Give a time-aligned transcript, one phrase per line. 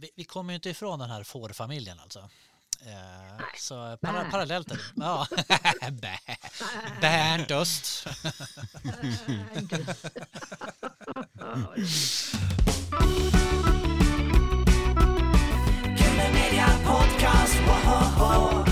[0.00, 2.18] vi, vi kommer ju inte ifrån den här fårfamiljen alltså.
[2.86, 4.82] Eh, så para, parallellt är det.
[4.96, 5.26] Ja.
[17.68, 18.64] Wohoho.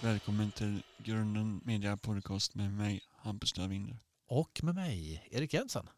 [0.00, 3.98] Välkommen till Grunden Media Podcast med mig, Hampus Lövinder.
[4.30, 5.88] Och med mig, Erik Jensen.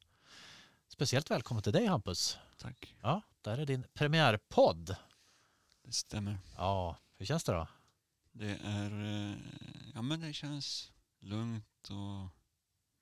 [0.88, 2.38] Speciellt välkommen till dig Hampus.
[2.58, 4.96] Tack, Ja, där är din premiärpodd.
[5.82, 6.38] det stämmer.
[6.56, 7.68] Ja, hur känns det då?
[8.32, 9.36] Det är, eh,
[9.94, 12.28] ja men det känns lugnt och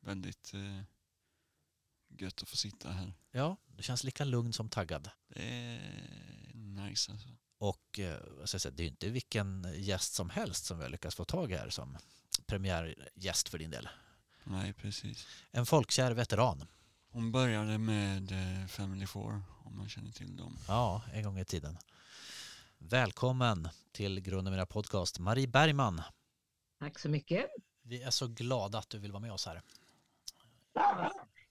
[0.00, 0.82] väldigt eh,
[2.08, 3.12] gött att få sitta här.
[3.30, 5.10] Ja, du känns lika lugn som taggad.
[5.28, 7.28] Det är nice alltså.
[7.58, 11.24] Och eh, det är ju inte vilken gäst som helst som vi har lyckats få
[11.24, 11.98] tag i här som
[12.46, 13.88] premiärgäst för din del.
[14.44, 15.26] Nej, precis.
[15.52, 16.66] En folkkär veteran.
[17.12, 20.58] Hon började med eh, Family Four, om man känner till dem.
[20.68, 21.78] Ja, en gång i tiden.
[22.78, 26.02] Välkommen till Grunden Mina Podcast, Marie Bergman.
[26.78, 27.46] Tack så mycket.
[27.82, 29.62] Vi är så glada att du vill vara med oss här.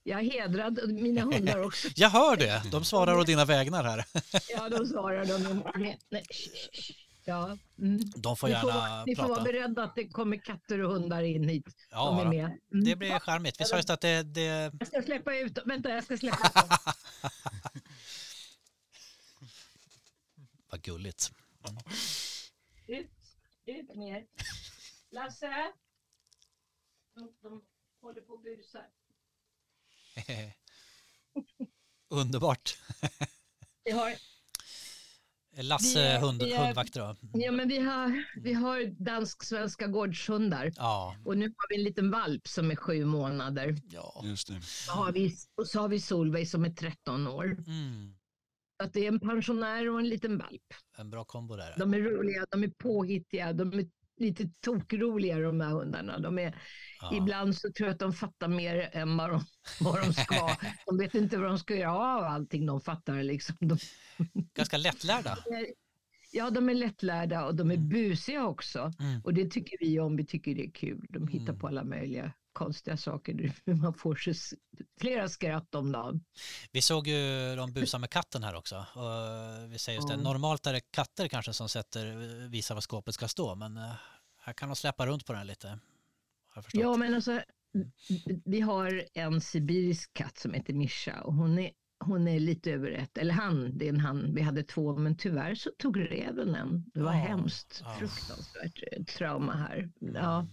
[0.02, 1.88] Jag är hedrad, mina hundar också.
[1.96, 4.04] Jag hör det, de svarar å dina vägnar här.
[4.48, 5.62] Ja, de svarar de.
[5.74, 6.24] Nej, nej.
[7.30, 8.00] Ja, mm.
[8.16, 9.44] De får Ni gärna får, ni får vara prata.
[9.52, 11.64] beredda att det kommer katter och hundar in hit.
[11.66, 12.44] de Ja, med.
[12.72, 12.84] Mm.
[12.84, 13.60] det blir charmigt.
[13.60, 14.42] Vi sa just att det, det
[14.78, 15.64] Jag ska släppa ut dem.
[15.68, 16.78] Vänta, jag ska släppa ut dem.
[20.70, 21.30] var gulligt.
[22.86, 23.10] Ut,
[23.66, 24.26] ut mer.
[25.10, 25.72] Lasse!
[27.14, 27.62] De, de
[28.00, 28.86] håller på och busar.
[32.08, 32.78] Underbart.
[33.84, 34.14] Vi har,
[35.62, 37.16] Lasse Vi är- hund, vi är- hundvakter då.
[37.40, 40.72] ja, men vi har, vi har dansk-svenska gårdshundar.
[40.76, 43.76] Ja, Och nu har vi en liten valp som är sju månader.
[43.90, 44.22] ja.
[44.24, 44.60] Just det.
[44.62, 47.44] Så har vi, och så har vi Solveig som är 13 år.
[47.44, 48.14] Mm,
[48.82, 50.62] Att det är en pensionär och en liten valp.
[50.98, 51.74] en bra kombo där.
[51.78, 53.86] De är roliga, de är påhittiga, de är
[54.20, 56.18] lite tokroliga de här hundarna.
[56.18, 56.54] De är,
[57.02, 57.16] Ja.
[57.16, 59.44] Ibland så tror jag att de fattar mer än vad de,
[59.80, 60.56] vad de ska.
[60.86, 63.22] De vet inte vad de ska göra av allting de fattar.
[63.22, 63.56] Liksom.
[63.60, 63.78] De,
[64.54, 65.38] Ganska lättlärda.
[66.32, 68.92] ja, de är lättlärda och de är busiga också.
[69.00, 69.20] Mm.
[69.24, 71.06] Och det tycker vi om, vi tycker det är kul.
[71.08, 71.58] De hittar Mm.
[71.58, 73.52] på alla möjliga konstiga saker.
[73.64, 74.34] Man får sig
[75.00, 76.24] flera skratt om dagen.
[76.72, 78.76] Vi såg ju de busa med katten här också.
[78.76, 82.06] Och vi säger just det, normalt är det katter kanske som sätter,
[82.48, 83.92] visar var skåpet ska stå, men eh,
[84.40, 85.78] här kan de släppa runt på den lite.
[86.72, 87.40] Ja, men alltså,
[88.44, 91.70] vi har en sibirisk katt som heter Mischa och hon är,
[92.04, 95.16] hon är lite över ett, eller han, det är en han, vi hade två, men
[95.16, 96.84] tyvärr så tog räven en.
[96.94, 97.96] Det var Ja, hemskt, ja.
[97.98, 99.90] fruktansvärt eh, trauma här.
[100.00, 100.46] Ja.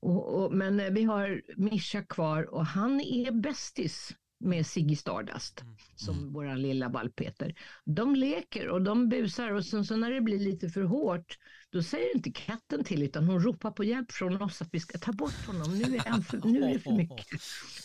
[0.00, 5.76] Och, och, men vi har Mischa kvar och han är bästis med Ziggy Stardust, Mm.
[5.94, 7.54] som våran lilla valp heter.
[7.84, 11.38] De leker och de busar och sen så när det blir lite för hårt,
[11.76, 14.98] då säger inte katten till utan hon ropar på hjälp från oss att vi ska
[14.98, 15.78] ta bort honom.
[15.78, 17.26] Nu är, han för, nu är det för mycket.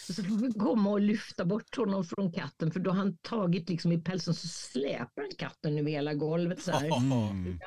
[0.07, 3.69] Så får vi komma och lyfta bort honom från katten för då har han tagit
[3.69, 6.71] liksom i pälsen så släpar han katten över hela golvet så.
[6.71, 7.59] Mm.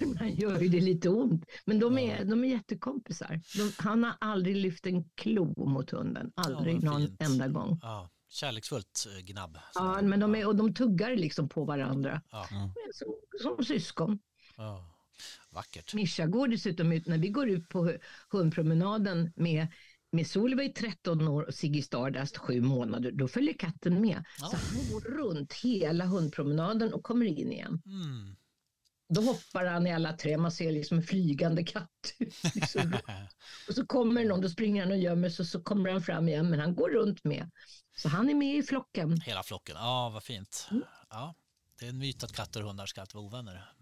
[0.18, 1.44] Man gör ju det lite ont.
[1.64, 3.40] Men de är, de är jättekompisar.
[3.56, 6.32] De, han har aldrig lyft en klo mot hunden.
[6.36, 7.78] Aldrig vad någon enda gång.
[7.82, 9.58] Ja, kärleksfullt eh, gnabb.
[9.74, 12.22] Ja, men de är, och de tuggar liksom på varandra.
[12.30, 12.48] Ja,
[12.92, 14.18] Som, som syskon.
[14.56, 14.88] ja.
[15.50, 15.94] Vackert.
[15.94, 17.98] Mischa går dessutom ut, när vi går ut på hu-
[18.30, 19.66] hundpromenaden med
[20.14, 24.24] med Solveig 13 år och Ziggy Stardust 7 månader, då följer katten med.
[24.40, 24.46] Ja.
[24.46, 27.82] Så han går runt hela hundpromenaden och kommer in igen.
[27.86, 28.36] Mm.
[29.08, 32.14] Då hoppar han i alla tre, man ser liksom en flygande katt.
[32.54, 32.96] liksom.
[33.68, 36.28] och så kommer någon, då springer han och gömmer sig och så kommer han fram
[36.28, 37.50] igen, men han går runt med.
[37.96, 39.20] Så han är med i flocken.
[39.20, 39.76] Hela flocken.
[39.78, 40.68] Ja, vad fint.
[40.70, 40.82] Mm.
[41.10, 41.34] Ja,
[41.78, 43.72] det är en myt att katter och hundar ska alltid vara ovänner.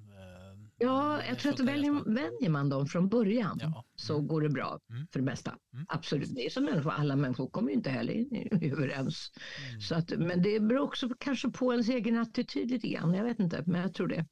[0.81, 3.85] Ja, jag tror att väljer, vänjer man dem från början Ja.
[3.97, 5.07] så går det bra Mm.
[5.13, 5.57] för det mesta.
[5.75, 5.87] Mm.
[5.89, 8.13] Absolut, det är som människor, alla människor kommer ju inte heller
[8.73, 9.33] överens.
[9.69, 9.81] Mm.
[9.81, 13.41] Så att, men det beror också kanske på ens egen attityd lite grann, jag vet
[13.41, 14.27] inte, men jag tror det.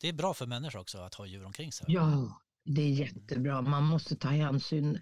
[0.00, 1.86] Det är bra för människor också att ha djur omkring sig.
[1.88, 4.98] Ja, det är jättebra, man måste ta hänsyn.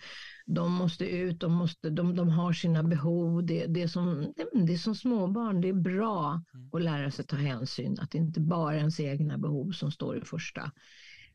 [0.46, 3.46] De måste ut, de, måste, de, de har sina behov.
[3.46, 4.32] Det, det, är som,
[4.66, 6.68] det är som småbarn, det är bra Mm.
[6.72, 7.96] att lära sig ta hänsyn.
[8.00, 10.72] Att det inte bara är ens egna behov som står i första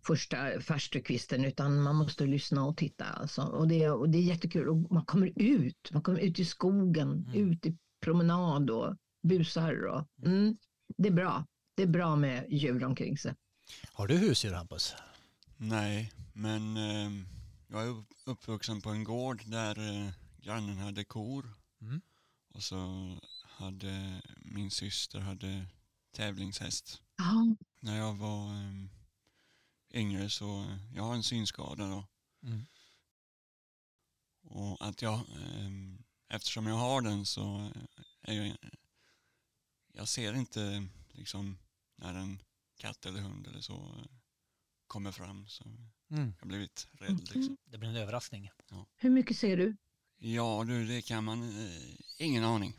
[0.08, 3.06] första farstukvisten utan man måste lyssna och titta.
[3.06, 3.42] Alltså.
[3.42, 4.70] Och, det, och det är jättekul.
[4.70, 7.52] Och man kommer ut, man kommer ut i skogen, Mm.
[7.52, 9.86] ut i promenad och busar.
[9.86, 10.58] Och, mm,
[10.98, 11.46] det är bra.
[11.76, 13.34] Det är bra med djur omkring sig.
[13.94, 14.96] Har du husdjur Hampus?
[15.58, 17.12] Nej, men eh,
[17.68, 20.12] jag är upp- uppvuxen på en gård där eh,
[20.42, 21.54] grannen hade kor.
[21.82, 22.02] Mm.
[22.50, 23.12] Och så
[23.44, 25.66] hade min syster hade
[26.12, 27.02] tävlingshäst.
[27.18, 27.56] Ja.
[27.80, 28.90] När jag var um,
[29.94, 32.08] yngre så, eh, jag har en synskada då.
[32.44, 32.66] Mm.
[34.42, 37.82] Och att jag, ehm, eftersom jag har den så eh,
[38.22, 38.58] är jag,
[39.94, 41.58] jag ser inte liksom
[41.96, 42.42] när en
[42.78, 44.06] katt eller hund eller så eh,
[44.96, 45.48] kommer fram.
[45.48, 45.64] Så
[46.12, 46.34] Mm.
[46.36, 47.58] jag har blivit rädd liksom.
[47.66, 48.50] Det blir en överraskning.
[48.96, 49.78] Hur mycket ser du?
[50.18, 52.74] Ja du, det kan man, eh, ingen aning.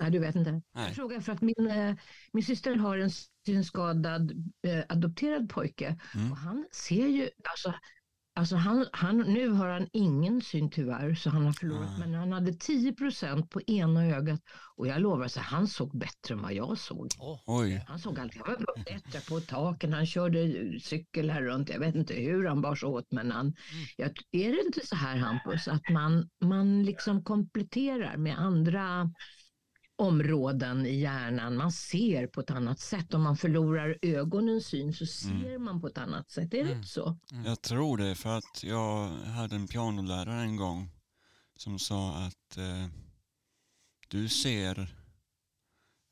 [0.00, 0.52] Nej, du vet inte.
[0.52, 0.62] Nej.
[0.74, 1.96] Jag frågar för att min, eh,
[2.32, 3.10] min syster har en
[3.46, 4.30] synskadad
[4.62, 6.32] eh, adopterad pojke Mm.
[6.32, 7.74] och han ser ju, alltså,
[8.34, 11.98] alltså han, han, nu har han ingen syn tyvärr så han har förlorat, Ah.
[11.98, 14.40] men han hade 10 procent på ena ögat.
[14.76, 17.08] Och jag lovar, så han såg bättre än vad jag såg.
[17.46, 20.40] Oj, Han såg alltid, han var bättre på taken, han körde
[20.80, 23.54] cykel här runt, jag vet inte hur han bars åt men han,
[23.96, 29.10] jag, är det inte så här Hampus, att man, man liksom kompletterar med andra
[29.96, 35.06] områden i hjärnan, man ser på ett annat sätt, om man förlorar ögonens syn så
[35.06, 36.76] ser man på ett annat sätt, är det Mm.
[36.76, 37.16] inte så?
[37.44, 40.90] jag tror det för att jag hade en pianolärare en gång
[41.56, 42.86] som sa att eh,
[44.08, 44.78] du ser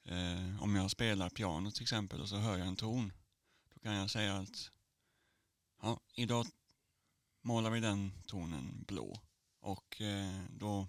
[0.09, 3.13] eh, om jag spelar piano till exempel och så hör jag en ton.
[3.75, 4.71] Då kan jag säga att
[5.83, 6.47] ja, idag
[7.43, 9.17] målar vi den tonen blå
[9.61, 10.89] och eh, då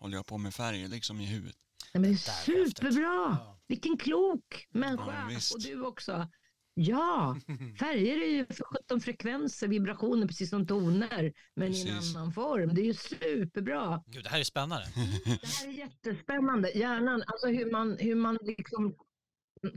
[0.00, 1.56] håller jag på med färger liksom i huvudet.
[1.94, 3.02] Nej, men det är superbra!
[3.40, 3.60] Ja.
[3.68, 5.30] Vilken klok människa!
[5.30, 6.28] Ja, och du också.
[6.74, 7.36] Ja,
[7.78, 12.16] färger är ju för 17 frekvenser, vibrationer, precis som toner, men i en Precis.
[12.16, 12.74] annan form.
[12.74, 14.02] Det är ju superbra.
[14.06, 14.86] Gud, det här är spännande.
[15.24, 16.70] Det här är jättespännande.
[16.70, 18.96] Hjärnan, alltså hur man, hur man liksom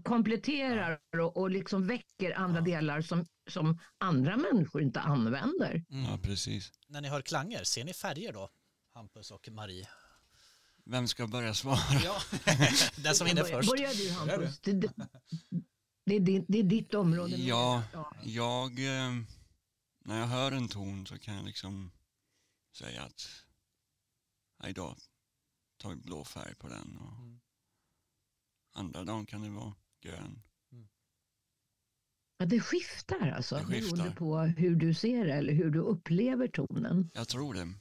[0.04, 2.66] kompletterar och, och liksom väcker andra Ja.
[2.66, 5.84] delar som, som andra människor inte använder.
[5.90, 6.04] Mm.
[6.12, 6.72] Ja, precis.
[6.88, 8.50] När ni hör klanger, ser ni färger då?
[8.94, 9.88] Hampus och Marie.
[10.86, 11.78] Vem ska börja svara?
[12.04, 12.22] Ja,
[13.04, 13.70] den som hinner Börja- först.
[13.70, 14.60] Börjar du Hampus?
[14.60, 14.94] Det, det,
[16.06, 17.36] det, är din- det är ditt område.
[17.36, 17.84] Ja.
[17.94, 18.14] ja.
[18.24, 19.14] Jag, eh,
[20.06, 21.92] när jag hör en ton så kan jag liksom
[22.76, 23.28] säga att
[24.60, 24.98] "Ja, idag
[25.78, 27.40] tar vi blå färg på den och Mm.
[28.74, 30.42] andra dagen kan det vara grön.
[32.38, 33.96] Ja, det skiftar alltså, Det skiftar.
[33.98, 37.10] beroende på hur du ser det eller hur du upplever tonen.
[37.14, 37.74] Jag tror det.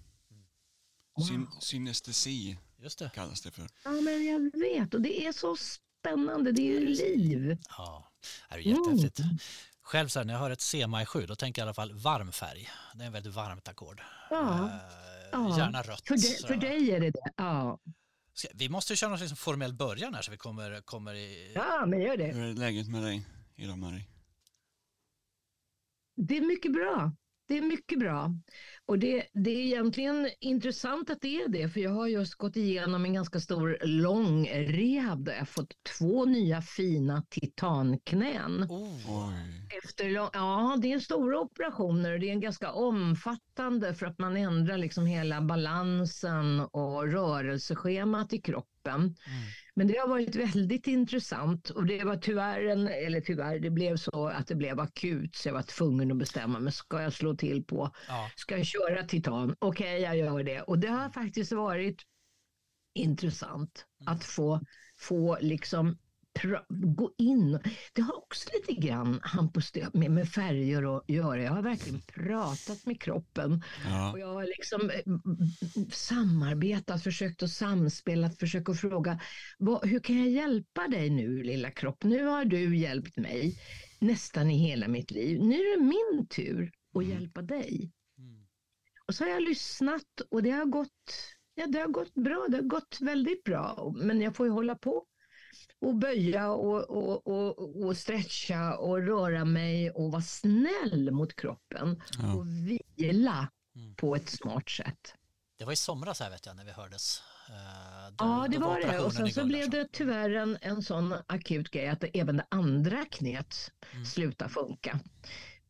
[1.16, 1.24] Wow.
[1.26, 3.10] Syn, synestesi Just det.
[3.14, 3.68] kallas det för.
[3.84, 7.58] Ja, men jag vet och det är så spännande, det är ju liv.
[7.68, 8.12] Ja,
[8.48, 9.20] det är jättehäftigt.
[9.82, 11.92] Själv så här, när jag hör ett C-maj 7 då tänker jag i alla fall
[11.94, 12.68] varm färg.
[12.94, 14.02] Det är en väldigt varmt ackord.
[14.30, 14.78] Ja, Eh,
[15.32, 15.58] ja.
[15.58, 16.06] Gärna rött.
[16.06, 16.46] För, dig- så.
[16.46, 17.32] för dig är det det.
[17.36, 17.78] Ja,
[18.34, 21.52] Ska- Vi måste ju köra någon liksom formell början här så vi kommer, kommer i...
[21.54, 22.32] ja men gör det.
[22.32, 23.26] Hur är läget med dig
[23.56, 24.04] idag Marie?
[26.16, 27.12] Det är mycket bra.
[27.52, 28.34] Det är mycket bra.
[28.86, 32.56] Och det, det är egentligen intressant att det är det, för jag har just gått
[32.56, 38.66] igenom en ganska stor lång rehab där jag fått två nya fina titanknän.
[38.68, 39.32] Oh.
[39.84, 44.78] Efter ja, det är stora operationer och det är ganska omfattande för att man ändrar
[44.78, 49.00] liksom hela balansen och rörelseschemat i kroppen.
[49.00, 49.16] Mm.
[49.74, 53.96] Men det har varit väldigt intressant och det var tyvärr, en, eller tyvärr, det blev
[53.96, 57.34] så att det blev akut så jag var tvungen att bestämma mig, ska jag slå
[57.34, 58.30] till på, Ja.
[58.36, 59.56] ska jag köra titan?
[59.58, 60.60] Okej, jag gör det.
[60.62, 62.02] Och det har faktiskt varit
[62.94, 64.14] intressant Mm.
[64.14, 64.60] att få,
[65.00, 65.98] få liksom
[66.68, 67.58] gå in.
[67.92, 71.42] Det har också lite grann Hampus, med, med färger att göra.
[71.42, 75.14] Jag har verkligen pratat med kroppen Ja, och jag har liksom eh,
[75.92, 79.20] samarbetat, försökt att samspela, försökt att fråga
[79.58, 82.04] vad, hur kan jag hjälpa dig nu lilla kropp?
[82.04, 83.58] Nu har du hjälpt mig
[83.98, 85.40] nästan i hela mitt liv.
[85.42, 87.10] Nu är det min tur att Mm.
[87.10, 87.92] hjälpa dig.
[88.18, 88.46] Mm.
[89.06, 91.14] Och så har jag lyssnat och det har gått,
[91.54, 92.46] ja, det har gått bra.
[92.48, 93.92] Det har gått väldigt bra.
[93.96, 95.04] Men jag får ju hålla på
[95.80, 102.02] och böja och, och, och, och stretcha och röra mig och vara snäll mot kroppen
[102.18, 102.34] ja.
[102.34, 102.46] och
[102.96, 103.94] vila Mm.
[103.94, 105.14] på ett smart sätt.
[105.58, 107.22] Det var i somras här vet jag när vi hördes.
[107.48, 108.98] Eh, då- Ja, det var det.
[109.00, 112.46] Och sen så blev det tyvärr en, en sån akut grej att det, även det
[112.48, 114.04] andra knät Mm.
[114.04, 115.00] slutar funka.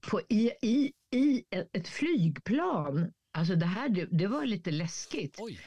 [0.00, 5.36] På, i, i, I ett, ett flygplan, alltså det här det, det var lite läskigt.
[5.40, 5.60] Oj,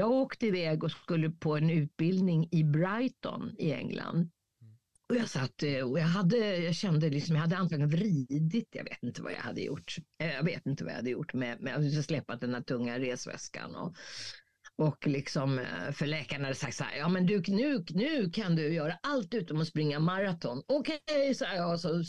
[0.00, 4.30] Jag åkte iväg och skulle på en utbildning i Brighton i England.
[5.08, 8.84] Och jag satt eh, och jag, hade, jag kände liksom, jag hade antagligen vridit, jag
[8.84, 9.96] vet inte vad jag hade gjort.
[10.22, 12.98] Eh, Jag vet inte vad jag hade gjort med, med att släppa den här tunga
[12.98, 13.74] resväskan.
[13.74, 13.94] Och,
[14.76, 18.56] och liksom, eh, för läkaren hade sagt så här, ja men du, nu, nu kan
[18.56, 20.62] du göra allt utom att springa maraton.
[20.66, 22.02] Okej, sa jag, så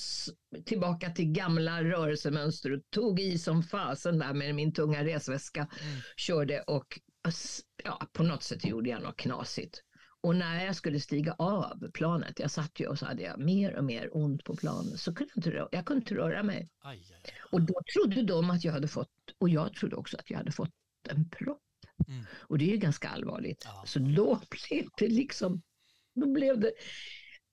[0.65, 5.59] tillbaka till gamla rörelsemönster och tog i som fasen där med min tunga resväska.
[5.59, 6.01] Mm.
[6.17, 6.99] Körde och
[7.83, 9.81] ja, på något sätt gjorde jag något knasigt.
[10.21, 13.75] Och när jag skulle stiga av planet, jag satt ju och så hade jag mer
[13.75, 16.69] och mer ont på planet, så kunde jag inte, rö- jag kunde inte röra mig.
[16.79, 17.33] Aj, aj, aj.
[17.51, 20.51] Och då trodde de att jag hade fått, och jag trodde också att jag hade
[20.51, 20.73] fått
[21.09, 21.61] en propp.
[22.07, 22.25] Mm.
[22.39, 23.63] Och det är ju ganska allvarligt.
[23.65, 23.83] Ja.
[23.87, 25.61] Så då blev det liksom,
[26.15, 26.71] då blev det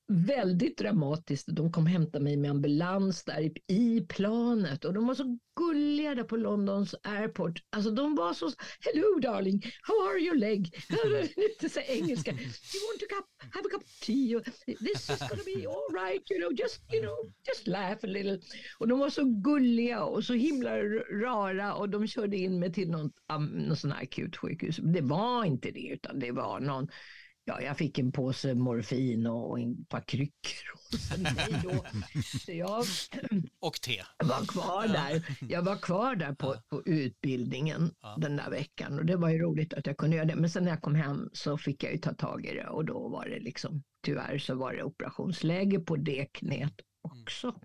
[0.09, 1.47] väldigt dramatiskt.
[1.51, 6.25] De kom hämta mig med ambulans där i, planet och de var så gulliga där
[6.25, 7.63] på Londons airport.
[7.71, 8.51] Alltså de var så,
[8.81, 10.75] hello darling, how are your leg?
[11.37, 12.33] Lite så engelska.
[12.33, 14.41] Do you want to cup, have a cup of tea?
[14.67, 18.41] This is gonna be all right, you know, just, you know, just laugh a little.
[18.79, 20.79] Och de var så gulliga och så himla
[21.23, 24.77] rara och de körde in mig till någon, um, någon sån här akutsjukhus.
[24.77, 26.89] Det var inte det utan det var någon
[27.49, 30.73] Ja, jag fick en påse morfin och ett par kryckor.
[31.13, 31.85] Och då.
[32.45, 32.85] Så jag
[33.61, 34.03] Och te.
[34.25, 35.37] var kvar där.
[35.49, 38.17] Jag var kvar där på, på utbildningen Ja.
[38.21, 40.35] den där veckan och det var ju roligt att jag kunde göra det.
[40.37, 42.85] Men sen när jag kom hem så fick jag ju ta tag i det och
[42.85, 47.61] då var det liksom tyvärr så var det operationsläge på det knät också.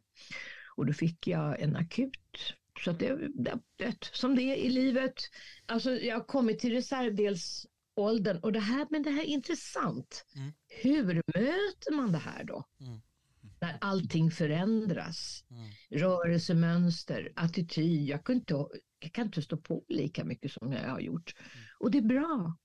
[0.75, 2.53] Och då fick jag en akut.
[2.83, 5.13] Så att det, det, det som det är i livet.
[5.65, 6.73] Alltså jag har kommit till
[7.97, 10.25] reservdelsåldern och det här, men det här är intressant.
[10.35, 10.53] Mm.
[10.67, 12.63] Hur möter man det här då?
[12.79, 13.01] Mm.
[13.61, 15.69] När allting förändras Mm.
[16.01, 18.09] rörelsemönster, attityd.
[18.09, 18.53] Jag kan, inte,
[18.99, 21.35] jag kan inte stå på lika mycket som jag har gjort.
[21.79, 22.57] Och det är bra.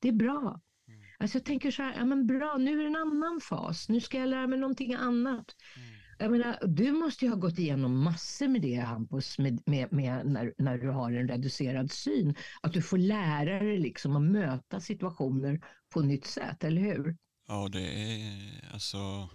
[0.00, 0.60] Det är bra.
[0.88, 1.00] Mm.
[1.18, 3.88] Alltså jag tänker så här, ja men bra, nu är det en annan fas.
[3.88, 5.56] Nu ska jag lära mig någonting annat.
[5.76, 5.99] Mm.
[6.20, 10.26] Jag menar, du måste ju ha gått igenom massor med det Hampus, med, med, med
[10.26, 12.34] när, när du har en reducerad syn.
[12.60, 17.16] Att du får lära dig liksom att möta situationer på nytt sätt, eller hur?
[17.48, 19.28] Ja, det är alltså...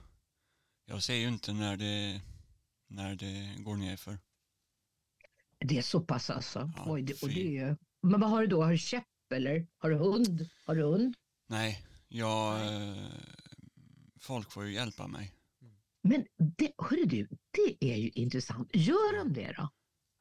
[0.85, 2.21] Jag ser ju inte när det,
[2.87, 4.17] när det går ner för.
[5.59, 6.71] Det är så pass alltså.
[6.77, 8.63] Ja, Oj, det, och det är, men vad har du då?
[8.63, 9.03] Har du käpp
[9.35, 9.67] eller?
[9.77, 10.49] Har du hund?
[10.65, 11.15] Har du hund?
[11.47, 12.73] Nej, jag...
[12.73, 13.03] eh,
[14.19, 15.31] Folk får ju hjälpa mig.
[16.09, 16.25] Men
[16.57, 18.69] det, hörru du, det är ju intressant.
[18.73, 19.69] Gör de det då?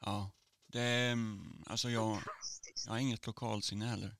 [0.00, 0.30] Ja,
[0.66, 1.12] det är...
[1.12, 2.22] mm, Alltså jag,
[2.86, 4.16] jag har inget lokalsinne heller.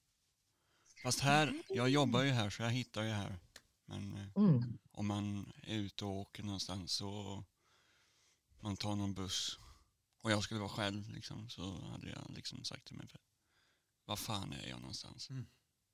[1.03, 3.39] Fast här, jag jobbar ju här så jag hittar ju här.
[3.87, 4.79] Men eh, Mm.
[4.91, 7.45] om man är ute och åker någonstans så
[8.61, 9.59] man tar någon buss
[10.23, 13.07] och jag skulle vara själv liksom, så hade jag liksom sagt till mig
[14.07, 15.29] vad fan är jag någonstans?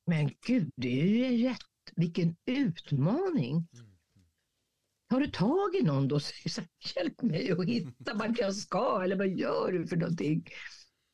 [0.06, 1.60] Men gud, det är ju rätt.
[1.96, 3.68] Vilken utmaning.
[3.72, 3.96] Mm.
[5.10, 6.14] Har du tag i någon då?
[6.14, 9.00] och säger Hjälp mig att hitta vart jag ska.
[9.04, 10.48] Eller vad gör du för någonting?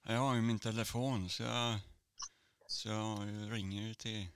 [0.07, 1.79] Jag har ju min telefon så jag,
[2.67, 3.19] så jag
[3.53, 4.27] ringer till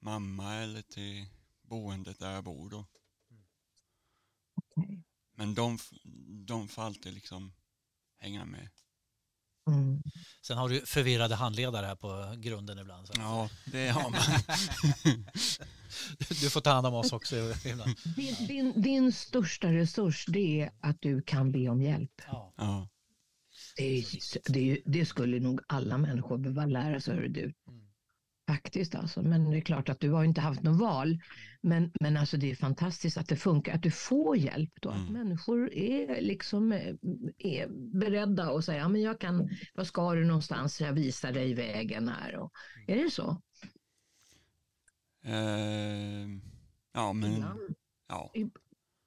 [0.00, 1.26] mamma eller till
[1.62, 2.86] boendet där jag bor då.
[5.36, 5.78] Men de,
[6.46, 7.52] de får alltid liksom
[8.18, 8.68] hänga med.
[9.68, 10.02] Mm.
[10.46, 13.06] Sen har du förvirrade handledare här på grunden ibland.
[13.06, 13.12] Så.
[13.16, 14.20] Ja, det har man.
[16.40, 17.90] Du får ta hand om oss också ibland.
[18.16, 22.10] Din, din, din största resurs det är att du kan be om hjälp.
[22.26, 22.52] Ja.
[22.56, 22.88] Ja,
[23.76, 24.04] Det, är,
[24.52, 27.42] det, det skulle nog alla människor behöva lära sig, hör du.
[27.42, 27.91] Mm.
[28.48, 29.22] Faktiskt alltså.
[29.22, 31.18] Men det är klart att du har inte haft något val.
[31.60, 34.90] Men, men alltså det är fantastiskt att det funkar, att du får hjälp då.
[34.90, 35.12] Att Mm.
[35.12, 36.94] människor är liksom eh,
[37.38, 37.68] är
[38.00, 40.80] beredda och säga, ja, men jag kan, vad ska du någonstans?
[40.80, 42.36] Jag visar dig vägen här.
[42.36, 42.52] Och,
[42.86, 43.42] är det så?
[45.24, 46.28] eh,
[46.92, 47.74] ja men Ibland.
[48.08, 48.32] ja,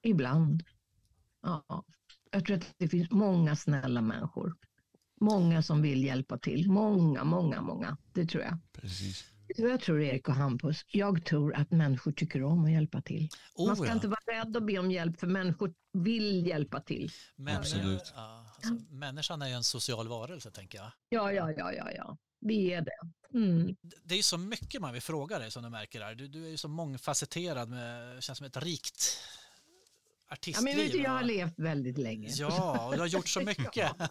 [0.02, 0.62] Ibland.
[1.42, 1.84] Ja.
[2.30, 4.56] Jag tror att det finns många snälla människor.
[5.20, 6.70] Många som vill hjälpa till.
[6.70, 7.96] Många, många, många.
[8.12, 8.58] Det tror jag.
[8.72, 9.24] precis.
[9.48, 13.28] Jag tror Erik och Hampus, jag tror att människor tycker om att hjälpa till.
[13.54, 13.92] Oh, Man ska ja.
[13.92, 17.10] inte vara rädd att be om hjälp för människor vill hjälpa till.
[17.36, 18.12] Men, Absolut.
[18.16, 20.92] Ja, alltså, människan är ju en social varelse, tänker jag.
[21.08, 22.16] Ja, ja, ja, ja, ja.
[22.40, 23.38] Vi är det.
[23.38, 23.76] Mm.
[24.04, 26.14] Det är ju så mycket man vill fråga dig som du märker här.
[26.14, 29.18] Du, du är ju så mångfacetterad, med, känns som ett rikt
[30.28, 30.64] Ja, artistliv.
[30.64, 32.28] men vet du, jag har levt väldigt länge.
[32.30, 33.92] Ja, och du har gjort så mycket.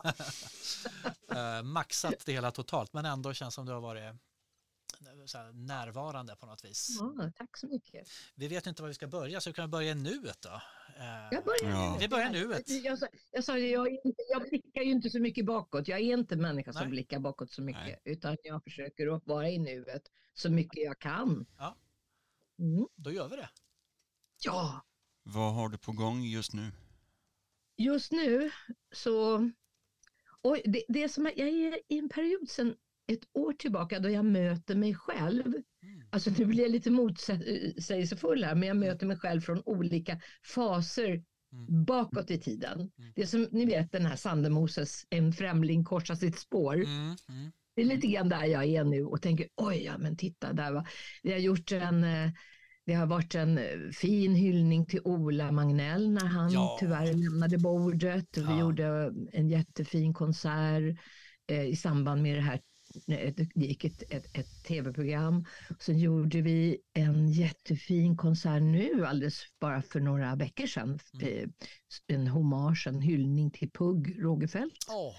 [1.32, 6.46] Eh, maxat det hela totalt, men ändå känns som du har varit eh, närvarande på
[6.46, 6.98] något vis.
[7.00, 8.08] Ja, tack så mycket.
[8.36, 10.50] Vi vet inte var vi ska börja, så vi kan börja i nuet då.
[10.98, 11.94] Eh, Jag börjar Ja.
[11.94, 12.00] nu.
[12.00, 12.70] Vi börjar nuet.
[12.70, 13.88] Jag sa, jag, sa jag,
[14.30, 15.88] jag blickar ju inte så mycket bakåt.
[15.88, 16.90] Jag är inte människa som Nej.
[16.90, 17.84] blickar bakåt så mycket.
[17.86, 18.02] Nej.
[18.06, 20.04] Utan jag försöker att vara i nuet
[20.34, 21.46] så mycket jag kan.
[21.58, 21.76] Ja.
[22.60, 22.88] Mm.
[22.96, 23.50] Då gör vi det.
[24.40, 24.85] Ja,
[25.28, 26.72] Vad har du på gång just nu?
[27.78, 28.52] just nu
[28.92, 29.50] så...
[30.42, 32.76] Oj, det, det är som att jag är i en period sedan
[33.08, 35.46] ett år tillbaka då jag möter mig själv.
[35.46, 36.08] Mm.
[36.10, 40.22] Alltså nu blir jag lite motsägelsefull här, men jag möter mig själv från olika
[40.54, 41.86] faser Mm.
[41.86, 42.80] bakåt i tiden.
[42.80, 43.12] Mm.
[43.16, 46.76] Det är som ni vet den här Sandemoses, en främling korsar sitt spår.
[46.76, 47.52] Mm, mm.
[47.76, 50.72] Det är lite grann där jag är nu och tänker oj, ja men titta där
[50.72, 50.88] var.
[51.24, 52.32] Vi har gjort en eh,
[52.86, 56.78] det har varit en eh, fin hyllning till Ola Magnell när han Ja.
[56.80, 58.38] tyvärr lämnade bordet.
[58.38, 58.60] Vi Ja.
[58.60, 60.98] gjorde en jättefin konsert
[61.48, 62.62] eh, i samband med det här.
[63.08, 65.46] eh, Det gick ett, ett, ett tv-program.
[65.80, 71.00] Sen gjorde vi en jättefin konsert nu alldeles bara för några veckor sedan.
[71.14, 71.28] Mm.
[71.28, 71.50] Eh,
[72.08, 75.14] En hommage, en hyllning till Pugh Rogefeldt Åh,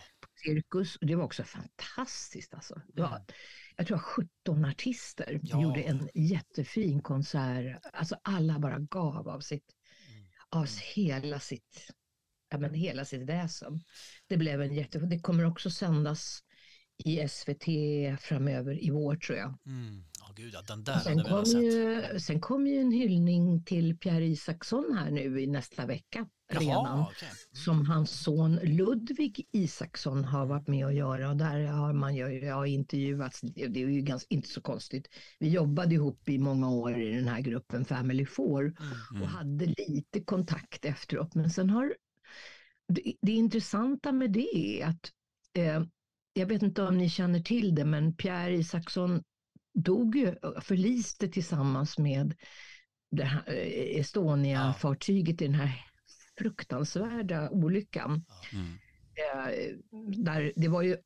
[0.44, 0.96] cirkus.
[0.96, 2.54] Och det var också fantastiskt.
[2.54, 2.74] Alltså.
[2.98, 3.10] Mm.
[3.76, 5.62] Jag tror 17 artister Ja.
[5.62, 7.80] gjorde en jättefin konsert.
[7.92, 9.72] Alltså alla bara gav av sitt,
[10.08, 10.26] Mm.
[10.62, 11.90] av hela sitt,
[12.50, 13.84] ja, men hela sitt väsen.
[14.26, 16.40] Det blev en jätte, det kommer också sändas
[17.04, 17.64] i SVT
[18.20, 19.58] framöver i vår tror jag.
[19.66, 20.04] mm.
[20.22, 24.26] Åh, gud, ja, den där Sen kom, ju, sen kom ju en hyllning till Pierre
[24.26, 27.28] Isaksson här nu i nästa vecka redan Jaha, okej.
[27.52, 32.44] som hans son Ludvig Isaksson har varit med att göra och där har man ju
[32.44, 33.40] jag har intervjuats.
[33.40, 35.08] Det är ju ganska, inte så konstigt.
[35.38, 38.74] Vi jobbade ihop i många år i den här gruppen Family Four
[39.10, 39.22] Mm.
[39.22, 41.34] och hade lite kontakt efteråt.
[41.34, 41.94] Men sen har
[42.88, 45.10] det, det intressanta med det är att
[45.54, 45.82] eh,
[46.32, 49.22] jag vet inte om ni känner till det, men Pierre Isaksson
[49.74, 52.34] dog ju, förliste tillsammans med
[53.20, 55.86] eh, Estonia-fartyget i den här
[56.38, 58.24] fruktansvärda olyckan.
[58.52, 58.66] Mm.
[59.16, 59.76] Eh,
[60.24, 60.96] där det var ju,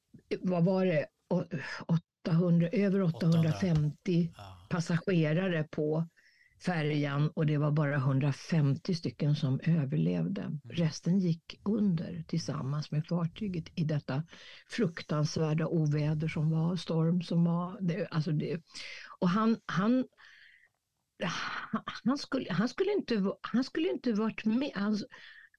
[0.40, 1.44] vad var det, Å-
[2.26, 4.66] 800, över 850 Ja.
[4.70, 6.08] passagerare på
[6.64, 10.40] färjan och det var bara 150 stycken som överlevde.
[10.42, 10.60] Mm.
[10.64, 14.22] Resten gick under tillsammans med fartyget i detta
[14.70, 17.78] fruktansvärda oväder som var, storm som var.
[17.80, 18.60] Det, alltså det,
[19.20, 20.04] och han, han,
[22.04, 24.70] han, skulle, han, skulle inte, han skulle inte varit med.
[24.74, 24.98] Han,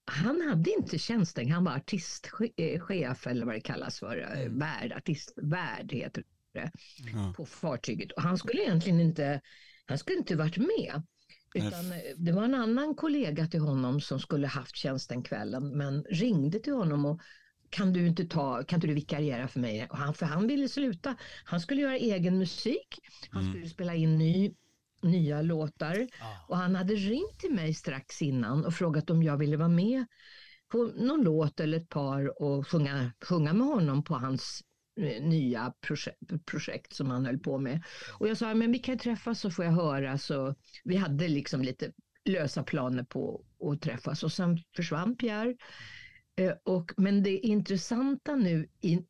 [0.05, 4.59] han hade inte tjänsten, han var artistchef eller vad det kallas för, eh, Mm.
[4.59, 6.71] värd, artistvärd heter det
[7.13, 7.33] Ja.
[7.37, 8.11] på fartyget.
[8.11, 9.41] Och han skulle egentligen inte,
[9.85, 11.03] han skulle inte varit med.
[11.53, 15.77] Utan eh, det var en annan kollega till honom som skulle haft tjänst den kvällen
[15.77, 17.21] men ringde till honom och
[17.69, 19.87] kan du inte ta, kan inte du vikariera för mig?
[19.89, 21.15] Och han, för han ville sluta.
[21.43, 22.99] Han skulle göra egen musik.
[23.29, 23.53] Han Mm.
[23.53, 24.53] skulle spela in ny,
[25.01, 26.07] nya låtar.
[26.19, 26.45] Ja.
[26.47, 30.05] Och han hade ringt till mig strax innan och frågat om jag ville vara med
[30.71, 34.61] på någon låt eller ett par och sjunga, sjunga med honom på hans
[35.01, 37.83] eh, nya projekt, projekt som han höll på med.
[38.19, 40.17] Och jag sa, men vi kan träffas så får jag höra.
[40.17, 41.91] Så vi hade liksom lite
[42.25, 45.55] lösa planer på att träffas och sen försvann Pierre.
[46.35, 48.67] Eh, Och, men det intressanta nu,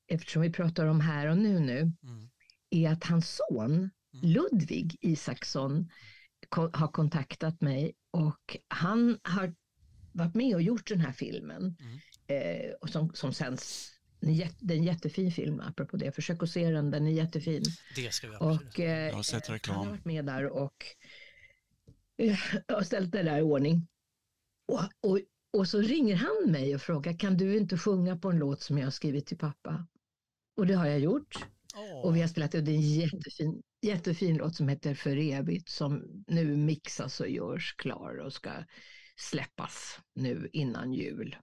[0.07, 2.29] eftersom vi pratar om här och nu nu, Mm.
[2.69, 5.89] är att hans son Ludvig Isaksson
[6.49, 9.55] ko- har kontaktat mig och han har
[10.11, 11.77] varit med och gjort den här filmen.
[11.79, 11.99] Mm.
[12.27, 16.71] Eh, och som, som sänds, det är en jättefin film apropå det, försök att se
[16.71, 17.63] den, den är jättefin.
[17.95, 18.35] Det ska vi.
[18.39, 19.77] Och, eh, Jag har sett reklam.
[19.77, 20.85] Han har varit med där och
[22.17, 23.87] eh, har ställt det där i ordning.
[24.67, 25.19] Och, och,
[25.53, 28.77] och så ringer han mig och frågar, kan du inte sjunga på en låt som
[28.77, 29.87] jag har skrivit till pappa?
[30.57, 31.35] Och det har jag gjort.
[31.75, 35.17] Åh, Och vi har spelat och det är en jättefin, jättefin låt som heter För
[35.17, 38.51] evigt som nu mixas och görs klar och ska
[39.15, 41.35] släppas nu innan jul.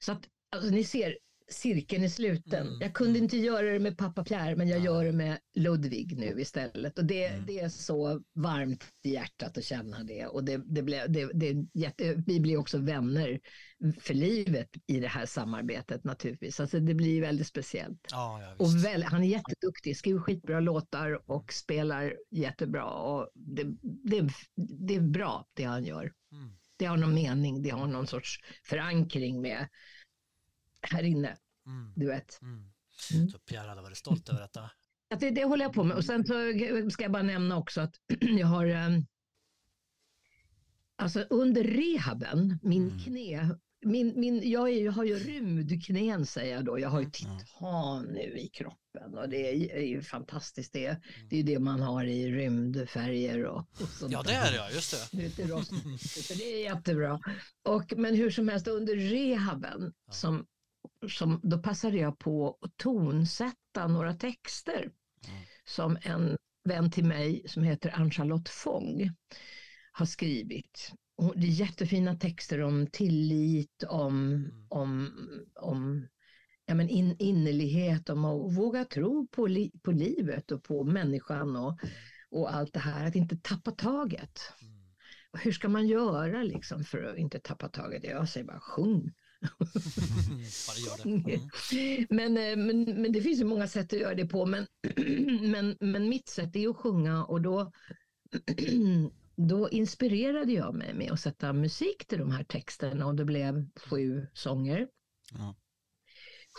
[0.00, 1.16] Så att alltså, ni ser,
[1.50, 2.66] cirkeln är sluten.
[2.66, 3.22] Mm, Jag kunde mm.
[3.22, 4.84] inte göra det med pappa Pierre men jag Nej.
[4.86, 6.98] gör det med Ludvig nu istället.
[6.98, 7.46] Och det, Mm.
[7.46, 10.26] det är så varmt i hjärtat att känna det.
[10.26, 13.40] Och det, det blev, det, det jätte, vi blir också vänner
[14.00, 16.60] för livet i det här samarbetet naturligtvis.
[16.60, 18.00] Alltså det blir väldigt speciellt.
[18.10, 22.84] ja, ja, Och väl, han är jätteduktig, skriver skitbra låtar och spelar jättebra.
[22.84, 23.64] Och det,
[24.10, 24.28] det,
[24.86, 26.12] det är bra det han gör.
[26.32, 26.50] Mm.
[26.76, 29.66] Det har någon mening, det har någon sorts förankring med
[30.82, 31.92] här inne, Mm.
[31.96, 32.38] du vet.
[32.42, 32.70] Mm.
[33.14, 33.28] Mm.
[33.30, 34.70] Så Pierre hade varit stolt över detta.
[35.14, 35.96] Att det, det håller jag på med.
[35.96, 36.34] Och sen så
[36.90, 39.06] ska jag bara nämna också att jag har ehm,
[40.96, 42.98] Alltså under rehaben, min Mm.
[42.98, 46.78] knä, min, min, jag är, ju- har ju rymdknän säger jag då.
[46.78, 47.12] Jag har ju Mm.
[47.12, 50.72] titan nu i kroppen och det är, är ju fantastiskt.
[50.72, 54.74] Det, det är det man har i rymdfärger och, och sånt Ja, det är det
[54.74, 55.18] just det.
[55.36, 55.46] Det är
[56.38, 57.20] det är jättebra.
[57.64, 60.12] Och, men hur som helst, under rehaben, Ja.
[60.12, 60.46] som,
[61.08, 64.90] som, då passade jag på att tonsätta några texter
[65.28, 65.40] Mm.
[65.64, 69.10] som en vän till mig som heter Ann-Charlotte Fång
[69.92, 70.92] har skrivit.
[71.16, 74.66] Och det är jättefina texter om tillit, om, Mm.
[74.68, 75.10] om,
[75.54, 76.08] om
[76.66, 81.56] ja, men in, innerlighet, om att våga tro på, li, på livet och på människan
[81.56, 81.78] och,
[82.30, 84.40] och allt det här, att inte tappa taget.
[84.62, 84.80] Mm.
[85.32, 88.04] Hur ska man göra liksom för att inte tappa taget?
[88.04, 89.12] Jag säger bara sjung,
[91.04, 91.34] Det.
[91.74, 92.06] Mm.
[92.10, 94.46] Men, eh, men, men det finns ju många sätt att göra det på.
[94.46, 94.66] Men,
[95.50, 97.72] men, men mitt sätt är att sjunga och då,
[99.36, 103.68] då inspirerade jag mig med att sätta musik till de här texterna och det blev
[103.76, 104.88] sju sånger.
[105.32, 105.56] Ja.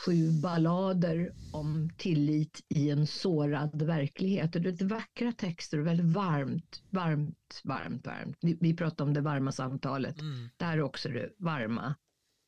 [0.05, 4.55] Sju ballader om tillit i en sårad verklighet.
[4.55, 8.37] Och det är vackra texter och väldigt varmt, varmt, varmt, varmt.
[8.41, 10.21] Vi, vi pratar om det varma samtalet.
[10.21, 10.49] Mm.
[10.57, 11.95] Där är också det varma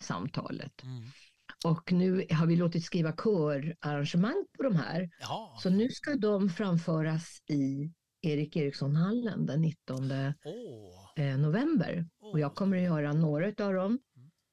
[0.04, 0.84] samtalet.
[0.84, 1.04] Mm.
[1.66, 5.10] Och nu har vi låtit skriva körarrangemang på de här.
[5.20, 5.58] Jaha.
[5.60, 11.24] Så nu ska de framföras i Erik Eriksson-hallen den 19 Åh.
[11.26, 12.10] eh, november.
[12.22, 14.00] Och jag kommer att göra några av dem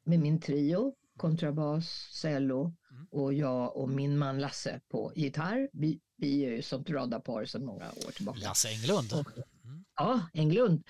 [0.05, 3.07] med min trio, kontrabas, cello Mm.
[3.11, 5.69] och jag och min man Lasse på gitarr.
[5.73, 8.39] Vi, vi är ju sånt radarpar sedan många år tillbaka.
[8.41, 9.13] Lasse Englund.
[9.13, 9.31] Och,
[9.97, 10.83] ja, Englund.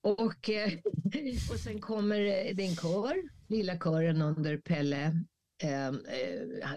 [0.00, 0.72] Och, eh,
[1.50, 3.16] och sen kommer eh, det en kör,
[3.48, 5.24] lilla kören under Pelle,
[5.62, 5.92] eh, eh,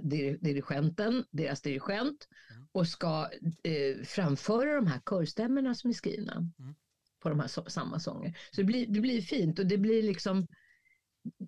[0.01, 2.67] dir- dirigenten, deras dirigent, Mm.
[2.71, 3.29] och ska
[3.63, 6.75] eh, framföra de här körstämmorna som är skrivna Mm.
[7.19, 8.37] på de här så, samma sånger.
[8.51, 10.47] Så det blir, det blir fint och det blir liksom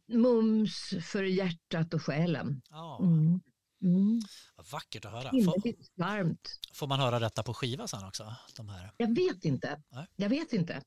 [0.08, 2.62] mums för hjärtat och själen.
[3.02, 3.40] Mm.
[3.84, 4.20] Mm.
[4.56, 5.30] vad vackert att höra.
[5.32, 6.60] Får, varmt.
[6.74, 8.36] får man höra detta på skiva sen också?
[8.58, 8.92] De här.
[8.98, 9.82] Jag vet inte.
[9.92, 10.08] Nej.
[10.16, 10.82] Jag vet inte.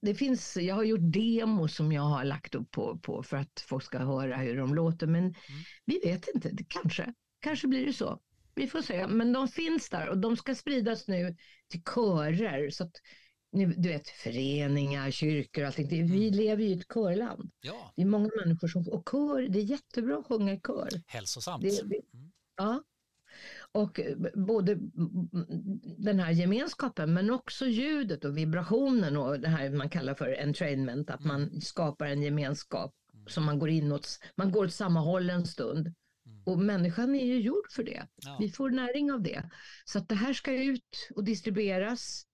[0.00, 3.64] Det finns, jag har gjort demo som jag har lagt upp på, på för att
[3.68, 5.34] folk ska höra hur de låter, men Mm.
[5.84, 6.50] vi vet inte.
[6.68, 8.20] Kanske, kanske blir det så.
[8.54, 9.06] Vi får se.
[9.06, 11.36] Men de finns där och de ska spridas nu
[11.68, 12.70] till körer.
[12.70, 12.92] Så att,
[13.76, 15.88] du vet, föreningar, kyrkor och allting.
[15.88, 16.32] Vi Mm.
[16.34, 17.50] lever ju i ett körland.
[17.60, 18.88] Ja, Det är många människor som...
[18.88, 20.88] Och kör, det är jättebra att sjunga i kör.
[21.06, 21.62] hälsosamt.
[21.62, 22.32] Det, det, Mm.
[22.56, 22.82] ja.
[23.72, 25.28] Och eh, både mm,
[25.98, 31.10] den här gemenskapen men också ljudet och vibrationen och det här man kallar för entrainment,
[31.10, 32.94] att man skapar en gemenskap
[33.26, 35.94] som man går in åt, man går åt samma håll en stund.
[36.26, 36.42] Mm.
[36.46, 38.06] Och människan är ju gjord för det.
[38.16, 38.36] Ja.
[38.40, 39.50] Vi får näring av det.
[39.84, 42.26] Så att det här ska ut och distribueras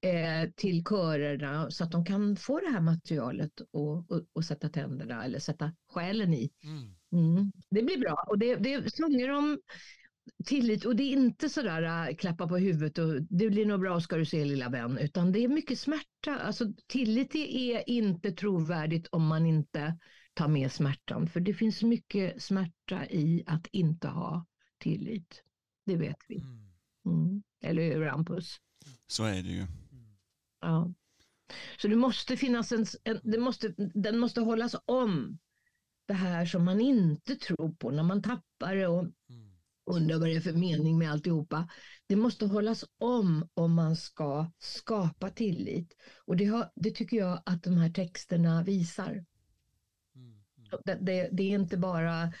[0.00, 4.68] eh, till körerna så att de kan få det här materialet och, och, och sätta
[4.68, 6.50] tänderna eller sätta själen i.
[6.64, 6.94] Mm.
[7.12, 7.52] Mm.
[7.70, 8.26] Det blir bra.
[8.28, 9.58] Och det, det sånger om
[10.44, 14.00] tillit och det är inte sådär äh, klappa på huvudet och det blir nog bra
[14.00, 16.38] ska du se lilla vän, utan det är mycket smärta.
[16.38, 19.98] Alltså tillit är inte trovärdigt om man inte
[20.34, 24.46] tar med smärtan, för det finns mycket smärta i att inte ha
[24.78, 25.42] tillit.
[25.86, 26.36] Det vet vi.
[26.36, 26.66] Mm.
[27.06, 27.42] Mm.
[27.60, 28.56] Eller hur Hampus?
[29.06, 29.66] Så är det ju.
[30.60, 30.92] Ja.
[31.78, 35.38] Så det måste finnas en, en det måste, den måste hållas om.
[36.06, 39.06] Det här som man inte tror på när man tappar det och.
[39.86, 41.68] Undrar vad det är för mening med alltihopa.
[42.06, 45.96] Det måste hållas om om man ska skapa tillit.
[46.24, 49.24] Och det, har, det tycker jag att de här texterna visar.
[50.14, 50.28] Mm.
[50.58, 50.80] Mm.
[50.84, 52.32] Det, det, det är inte bara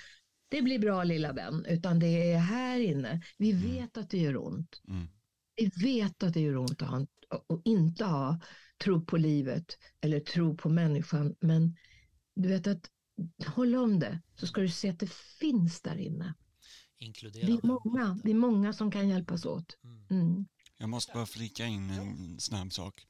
[0.48, 3.22] det blir bra lilla vän, utan det är här inne.
[3.38, 3.62] Vi Mm.
[3.62, 4.80] vet att det gör ont.
[4.88, 5.08] Mm.
[5.56, 7.06] Vi vet att det gör ont att ha,
[7.46, 8.40] och inte ha
[8.84, 11.34] tro på livet eller tro på människan.
[11.40, 11.76] Men
[12.34, 12.90] du vet att
[13.46, 16.34] håll om det så ska du se att det finns där inne.
[16.98, 17.52] Vi Inkluderande.
[17.52, 19.76] är många, vi är många som kan hjälpas åt.
[19.84, 20.06] Mm.
[20.10, 20.46] Mm.
[20.76, 23.06] Jag måste bara flika in en snabb sak.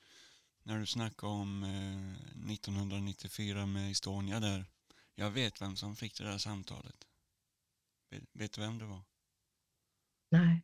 [0.63, 4.65] När du snackar om eh, 1994 med Estonia där.
[5.15, 7.07] Jag vet vem som fick det där samtalet.
[8.35, 9.03] Vet, du vem det var?
[10.31, 10.63] Nej.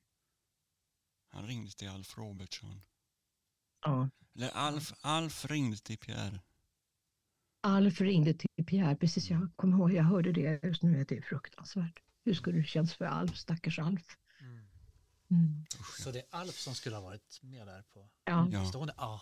[1.28, 2.82] Han ringde till Alf Robertsson.
[3.82, 4.10] Ja.
[4.34, 6.40] Eller Alf, Alf ringde till Pierre.
[7.60, 11.22] Alf ringde till Pierre, precis jag kommer ihåg, jag hörde det just nu, det är
[11.22, 12.02] fruktansvärt.
[12.24, 14.16] Hur skulle det kännas för Alf, stackars Alf?
[14.40, 14.58] Mm.
[15.30, 15.64] Mm.
[15.80, 18.48] Usch, Så det är Alf som skulle ha varit med där på Ja.
[18.52, 18.64] Ja.
[18.68, 18.94] stående?
[18.96, 19.20] Ah.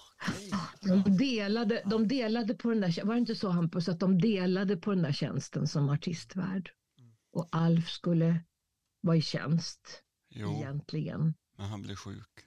[0.81, 4.77] De delade, de delade på den där, var det inte så Hampus, att de delade
[4.77, 6.71] på den där tjänsten som artistvärd?
[6.99, 7.17] Mm.
[7.31, 8.45] Och Alf skulle
[9.01, 11.35] vara i tjänst Jo, egentligen.
[11.57, 12.47] men han blev sjuk.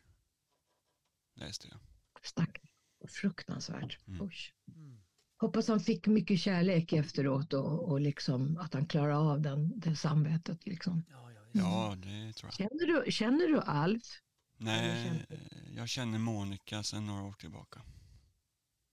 [1.35, 1.79] Läste jag.
[2.23, 2.69] Stackars.
[3.07, 4.07] Fruktansvärt.
[4.07, 4.21] Mm.
[4.21, 4.35] Oj.
[4.67, 5.03] Mm.
[5.43, 9.95] Hoppas han fick mycket kärlek efteråt och, och liksom att han klarar av den, det
[9.95, 10.65] samvetet.
[10.67, 11.03] Liksom.
[11.09, 11.61] Ja, ja, ja.
[11.61, 12.53] Ja, det tror jag.
[12.53, 14.03] Känner, du, känner du Alf?
[14.57, 15.25] Nej, känner
[15.75, 17.81] jag känner Monica sedan några år tillbaka.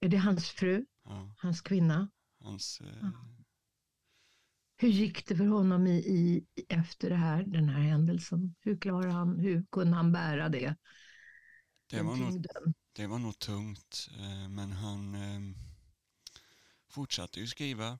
[0.00, 2.10] Är det hans fru, Ja, hans kvinna?
[2.40, 2.80] hans...
[2.80, 3.08] Eh.
[4.76, 8.54] Hur gick det för honom i, i, efter det här, den här händelsen?
[8.60, 10.76] Hur klarade han, hur kunde han bära det?
[11.90, 12.46] det, var nog,
[12.92, 15.69] det var nog tungt, eh, men han eh,
[16.90, 17.98] fortsatte ju skriva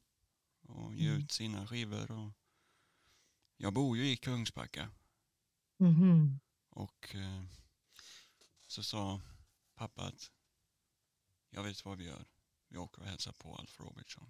[0.62, 1.20] och ge Mm.
[1.20, 2.11] ut sina skivor.
[2.11, 2.33] Och
[3.57, 4.90] jag bor ju i Kungsbacka
[5.79, 6.40] Mhm.
[6.70, 7.42] och eh,
[8.66, 9.20] så sa
[9.74, 10.31] pappa att
[11.50, 12.24] jag vet vad vi gör.
[12.68, 14.29] Vi åker och hälsar på Alf Robertson.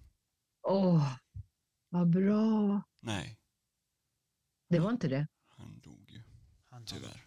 [0.62, 1.12] Åh,
[1.92, 2.82] Vad bra.
[3.00, 3.40] Nej,
[4.68, 5.26] Det var inte det.
[5.46, 6.22] han dog ju
[6.68, 7.26] Han- tyvärr.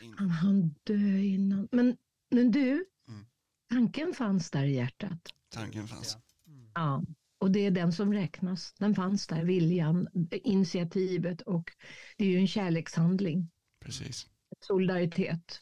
[0.00, 1.68] In, Han hann dö innan.
[1.72, 1.96] Men,
[2.30, 3.26] men du, Mm.
[3.68, 5.34] tanken fanns där i hjärtat.
[5.48, 6.16] Tanken fanns.
[6.46, 6.70] Mm.
[6.74, 7.04] Ja,
[7.38, 8.74] och det är den som räknas.
[8.78, 11.72] Den fanns där, viljan, initiativet och
[12.16, 13.50] det är ju en kärlekshandling.
[13.80, 14.26] Precis.
[14.60, 15.60] Solidaritet.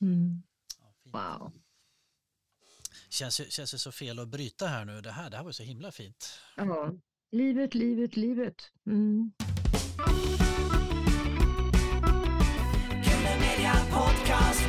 [0.00, 0.42] Mm.
[0.80, 1.14] Ja, fint.
[1.14, 1.52] Wow.
[3.08, 5.00] Känns, känns det så fel att bryta här nu.
[5.00, 6.38] Det här, det här var så himla fint.
[6.56, 6.92] Ja.
[7.30, 8.72] Livet, livet, livet.
[8.86, 9.32] Mm.
[13.92, 14.62] Podcast,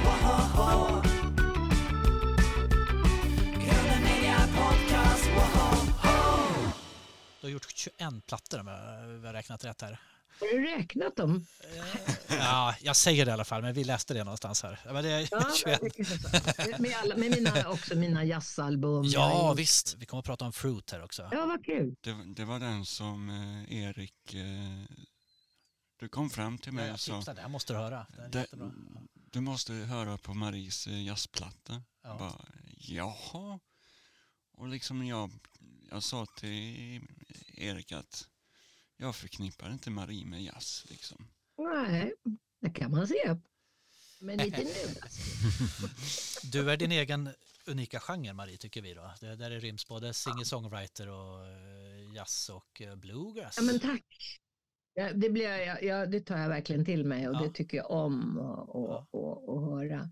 [7.44, 10.00] Du har gjort 21 plattor om jag vi har räknat rätt här.
[10.40, 11.46] Har du räknat dem?
[12.28, 14.80] Ja, jag säger det i alla fall, men vi läste det någonstans här.
[14.86, 15.80] Ja, Men det är Ja, 21.
[15.82, 16.04] jag tycker
[16.76, 16.82] så.
[16.82, 19.04] med, alla, med mina, också mina jazzalbum.
[19.06, 19.96] Jag Ja, visst.
[19.98, 21.30] Vi kommer att prata om Fruit här också.
[21.32, 21.96] Ja, vad kul.
[22.02, 24.96] Det, det var den som eh, Erik, eh,
[26.00, 28.08] du kom fram till mig Jag och sa, här måste du höra.
[28.16, 28.72] Det är det, jättebra.
[29.32, 31.74] du måste höra på Maries eh, jazzplatta.
[32.04, 32.10] Ja.
[32.10, 32.34] Jag Bara,
[32.78, 33.60] Jaha.
[34.58, 35.32] Och liksom jag,
[35.94, 37.02] jag sa till
[37.58, 38.28] Erik att
[38.98, 40.86] jag förknippar inte Marie med jazz.
[40.90, 41.28] Liksom.
[41.58, 42.14] Nej,
[42.62, 43.36] det kan man se.
[44.20, 45.00] Men lite nu.
[45.02, 45.22] alltså.
[46.52, 47.30] Du är din egen
[47.68, 49.14] unika genre, Marie, tycker vi då.
[49.22, 53.56] Det där är ryms både singer-songwriter och eh, jazz och eh, bluegrass.
[53.58, 54.40] Ja, men tack.
[54.94, 57.40] Ja, det, blir jag, ja, det tar jag verkligen till mig och Ja.
[57.40, 59.08] det tycker jag om att Ja.
[59.12, 60.10] och, och, och höra.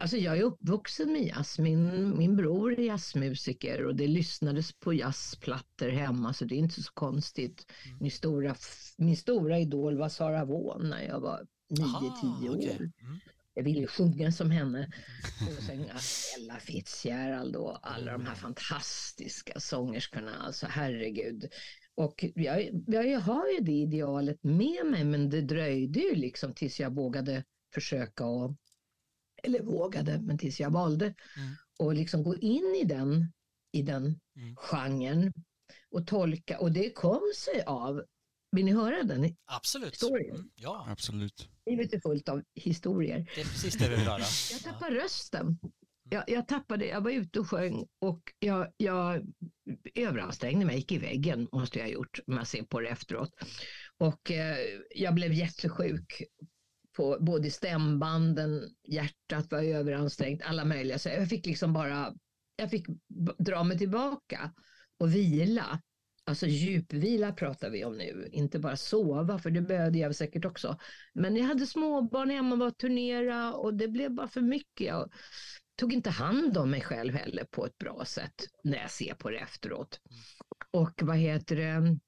[0.00, 1.58] Alltså jag är uppvuxen med jazz.
[1.58, 6.82] Min, min bror är jazzmusiker och det lyssnades på jazzplattor hemma så det är inte
[6.82, 7.72] så konstigt.
[7.86, 7.98] Mm.
[8.00, 8.54] Min, stora,
[8.96, 12.56] min stora idol var Sara Vaughan när jag var 9-10 år.
[12.56, 12.76] okej.
[12.76, 13.20] Mm.
[13.54, 14.92] Jag ville sjunga som henne.
[15.56, 15.84] Och sen
[16.38, 20.34] Ella Fitzgerald och alla de här fantastiska sångerskorna.
[20.34, 21.48] Alltså herregud.
[21.94, 26.54] Och jag, jag, jag har ju det idealet med mig men det dröjde ju liksom
[26.54, 28.56] tills jag vågade försöka och
[29.42, 31.54] eller vågade, men tills jag valde Mm.
[31.78, 33.32] och liksom gå in i den,
[33.72, 34.56] i den Mm.
[34.56, 35.32] genren
[35.90, 36.58] och tolka.
[36.58, 38.04] Och det kom sig av,
[38.52, 39.36] vill ni höra den?
[39.44, 39.96] Absolut.
[39.96, 40.34] Storyn.
[40.34, 40.50] Mm.
[40.54, 41.48] Ja, Absolut.
[41.66, 43.30] Livet är fullt av historier.
[43.34, 44.18] det är precis det vi vill höra.
[44.52, 45.58] Jag tappade rösten.
[46.12, 49.26] Jag, jag tappade, jag var ute och sjöng och jag, jag
[49.94, 53.30] överansträngde mig, gick i väggen måste jag ha gjort om jag ser på det efteråt.
[53.98, 54.56] Och eh,
[54.94, 56.22] jag blev jättesjuk
[56.96, 60.98] på både stämbanden, hjärtat var överansträngt, alla möjliga.
[60.98, 62.14] Så jag fick liksom bara,
[62.56, 62.86] jag fick
[63.38, 64.52] dra mig tillbaka
[64.98, 65.80] och vila.
[66.24, 70.78] Alltså djupvila pratar vi om nu, inte bara sova, för det behövde jag säkert också.
[71.12, 74.86] Men jag hade småbarn hemma och var turnera och det blev bara för mycket.
[74.86, 75.12] Jag
[75.76, 79.30] tog inte hand om mig själv heller på ett bra sätt när jag ser på
[79.30, 80.00] det efteråt.
[80.70, 81.98] Och vad heter det?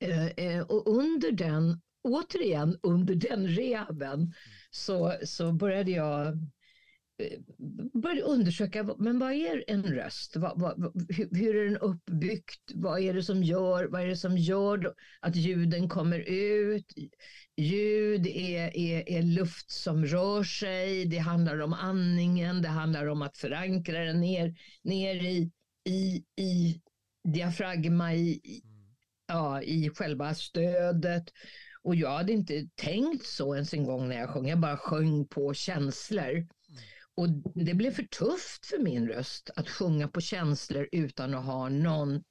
[0.00, 4.32] Eh, eh, och under den, återigen under den rehaben
[4.70, 6.26] så, så började jag
[7.18, 7.38] eh,
[8.02, 10.36] började undersöka, men vad är en röst?
[10.36, 12.60] Vad, vad, hur, hur är den uppbyggt?
[12.74, 16.92] Vad är det som gör, vad är det som gör att ljuden kommer ut?
[17.56, 23.22] Ljud är, är, är luft som rör sig, det handlar om andningen, det handlar om
[23.22, 25.50] att förankra den ner, ner i,
[25.84, 26.80] i, i
[27.28, 28.62] diafragma, i, i-
[29.26, 31.24] ja, i själva stödet.
[31.84, 35.26] Och jag hade inte tänkt så ens en gång när jag sjöng, jag bara sjöng
[35.28, 36.46] på känslor.
[37.14, 41.68] Och det blev för tufft för min röst att sjunga på känslor utan att ha
[41.68, 42.22] någon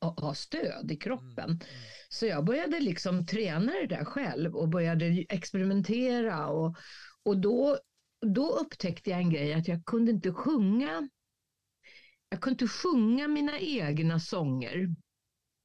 [0.00, 1.60] ha stöd i kroppen.
[2.08, 6.76] Så jag började liksom träna det där själv och började experimentera och,
[7.22, 7.78] och då,
[8.26, 11.08] då upptäckte jag en grej att jag kunde inte sjunga
[12.28, 14.94] jag kunde inte sjunga mina egna sånger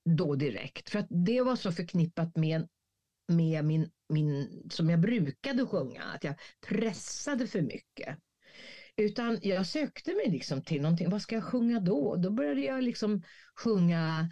[0.10, 2.67] då direkt för att det var så förknippat med,
[3.29, 6.35] med min, min, som jag brukade sjunga, att jag
[6.67, 8.17] pressade för mycket.
[8.95, 12.15] Utan jag sökte mig liksom till någonting, vad ska jag sjunga då?
[12.15, 13.23] Då började jag liksom
[13.55, 14.31] sjunga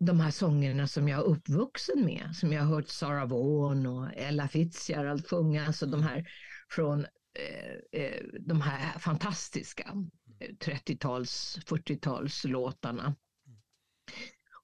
[0.00, 4.14] de här sångerna som jag är uppvuxen med, som jag har hört Sarah Vaughan och
[4.14, 6.28] Ella Fitzgerald sjunga, alltså de här
[6.70, 7.06] från
[7.38, 9.92] eh, eh de här fantastiska
[10.40, 13.14] eh, 30-tals, 40-tals låtarna.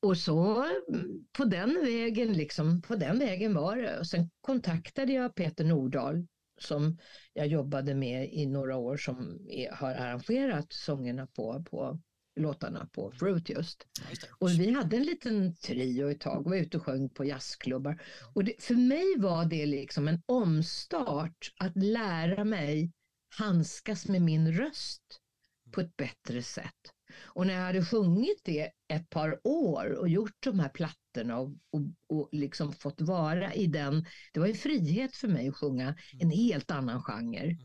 [0.01, 3.99] Och så mm, på den vägen, liksom, på den vägen var det.
[3.99, 6.27] Och sen kontaktade jag Peter Nordahl
[6.61, 6.99] som
[7.33, 12.01] jag jobbade med i några år som är, har arrangerat sångerna på, på
[12.41, 13.87] låtarna på Fruit just.
[14.39, 18.03] Och vi hade en liten trio ett tag, var ute och sjöng på jazzklubbar.
[18.35, 22.93] Och det, för mig var det liksom en omstart att lära mig
[23.39, 25.21] handskas med min röst
[25.73, 26.93] på ett bättre sätt.
[27.25, 31.51] Och när jag hade sjungit det ett par år och gjort de här plattorna och,
[31.71, 35.95] och, och liksom fått vara i den, det var en frihet för mig att sjunga
[36.21, 37.57] en helt annan genre.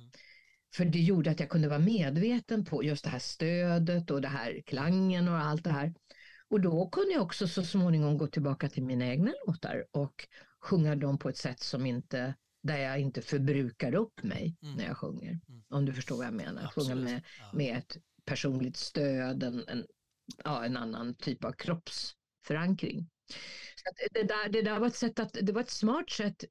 [0.75, 4.27] För det gjorde att jag kunde vara medveten på just det här stödet och det
[4.27, 5.93] här klangen och allt det här.
[6.49, 10.27] Och då kunde jag också så småningom gå tillbaka till mina egna låtar och
[10.61, 14.75] sjunga dem på ett sätt som inte, där jag inte förbrukar upp mig Mm.
[14.75, 15.39] när jag sjunger.
[15.49, 15.63] Mm.
[15.69, 16.61] Om du förstår vad jag menar.
[16.61, 17.03] Sjunga Absolut.
[17.03, 17.57] med, Ja.
[17.57, 19.85] med ett personligt stöd, en, en,
[20.43, 23.09] ja, en annan typ av kroppsförankring.
[23.75, 26.43] Så det, där, det där var ett sätt att, det var ett smart sätt,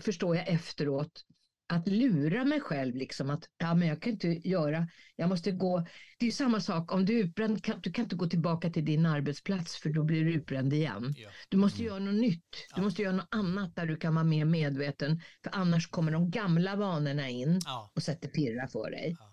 [0.00, 1.24] förstår jag efteråt,
[1.72, 5.86] att lura mig själv liksom att ja, men jag kan inte göra, jag måste gå,
[6.18, 8.84] det är samma sak om du är utbränd, kan, du kan inte gå tillbaka till
[8.84, 11.14] din arbetsplats för då blir du utbränd igen.
[11.16, 11.30] Ja.
[11.48, 12.82] Du måste göra något nytt, du Ja.
[12.82, 16.76] måste göra något annat där du kan vara mer medveten för annars kommer de gamla
[16.76, 17.92] vanorna in Ja.
[17.94, 19.16] och sätter pirra för dig.
[19.18, 19.29] Ja.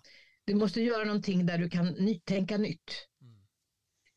[0.48, 3.08] Du måste göra någonting där du kan ny- tänka nytt.
[3.22, 3.38] Mm.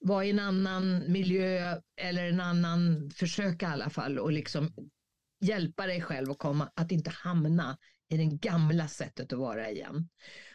[0.01, 4.75] Vara i en annan miljö eller en annan, försöka i alla fall och liksom
[5.41, 10.09] hjälpa dig själv att komma, att inte hamna i det gamla sättet att vara igen.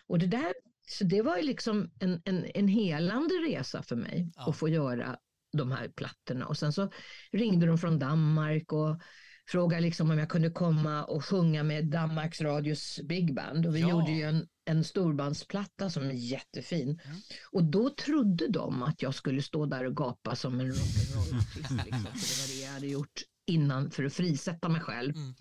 [0.08, 0.54] Och det där,
[0.88, 4.50] så det var ju liksom en, en, en helande resa för mig Ja.
[4.50, 5.18] att få göra
[5.58, 6.48] de här plattorna.
[6.48, 6.92] Och sen så
[7.32, 9.02] ringde de från Danmark och
[9.48, 13.66] frågade liksom om jag kunde komma och sjunga med Danmarks Radios Big Band.
[13.66, 13.90] Och vi Ja.
[13.90, 17.00] gjorde ju en, en storbandsplatta som är jättefin.
[17.06, 17.18] Mm.
[17.52, 21.72] Och då trodde de att jag skulle stå där och gapa som en rock'n'roll-artist.
[21.86, 25.14] Liksom, det var det jag hade gjort innan för att frisätta mig själv.
[25.16, 25.34] Mm.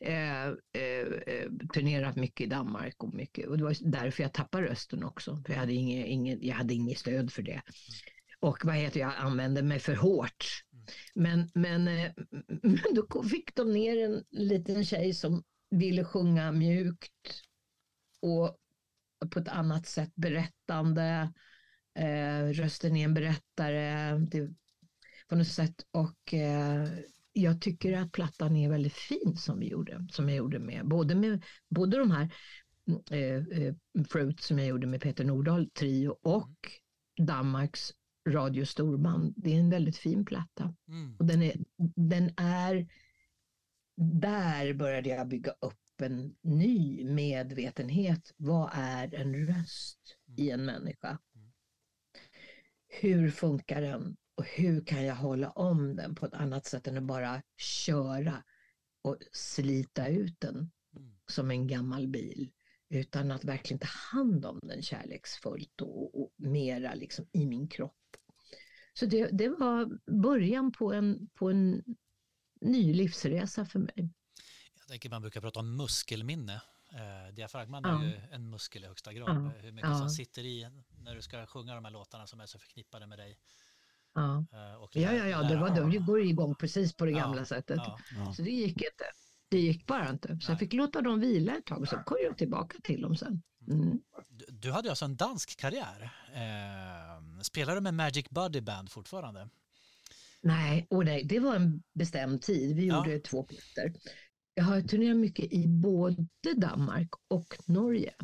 [0.00, 0.46] Eh,
[0.82, 3.48] eh, eh, turnerat mycket i Danmark och mycket.
[3.48, 5.42] Och det var därför jag tappade rösten också.
[5.46, 7.62] För jag hade inget, inget, jag hade inget stöd för det.
[8.40, 10.46] Och vad heter jag använde mig för hårt.
[11.14, 12.12] Men, men, eh,
[12.62, 17.42] men då fick de ner en liten tjej som ville sjunga mjukt
[18.20, 18.58] och
[19.30, 21.32] på ett annat sätt berättande.
[21.94, 24.54] Eh, rösten är en berättare det,
[25.28, 25.86] på något sätt.
[25.90, 26.88] Och eh,
[27.32, 31.14] jag tycker att plattan är väldigt fin som vi gjorde, som jag gjorde med både,
[31.14, 32.32] med, både de här
[33.10, 33.74] eh, eh
[34.08, 36.56] Fruit som jag gjorde med Peter Nordahl trio och
[37.26, 37.92] Danmarks
[38.28, 39.34] Radio Storband.
[39.36, 40.74] Det är en väldigt fin platta.
[40.88, 41.16] Mm.
[41.18, 41.56] Och den är,
[41.96, 42.88] den är,
[43.96, 48.34] där började jag bygga upp en ny medvetenhet.
[48.36, 51.18] Vad är en röst i en människa?
[52.88, 54.16] Hur funkar den?
[54.34, 58.44] Och hur kan jag hålla om den på ett annat sätt än att bara köra
[59.02, 61.12] och slita ut den Mm.
[61.26, 62.52] som en gammal bil?
[62.88, 67.96] Utan att verkligen ta hand om den kärleksfullt och, och mera liksom i min kropp.
[68.92, 71.82] Så det, det var början på en, på en
[72.60, 74.10] ny livsresa för mig.
[74.78, 76.62] Jag tänker man brukar prata om muskelminne.
[76.92, 78.02] Eh, diafragman Ja.
[78.02, 79.28] är ju en muskel i högsta grad.
[79.28, 79.52] Ja.
[79.60, 79.98] Hur mycket Ja.
[79.98, 80.66] som sitter i
[80.98, 83.38] när du ska sjunga de här låtarna som är så förknippade med dig.
[84.14, 87.10] Ja, Eh, och det ja, ja, ja det var, det går igång precis på det
[87.10, 87.76] Ja, gamla sättet.
[87.76, 87.98] Ja.
[88.16, 88.32] Ja.
[88.34, 89.04] Så det gick inte.
[89.48, 90.28] Det gick bara inte.
[90.28, 90.44] Så Nej.
[90.48, 93.42] jag fick låta dem vila ett tag och så kom jag tillbaka till dem sen.
[93.68, 94.00] Mm.
[94.28, 96.02] Du, du hade ju alltså en dansk karriär.
[96.34, 99.48] Eh, spelar du med Magic Buddy Band fortfarande?
[100.42, 102.76] Nej, och nej, det var en bestämd tid.
[102.76, 102.96] Vi Ja.
[102.96, 104.00] gjorde två plattor.
[104.54, 106.26] Jag har turnerat mycket i både
[106.56, 108.14] Danmark och Norge.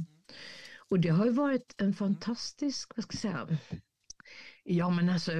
[0.91, 3.59] Och det har ju varit en fantastisk, vad ska jag säga,
[4.71, 5.33] ja men alltså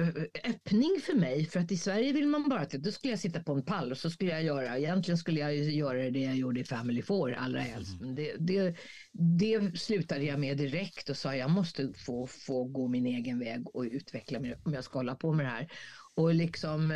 [0.43, 1.45] öppning för mig.
[1.45, 3.91] För att i Sverige vill man bara, att då skulle jag sitta på en pall
[3.91, 7.33] och så skulle jag göra, egentligen skulle jag göra det jag gjorde i Family Four
[7.33, 8.01] allra helst.
[8.01, 8.75] Men det, det,
[9.11, 13.75] det slutade jag med direkt och sa jag måste få, få gå min egen väg
[13.75, 15.71] och utveckla mig om jag ska hålla på med det här.
[16.15, 16.91] Och liksom,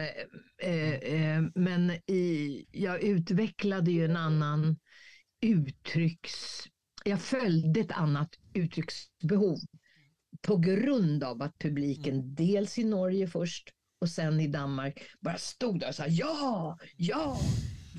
[0.64, 4.78] eh, eh, men i, jag utvecklade ju en annan
[5.42, 6.64] uttrycks...
[7.06, 9.58] Jag följde ett annat uttrycksbehov
[10.48, 13.70] på grund av att publiken dels i Norge först
[14.02, 17.40] och sen i Danmark bara stod där och sa ja, ja,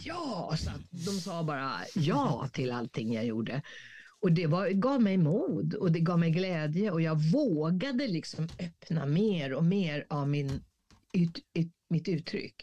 [0.05, 0.55] ja.
[0.59, 3.63] Så att de sa bara ja till allting jag gjorde.
[4.21, 8.49] Och det var, gav mig mod och det gav mig glädje och jag vågade liksom
[8.59, 10.65] öppna mer och mer av min
[11.13, 12.55] ut, ut, mitt uttryck.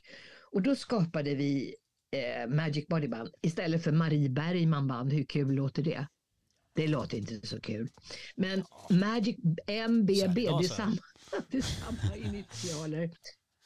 [0.52, 1.76] Och då skapade vi
[2.12, 5.14] eh, Magic Body Band istället för Marie Bergman Band.
[5.14, 6.08] Hur kul låter det?
[6.74, 7.90] Det låter inte så kul.
[8.36, 10.98] Men Magic MBB, det är samma,
[11.50, 13.12] det är samma initialer.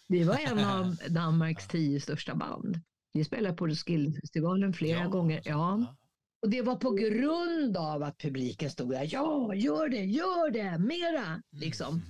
[0.07, 2.79] Vi var en av Danmarks tio största band.
[3.13, 5.41] Vi spelade på Roskildefestivalen flera Ja, gånger.
[5.45, 5.95] Ja.
[6.41, 9.07] Och det var på grund av att publiken stod där.
[9.11, 11.41] Ja, gör det, gör det, mera.
[11.51, 12.01] Liksom.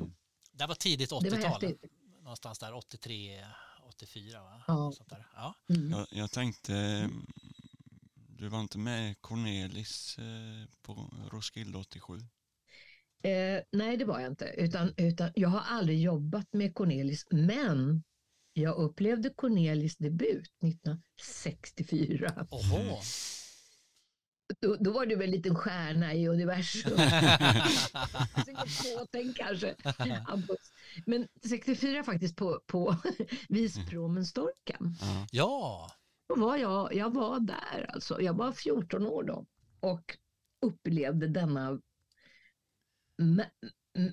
[0.52, 1.42] Det var tidigt Det var 80-tal.
[1.52, 1.92] häftigt.
[2.24, 3.46] Någonstans där 83,
[3.88, 4.64] 84 va?
[4.68, 4.92] Ja.
[4.98, 5.28] Sånt där.
[5.36, 5.56] Ja.
[5.70, 5.92] Mm.
[5.92, 7.26] Jag, jag tänkte, mm,
[8.38, 12.14] du var inte med Cornelis eh, på Roskilde 87?
[13.24, 14.46] Eh, nej, det var jag inte.
[14.46, 18.04] Utan, utan jag har aldrig jobbat med Cornelis, men
[18.54, 22.48] jag upplevde Cornelis debut 1964.
[22.52, 23.00] Oho.
[24.62, 26.98] Då, då var du väl en liten stjärna i universum.
[28.46, 29.76] Säkert påtänkt kanske.
[31.06, 32.96] Men 64 faktiskt på, på
[33.50, 34.96] Vispromenstorken.
[35.02, 35.28] Ja.
[35.32, 35.92] Ja,
[36.28, 38.22] Då var jag, jag var där alltså.
[38.22, 39.46] Jag var 14 år då
[39.80, 40.18] och
[40.62, 41.82] upplevde denna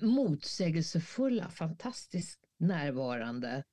[0.01, 3.63] motsägelsefulla, fantastiskt närvarande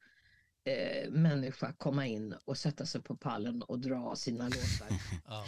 [0.64, 4.88] eh, människa komma in och sätta sig på pallen och dra sina låtar.
[5.26, 5.44] ja,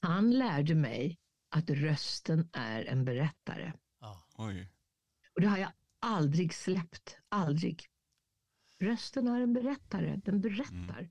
[0.00, 3.72] Han lärde mig att rösten är en berättare.
[4.36, 4.68] Oj.
[5.34, 7.16] Och det har jag aldrig släppt.
[7.28, 7.86] Aldrig.
[8.78, 10.20] Rösten är en berättare.
[10.24, 11.08] Den berättar.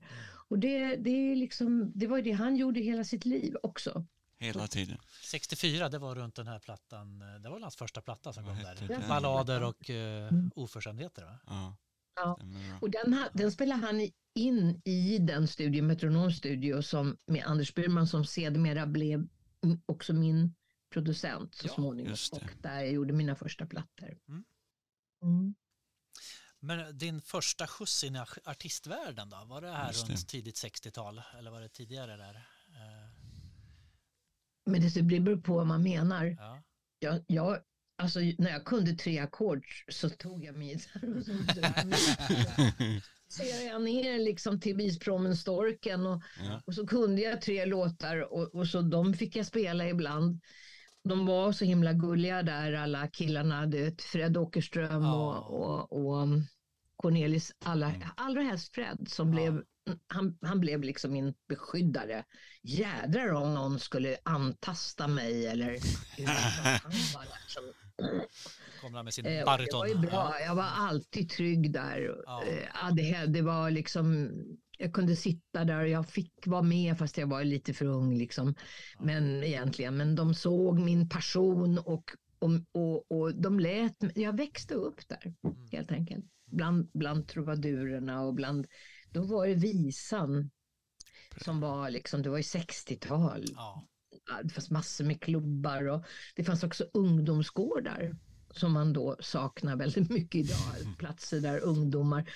[0.52, 4.06] Och det, det, är liksom, det var ju det han gjorde hela sitt liv också.
[4.38, 4.98] Hela tiden.
[5.22, 7.18] 64, det var runt den här plattan.
[7.42, 8.88] Det var hans första platta som Vad kom där.
[8.88, 9.08] den?
[9.08, 10.50] Ballader och uh, Mm.
[10.54, 11.38] oförskämdheter va?
[11.46, 11.76] Ja,
[12.16, 12.38] Ja.
[12.80, 18.06] Och den, den spelar han in i den studio, Metronom Studio, som, med Anders Burman
[18.06, 19.28] som sedermera blev
[19.86, 20.54] också min
[20.90, 22.14] producent så Ja, småningom.
[22.32, 24.18] Och där jag gjorde mina första plattor.
[24.28, 24.44] Mm.
[25.22, 25.54] Mm.
[26.64, 29.42] Men din första skjuts in i ar- artistvärlden då?
[29.46, 30.26] Var det här Just runt det.
[30.26, 32.34] tidigt 60-tal eller var det tidigare där?
[32.34, 33.08] Eh,
[34.66, 36.36] Men det beror på vad man menar.
[36.38, 36.62] ja.
[36.98, 37.58] Jag, jag,
[37.98, 41.32] alltså, när jag kunde tre ackord så tog jag min gitarr och så
[43.28, 46.62] serade jag ner liksom till Bispråmen-storken och, Ja.
[46.66, 50.40] och så kunde jag tre låtar och, och så de fick jag spela ibland.
[51.04, 55.38] De var så himla gulliga där alla killarna, det, Fred Åkerström Ja.
[55.38, 56.28] och, och, och
[57.02, 58.08] Cornelis, alla, Mm.
[58.16, 59.34] allra helst Fred som Ja.
[59.34, 59.62] blev
[60.06, 62.24] han, han blev liksom min beskyddare.
[62.62, 65.68] Jädrar om någon skulle antasta mig eller
[66.82, 67.62] han var där som
[68.80, 70.40] Kom där med sin Eh, och Det var ju bra.
[70.40, 72.22] Jag var alltid trygg där.
[72.26, 72.42] Ja.
[72.44, 74.30] Eh, Ja, det, det var liksom,
[74.78, 78.14] jag kunde sitta där och jag fick vara med fast jag var lite för ung.
[78.18, 78.54] Liksom.
[78.98, 82.04] Men egentligen, men de såg min passion och,
[82.38, 85.68] och, och, och de lät Jag växte upp där Mm.
[85.72, 86.24] helt enkelt.
[86.52, 88.66] Bland, bland trubadurerna och bland,
[89.10, 90.50] då var det visan
[91.44, 93.44] som var liksom, det var ju 60-tal.
[93.54, 93.88] Ja.
[94.42, 98.16] Det fanns massor med klubbar och det fanns också ungdomsgårdar
[98.50, 100.96] som man då saknar väldigt mycket idag.
[100.98, 102.30] Platser där ungdomar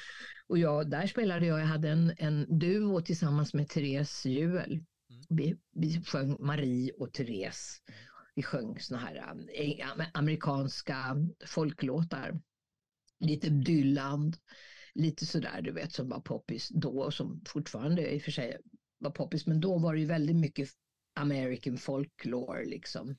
[0.46, 4.84] och jag, där spelade jag, jag hade en, en duo tillsammans med Therese Juel.
[5.28, 7.82] Vi, vi sjöng Marie och Therese.
[8.34, 12.40] Vi sjöng såna här eh, amerikanska folklåtar.
[13.20, 14.32] Lite Dylan,
[14.94, 18.56] lite sådär du vet som var poppis då och som fortfarande i och för sig
[18.98, 19.46] var poppis.
[19.46, 20.68] Men då var det ju väldigt mycket
[21.14, 23.16] American folklore liksom.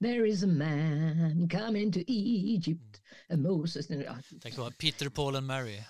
[0.00, 3.90] There is a man coming to Egypt, and Moses.
[3.90, 4.16] Ja.
[4.42, 5.82] Tänk på Peter, Paul and Mary.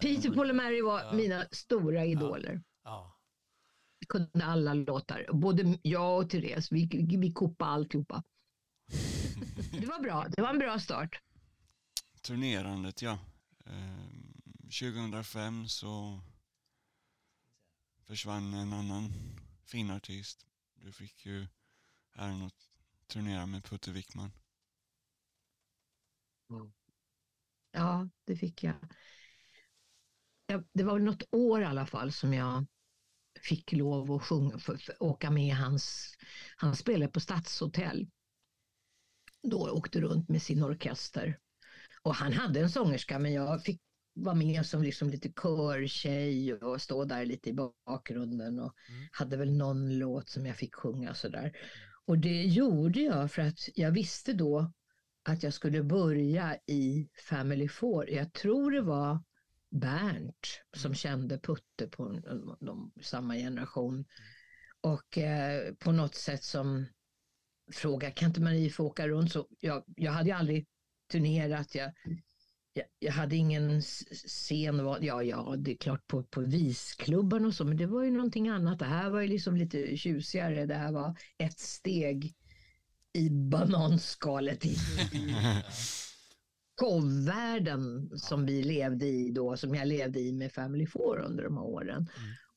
[0.00, 1.12] Peter, Paul och Mary var Ja.
[1.12, 2.62] mina stora idoler.
[2.84, 3.12] Ja.
[4.00, 5.26] Vi kunde alla låtar.
[5.32, 8.22] Både jag och Therese, vi, vi, vi kopade alltihopa.
[9.80, 11.20] Det var bra, det var en bra start.
[12.26, 13.18] Turnerandet, ja.
[13.66, 16.20] Ehm, 2005 så
[18.06, 19.12] försvann en annan
[19.64, 20.46] fin artist.
[20.74, 21.46] Du fick ju
[22.12, 22.70] äran att
[23.06, 24.32] turnera med Putte Wickman.
[26.50, 26.72] Mm.
[27.70, 28.74] Ja, det fick jag.
[30.46, 32.66] Ja, det var väl något år i alla fall som jag
[33.40, 36.16] fick lov att sjunga, för, för, åka med hans,
[36.56, 38.10] han spelade på Stadshotell.
[39.42, 41.40] Då åkte runt med sin orkester.
[42.06, 43.80] Och han hade en sångerska men jag fick
[44.14, 49.08] vara med som liksom lite körtjej och stå där lite i bakgrunden och Mm.
[49.12, 51.56] hade väl någon låt som jag fick sjunga sådär.
[52.04, 54.72] Och det gjorde jag för att jag visste då
[55.22, 58.10] att jag skulle börja i Family Four.
[58.10, 59.22] Jag tror det var
[59.70, 64.04] Bernt som kände Putte på de, de, samma generation.
[64.80, 66.86] Och eh, på något sätt som
[67.72, 69.32] fråga, kan inte Marie få åka runt?
[69.32, 70.66] Så jag, jag hade ju aldrig
[71.12, 71.74] turnerat.
[71.74, 71.92] Jag,
[72.72, 74.84] jag, jag hade ingen scen.
[74.84, 78.10] var- Ja, ja, det är klart på, på visklubban och så, men det var ju
[78.10, 78.78] någonting annat.
[78.78, 80.66] Det här var ju liksom lite tjusigare.
[80.66, 82.34] Det här var ett steg
[83.12, 84.76] i bananskalet i,
[86.80, 91.56] showvärlden som vi levde i då, som jag levde i med Family Four under de
[91.56, 92.08] här åren.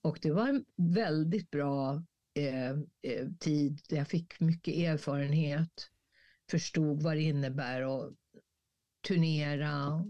[0.02, 2.04] Och det var en väldigt bra
[2.40, 2.70] eh,
[3.14, 3.82] eh, tid.
[3.90, 5.88] Jag fick mycket erfarenhet,
[6.52, 8.14] förstod vad det innebär att
[9.14, 10.04] turnera,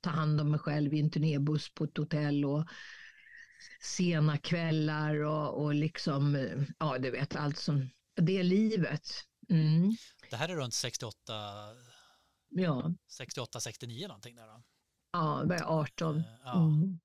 [0.00, 2.64] ta hand om mig själv i en turnébuss på ett hotell och
[3.80, 6.36] sena kvällar och, och liksom,
[6.78, 9.08] ja du vet allt som, det livet
[9.48, 9.96] Mm.
[10.30, 11.32] Det här är runt 68,
[12.48, 14.62] Ja, 68 69 någonting där då.
[15.12, 16.16] ja, jag var 18.
[16.16, 16.98] Eh, Ja, Mm.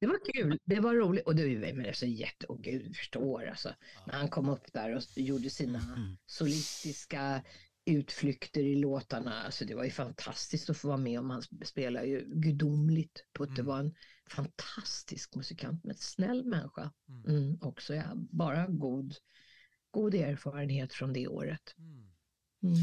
[0.00, 1.26] Det var kul, det var roligt.
[1.26, 1.42] Och det
[1.74, 3.74] men det är så jätte, och gud förstår alltså.
[4.06, 6.16] När han kom upp där och gjorde sina Mm.
[6.26, 7.42] solistiska
[7.88, 9.42] utflykter i låtarna.
[9.42, 11.30] Alltså det var ju fantastiskt att få vara med om.
[11.30, 13.24] Han spelar ju gudomligt.
[13.38, 13.66] Putte Mm.
[13.66, 13.94] var en
[14.30, 17.24] fantastisk musikant, men snäll människa Mm.
[17.36, 17.94] mm, också.
[17.94, 19.14] Ja, bara god,
[19.90, 21.74] god erfarenhet från det året.
[21.78, 22.08] Mm.
[22.62, 22.74] Mm.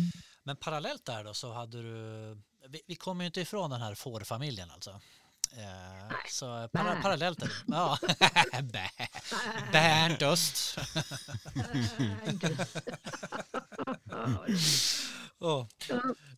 [0.43, 2.37] Men parallellt där då så hade du,
[2.69, 5.01] vi, vi kommer ju inte ifrån den här fårfamiljen alltså.
[5.57, 7.97] Eh, så para, parallellt där, ja.
[9.71, 10.77] Bernt Öst.
[15.39, 15.67] Ja.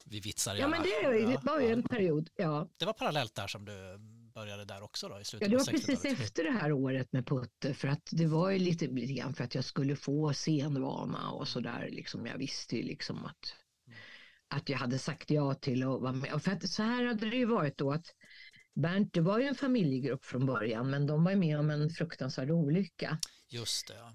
[0.05, 1.27] vi vitsar ja, men gärna.
[1.31, 2.29] det var ju- en period.
[2.35, 2.69] Ja.
[2.77, 3.97] Det var parallellt där som du
[4.33, 6.19] började där också då i slutet Ja, det var precis 60-talet.
[6.19, 9.43] efter det här året med Putte för att det var ju lite, lite grann för
[9.43, 11.88] att jag skulle få scenvana och sådär.
[11.91, 12.25] Liksom.
[12.25, 13.55] Jag visste ju liksom att,
[14.47, 16.33] att jag hade sagt ja till att vara med.
[16.33, 18.05] Och För att så här hade det ju varit då att
[18.75, 22.51] Bernt, det var ju en familjegrupp från början men de var med om en fruktansvärd
[22.51, 23.17] olycka.
[23.49, 24.13] Just det, ja.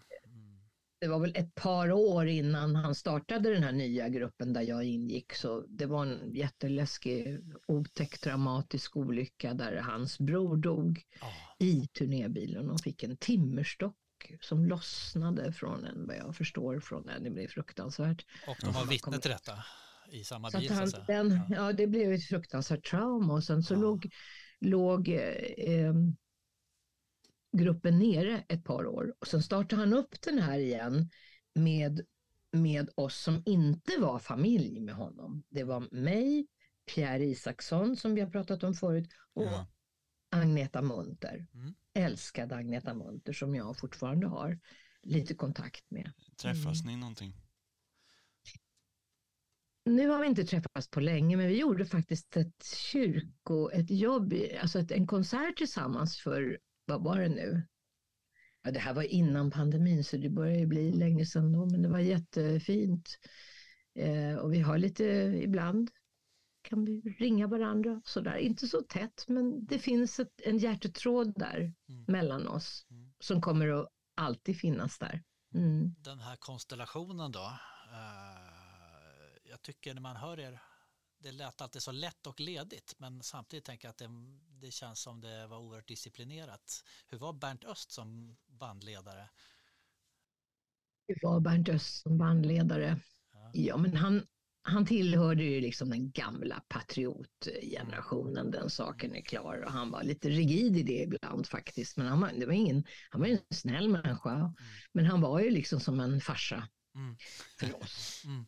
[1.02, 4.84] Det var väl ett par år innan han startade den här nya gruppen där jag
[4.84, 11.86] ingick så det var en jätteläskig, otäck, dramatisk olycka där hans bror dog Ja, i
[11.98, 13.96] turnébilen och fick en timmerstock
[14.40, 17.22] som lossnade från en, vad jag förstår, från en.
[17.24, 18.24] Det blev fruktansvärt.
[18.46, 18.86] och de var Ja.
[18.86, 19.52] vittne till detta
[20.12, 21.04] i samma Så bil så han, säga.
[21.06, 21.56] den, Ja.
[21.56, 23.78] ja, det blev ett fruktansvärt trauma och sen så Ja.
[23.78, 24.10] låg,
[24.60, 25.94] låg eh,
[27.52, 31.10] gruppen nere ett par år och sen startade han upp den här igen
[31.54, 32.00] med,
[32.52, 35.42] med oss som inte var familj med honom.
[35.48, 36.46] Det var mig,
[36.94, 39.66] Pierre Isaksson som vi har pratat om förut och Ja.
[40.34, 41.46] Agneta Munter.
[41.54, 41.74] Mm.
[41.94, 44.58] Älskade Agneta Munter som jag fortfarande har
[45.02, 46.12] lite kontakt med.
[46.42, 47.34] Träffas ni någonting?
[49.84, 54.34] Nu har vi inte träffats på länge men vi gjorde faktiskt ett kyrko, ett jobb,
[54.60, 57.66] alltså ett, en konsert tillsammans för, vad var det nu?
[58.62, 61.82] Ja, det här var innan pandemin så det börjar ju bli länge sedan då men
[61.82, 63.18] det var jättefint.
[63.94, 65.04] Eh, och vi har lite,
[65.42, 65.90] ibland
[66.62, 71.72] kan vi ringa varandra sådär, inte så tätt men det finns ett, en hjärtetråd där
[71.88, 72.04] Mm.
[72.08, 73.12] mellan oss Mm.
[73.20, 75.22] som kommer att alltid finnas där.
[75.54, 75.94] Mm.
[75.98, 77.52] Den här konstellationen då.
[77.92, 80.60] Eh, jag tycker när man hör er,
[81.22, 84.10] det lät alltid så lätt och ledigt men samtidigt tänker jag att det,
[84.60, 86.84] det känns som det var oerhört disciplinerat.
[87.08, 89.28] Hur var Bernt Öst som bandledare?
[91.06, 93.00] Det var Bernt Öst som bandledare.
[93.32, 93.50] Ja.
[93.54, 94.26] Ja, men han,
[94.62, 99.62] han tillhörde ju liksom den gamla patriotgenerationen, den saken är klar.
[99.66, 101.96] Och han var lite rigid i det ibland faktiskt.
[101.96, 104.54] Men han var, det var ingen, han var ju en snäll människa.
[104.92, 107.16] Men han var ju liksom som en farsa Mm.
[107.60, 108.22] för oss.
[108.24, 108.46] Mm.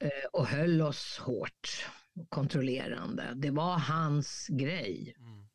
[0.00, 1.86] Eh, och höll oss hårt
[2.28, 3.32] kontrollerande.
[3.34, 5.14] Det var hans grej.
[5.18, 5.48] Mm.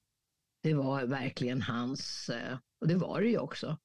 [0.64, 3.78] Det var verkligen hans, eh, och det var det ju också.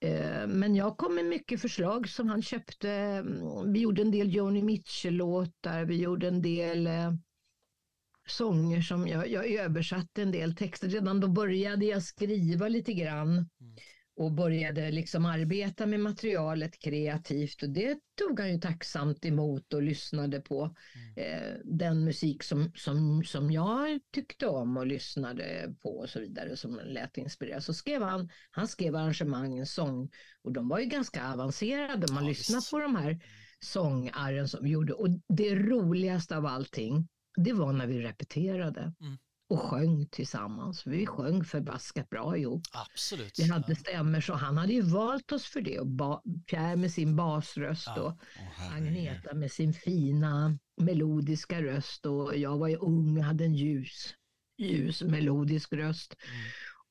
[0.00, 2.90] Eh, Men jag kom med mycket förslag som han köpte.
[2.90, 6.88] Mm, Vi gjorde en del Joni Mitchell-låtar, vi gjorde en del
[8.28, 10.88] sånger som jag, jag översatte en del texter.
[10.88, 13.48] Redan då började jag skriva lite grann
[14.16, 19.82] och började liksom arbeta med materialet kreativt och det tog han ju tacksamt emot och
[19.82, 20.74] lyssnade på
[21.16, 26.56] eh, den musik som, som, som jag tyckte om och lyssnade på och så vidare
[26.56, 27.64] som lät inspirerad.
[27.64, 30.10] Så skrev han, han skrev arrangemang, sång
[30.42, 32.12] och de var ju ganska avancerade.
[32.12, 32.70] Man Ja, lyssnar visst.
[32.70, 33.18] på de här
[33.60, 39.18] sångarren som vi gjorde och det roligaste av allting det var när vi repeterade Mm.
[39.48, 40.86] Och sjöng tillsammans.
[40.86, 42.62] Vi sjöng förbaskat bra ihop.
[42.72, 43.38] Absolut.
[43.38, 46.92] Vi hade stämmer så han hade ju valt oss för det och ba, Pierre med
[46.92, 48.02] sin basröst Ja.
[48.02, 48.18] och
[48.56, 48.86] herregud.
[48.88, 54.14] Agneta med sin fina melodiska röst och jag var ju ung och hade en ljus,
[54.58, 56.14] ljus melodisk röst.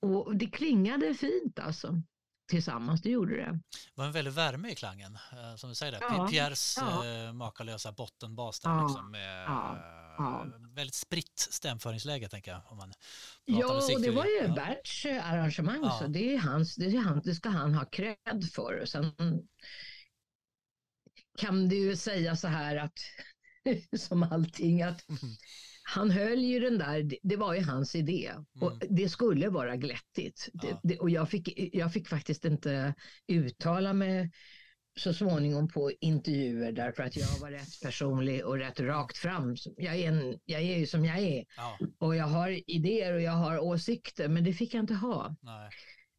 [0.01, 0.13] Mm.
[0.13, 2.01] Och det klingade fint alltså.
[2.49, 3.51] Tillsammans, det gjorde det.
[3.51, 5.91] Det var en väldig värme i klangen, eh, som du säger.
[5.91, 6.01] Där.
[6.01, 7.05] Ja, Pierres ja.
[7.05, 9.77] eh, makalösa bottenbas där, Ja, liksom, med ja,
[10.17, 10.45] ja.
[10.45, 12.61] eh, väldigt spritt stämföringsläge, tänker jag.
[12.67, 12.93] Om man
[13.45, 14.53] Ja, och det var ju Ja.
[14.53, 15.99] Berts arrangemang Ja.
[16.01, 18.85] så det är hans, det, är han, det ska han ha cred för.
[18.85, 19.11] Sen
[21.37, 22.99] kan du ju säga så här att,
[23.97, 25.19] som allting, att Mm.
[25.83, 28.33] han höll ju den där, det, det var ju hans idé.
[28.61, 28.95] Och Mm.
[28.95, 30.49] det skulle vara glättigt.
[30.53, 30.79] Det, Ja.
[30.83, 32.93] det, och jag fick, jag fick faktiskt inte
[33.27, 34.31] uttala mig
[34.99, 39.55] så småningom på intervjuer därför att jag var rätt personlig och rätt rakt fram.
[39.77, 43.21] Jag är, en, jag är ju som jag är Ja, och jag har idéer och
[43.21, 45.35] jag har åsikter men det fick jag inte ha.
[45.41, 45.69] nej.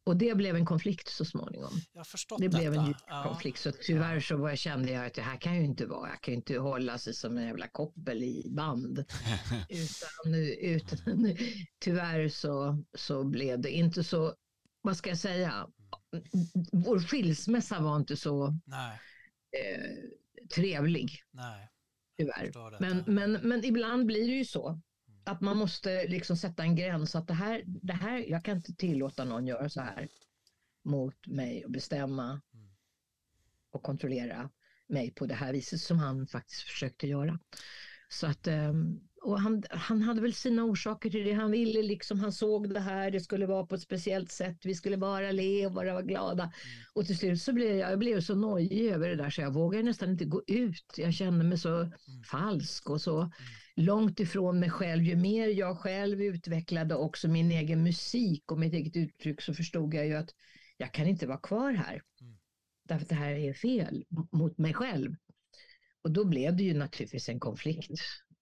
[0.05, 1.71] Och det blev en konflikt så småningom.
[1.93, 2.05] Jag
[2.39, 2.57] Det detta.
[2.57, 3.23] blev en djup Ja.
[3.27, 3.59] konflikt.
[3.59, 6.09] Så tyvärr så var, kände jag att det här kan ju inte vara.
[6.09, 8.99] Jag kan ju inte hålla sig som en jävla koppel i band.
[9.69, 11.35] utan, utan
[11.79, 14.33] tyvärr så, så blev det inte så,
[14.81, 15.67] vad ska jag säga,
[16.71, 19.93] vår skilsmässa var inte så eh,
[20.55, 21.23] trevlig.
[21.31, 21.69] nej.
[22.17, 22.77] Tyvärr.
[22.79, 24.81] Men, men, men ibland blir det ju så
[25.25, 27.15] att man måste liksom sätta en gräns.
[27.15, 30.07] Att det här, det här, jag kan inte tillåta någon göra så här
[30.83, 32.67] mot mig och bestämma Mm.
[33.71, 34.49] och kontrollera
[34.87, 37.39] mig på det här viset som han faktiskt försökte göra.
[38.09, 41.33] Så att, ehm, och han, han hade väl sina orsaker till det.
[41.33, 44.57] Han ville liksom, han såg det här, det skulle vara på ett speciellt sätt.
[44.65, 46.51] Vi skulle bara le och bara vara glada.
[46.93, 49.53] Och till slut så blev jag, jag blev så nojig över det där så jag
[49.53, 50.93] vågade nästan inte gå ut.
[50.97, 51.91] Jag kände mig så
[52.31, 53.31] falsk och så
[53.75, 55.03] långt ifrån mig själv.
[55.03, 59.93] Ju mer jag själv utvecklade också min egen musik och mitt eget uttryck så förstod
[59.93, 60.29] jag ju att
[60.77, 62.01] jag kan inte vara kvar här.
[62.21, 62.37] Mm.
[62.83, 65.15] Därför att det här är fel mot mig själv.
[66.01, 67.91] Och då blev det ju naturligtvis en konflikt.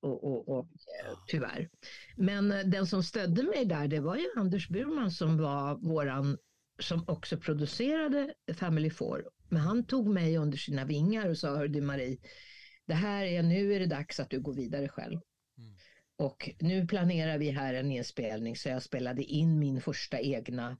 [0.05, 0.65] Och, och, och,
[1.05, 1.69] eh, tyvärr.
[2.15, 6.37] Men eh, den som stödde mig där, det var ju Anders Burman som var våran,
[6.79, 9.29] som också producerade Family Four.
[9.49, 12.17] Men han tog mig under sina vingar och sa, hör du Marie,
[12.85, 15.19] det här är, nu är det dags att du går vidare själv.
[15.57, 15.75] Mm.
[16.17, 20.77] Och nu planerar vi här en inspelning så jag spelade in min första egna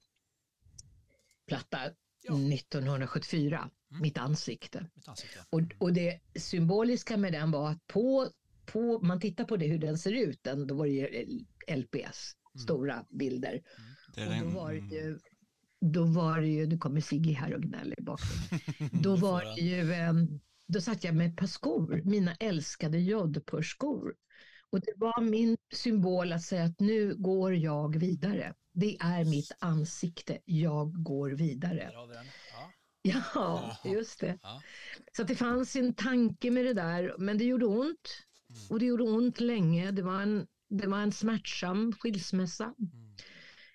[1.47, 1.79] platta
[2.27, 2.33] Ja.
[2.33, 4.01] 1974, Mm.
[4.01, 4.89] Mitt ansikte.
[4.95, 5.39] Mitt ansikte.
[5.49, 8.29] Och, och det symboliska med den var att på,
[8.65, 11.25] på, man tittar på det hur den ser ut, den, då var det ju
[11.67, 12.63] LPS, Mm.
[12.63, 13.61] stora bilder.
[14.15, 15.19] Det är Och då var det mm, ju,
[15.81, 18.59] då var det ju, nu kommer Sigge här och gnäller i bakgrunden.
[19.03, 24.15] Då var det ju, ehm, då satt jag med ett par skor, mina älskade jodpurskor.
[24.69, 28.53] Och det var min symbol att säga att nu går jag vidare.
[28.73, 31.91] Det är mitt ansikte, jag går vidare.
[33.01, 33.77] Ja.
[33.85, 34.39] Just det.
[35.17, 38.09] Så det fanns en tanke med det där, men det gjorde ont.
[38.55, 38.67] Mm.
[38.69, 39.91] Och det gjorde ont länge.
[39.91, 42.63] Det var en, det var en smärtsam skilsmässa.
[42.63, 43.15] Mm.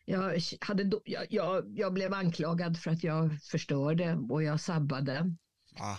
[0.04, 5.36] Jag, hade då, jag, jag, jag blev anklagad för att jag förstörde och jag sabbade.
[5.80, 5.96] ah,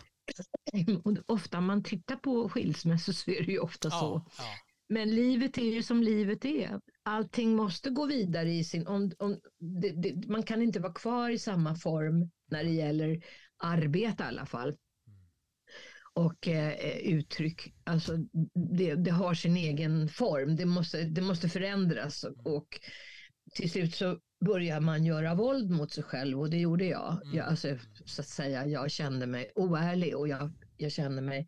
[1.04, 3.96] Och ofta man tittar på skilsmässor så är det ju ofta så.
[3.96, 4.44] Ja, ja.
[4.90, 6.80] Men livet är ju som livet är.
[7.04, 8.88] Allting måste gå vidare i sin...
[8.88, 9.40] Om, om,
[9.82, 13.24] det, det, man kan inte vara kvar i samma form när det gäller
[13.58, 14.78] arbete i alla fall.
[16.14, 17.74] Och eh, uttryck.
[17.84, 18.18] Alltså,
[18.78, 20.56] det, det har sin egen form.
[20.56, 22.26] Det måste, det måste förändras.
[22.44, 22.68] Och
[23.56, 27.22] till slut så börjar man göra våld mot sig själv och det gjorde jag.
[27.24, 27.38] Mm.
[27.38, 31.48] jag alltså, så att säga, jag kände mig oärlig och jag, jag kände mig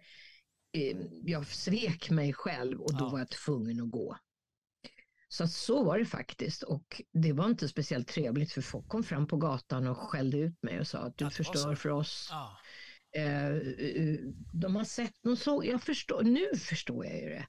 [0.78, 3.10] eh, jag svek mig själv och då Ja.
[3.10, 4.18] var jag tvungen att gå.
[5.28, 9.04] Så att så var det faktiskt och det var inte speciellt trevligt för folk kom
[9.04, 12.28] fram på gatan och skällde ut mig och sa att du förstör för oss.
[12.32, 12.58] Ja.
[13.16, 14.20] Eh, eh,
[14.54, 17.38] de har sett, de såg, jag förstår, nu förstår jag ju Mm.
[17.38, 17.46] det.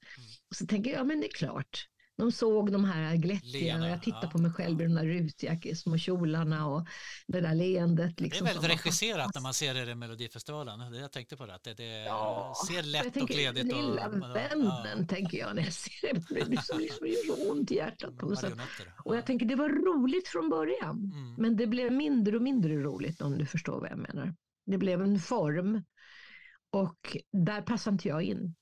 [0.56, 1.88] Så tänker jag, ja men det är klart.
[2.16, 4.30] De såg de här glättiga, jag tittar ja.
[4.30, 6.86] på mig själv i de där rutiga små kjolarna och
[7.26, 8.16] det där leendet.
[8.16, 10.92] Det är Liksom, väldigt som regisserat när man ser det i Melodifestivalen.
[10.92, 13.84] Det jag tänkte på det, att det, det Ja, ser lätt och tänker, ledigt den
[13.84, 13.90] och...
[13.90, 16.34] lilla vännen, tänker jag när jag ser det.
[16.34, 18.44] Det liksom, liksom gör så ont i hjärtat på något.
[19.04, 21.12] Och jag tänker, det var roligt från början.
[21.14, 21.34] Mm.
[21.34, 24.34] Men det blev mindre och mindre roligt om du förstår vad jag menar.
[24.64, 25.84] Det blev en form.
[26.70, 28.54] Och där passade inte jag in.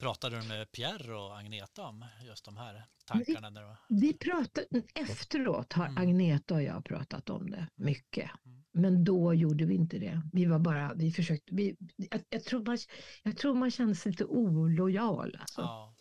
[0.00, 3.50] Pratade du med Pierre och Agneta om just de här tankarna?
[3.50, 3.76] Där?
[3.88, 6.02] Vi pratade, efteråt har Mm.
[6.02, 8.30] Agneta och jag pratat om det mycket.
[8.46, 8.64] Mm.
[8.72, 10.22] Men då gjorde vi inte det.
[10.32, 12.78] Vi var bara, vi försökte, vi, jag, jag, tror man,
[13.22, 15.36] jag tror man kände sig lite olojal.
[15.40, 15.60] Alltså.
[15.60, 15.94] Ja.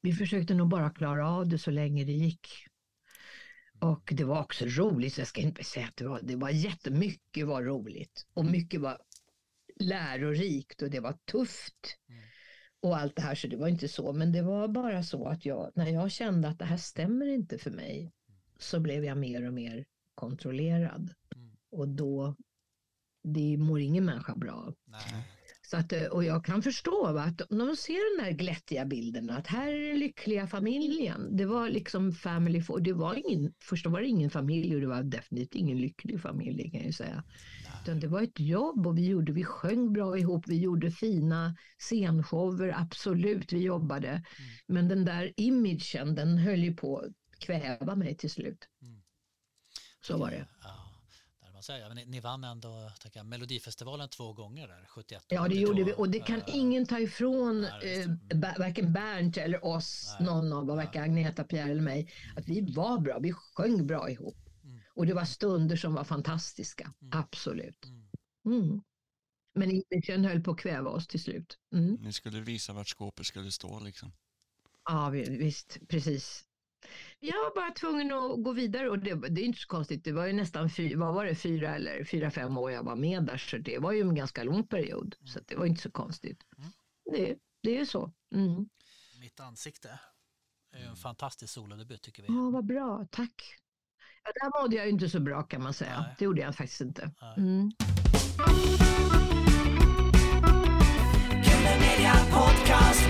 [0.00, 2.48] Vi försökte nog bara klara av det så länge det gick.
[3.80, 7.46] Och det var också roligt, jag ska inte säga att det var, det var jättemycket
[7.46, 8.26] var roligt.
[8.34, 8.98] Och mycket var
[9.76, 11.98] lärorikt och det var tufft.
[12.08, 12.22] Mm.
[12.80, 14.12] Och allt det här, så det var inte så.
[14.12, 17.58] Men det var bara så att jag, när jag kände att det här stämmer inte
[17.58, 18.12] för mig,
[18.58, 21.14] så blev jag mer och mer kontrollerad.
[21.36, 21.56] Mm.
[21.70, 22.36] Och då,
[23.22, 24.74] det mår ingen människa bra av.
[24.84, 25.37] Nej.
[25.70, 28.84] Så att, eh, och jag kan förstå va, att när de ser den här glättiga
[28.84, 31.36] bilden att här är den lyckliga familjen.
[31.36, 34.86] Det var liksom family, for, det var ingen, först var det ingen familj och det
[34.86, 37.24] var definitivt ingen lycklig familj kan jag säga.
[37.82, 41.56] Utan det var ett jobb och vi gjorde, vi sjöng bra ihop, vi gjorde fina
[41.78, 44.22] scenshower, absolut, vi jobbade.
[44.66, 48.68] Men den där imagen, den höll ju på att kväva mig till slut.
[48.82, 49.02] Mm.
[50.00, 50.46] Så var det.
[50.62, 50.77] Ja,
[51.72, 51.88] säger.
[51.88, 55.60] Men ni, ni vann ändå jag, Melodifestivalen två gånger där, 71 och Ja, det 72.
[55.68, 56.54] gjorde vi och det kan Ja.
[56.54, 60.26] ingen ta ifrån Nej, eh, varken Bernt eller oss, Nej.
[60.28, 60.76] någon av Nej.
[60.76, 64.36] varken Agneta, Pierre eller mig, att vi var bra, vi sjöng bra ihop.
[64.64, 64.80] Mm.
[64.94, 67.18] Och det var stunder som var fantastiska, Mm.
[67.18, 67.84] absolut.
[67.84, 68.08] Mm.
[68.46, 68.82] Mm.
[69.54, 71.58] Men imagen höll på att kväva oss till slut.
[71.72, 71.94] Mm.
[71.94, 74.12] Ni skulle visa vart skåpet skulle stå liksom.
[74.84, 76.44] Ja, vi- visst, precis.
[77.20, 80.04] Jag var bara tvungen att gå vidare och det, det är inte så konstigt.
[80.04, 82.96] Det var ju nästan fy, vad var det, fyra eller fyra, fem år jag var
[82.96, 85.14] med där, så det var ju en ganska lång period.
[85.24, 86.42] Så att det var inte så konstigt.
[86.58, 86.70] Mm.
[87.04, 88.12] Det, det är ju så.
[88.34, 88.68] Mm.
[89.20, 90.00] Mitt ansikte
[90.76, 92.28] är en fantastisk solodebut tycker vi.
[92.28, 93.54] Ja, vad bra, tack.
[94.24, 96.00] Ja, där mådde jag ju inte så bra kan man säga.
[96.00, 96.14] Nej.
[96.18, 97.10] Det gjorde jag faktiskt inte.
[97.20, 97.34] Nej.
[97.36, 97.70] Mm.
[102.32, 103.02] Podcast,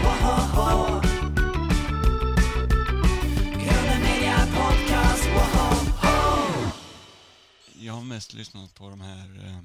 [7.80, 9.62] Jag har mest lyssnat på de här eh,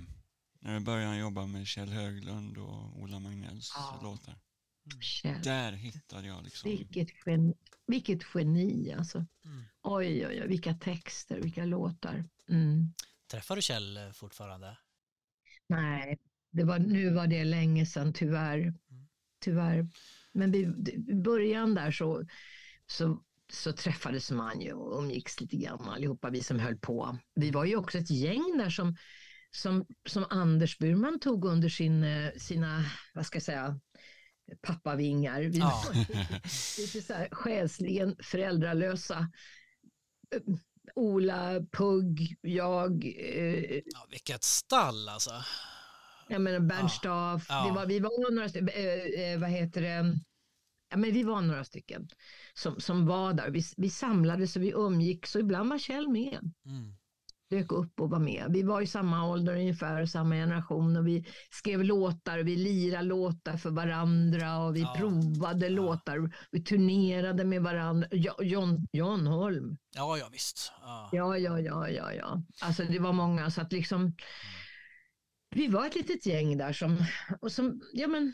[0.59, 3.99] när jag började jobba med Kjell Höglund och Ola Magnells Ja.
[4.03, 4.36] låtar.
[5.01, 6.70] Kjell, Där hittade jag liksom.
[6.72, 7.53] vilket, geni,
[7.88, 9.18] vilket geni alltså.
[9.45, 9.64] Mm.
[9.82, 12.26] Oj, oj, oj, vilka texter, vilka låtar.
[12.49, 12.93] Mm.
[13.32, 14.78] Träffar du Kjell eh, fortfarande?
[15.68, 16.20] Nej,
[16.51, 18.74] det var, nu var det länge sedan tyvärr.
[19.39, 19.88] Tyvärr.
[20.32, 22.26] Men vi- i början där så,
[22.88, 23.24] så,
[23.54, 27.18] så träffades man ju och umgicks lite grann allihopa vi som höll på.
[27.36, 28.96] Vi var ju också ett gäng där som,
[29.52, 33.80] som, som Anders Burman tog under sin, eh, sina, vad ska jag säga,
[34.62, 35.41] pappavingar.
[35.41, 35.84] Vi Ja.
[35.88, 35.94] var
[36.82, 39.18] lite så här själsligen föräldralösa.
[40.36, 40.41] Eh,
[40.96, 45.32] Ola, Pugg, jag, eh, Ja, vilket stall alltså.
[46.30, 47.66] jag menar Bernstaff, Ja.
[47.68, 50.16] Det var, vi var några eh, eh, vad heter det,
[50.94, 52.08] ja, men vi var några stycken
[52.54, 53.50] som, som var där.
[53.50, 56.52] Vi, vi samlades och vi umgicks och ibland var Kjell med.
[56.66, 56.96] Mm.
[57.50, 58.46] Dök upp och var med.
[58.50, 63.04] Vi var i samma ålder ungefär, samma generation och vi skrev låtar och vi lirade
[63.04, 64.96] låtar för varandra och vi Ja.
[64.98, 66.36] provade låtar.
[66.52, 68.08] Vi turnerade med varandra.
[68.12, 69.78] Jo- John, John Holm.
[69.96, 70.72] Ja, ja visst.
[70.82, 71.10] Ja.
[71.12, 72.44] Ja, ja, ja, ja, ja.
[72.62, 74.16] Alltså det var många så att liksom
[75.56, 76.98] vi var ett litet gäng där som,
[77.41, 78.34] och som, ja men,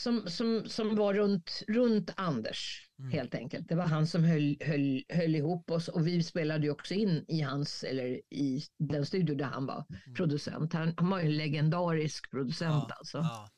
[0.00, 3.10] som, som, som var runt, runt Anders Mm.
[3.12, 3.68] helt enkelt.
[3.68, 7.40] Det var han som höll, höll, höll ihop oss och vi spelade också in i
[7.40, 9.84] hans, eller i den studio där han var
[10.16, 10.72] producent.
[10.72, 12.86] Han, han var ju en legendarisk producent Mm.
[12.88, 13.18] Ja, alltså.
[13.18, 13.48] ja,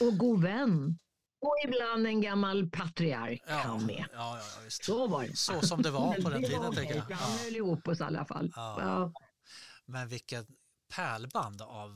[0.00, 0.98] Och god vän.
[1.40, 4.04] Och ibland en gammal patriark ja, han med.
[4.12, 4.84] ja, ja, visst.
[4.84, 5.36] Så var det.
[5.36, 7.16] Så som det var på den tiden, var jag.
[7.16, 8.52] Han höll ihop oss i alla fall.
[9.86, 10.46] Men vilket
[10.96, 11.90] pärlband av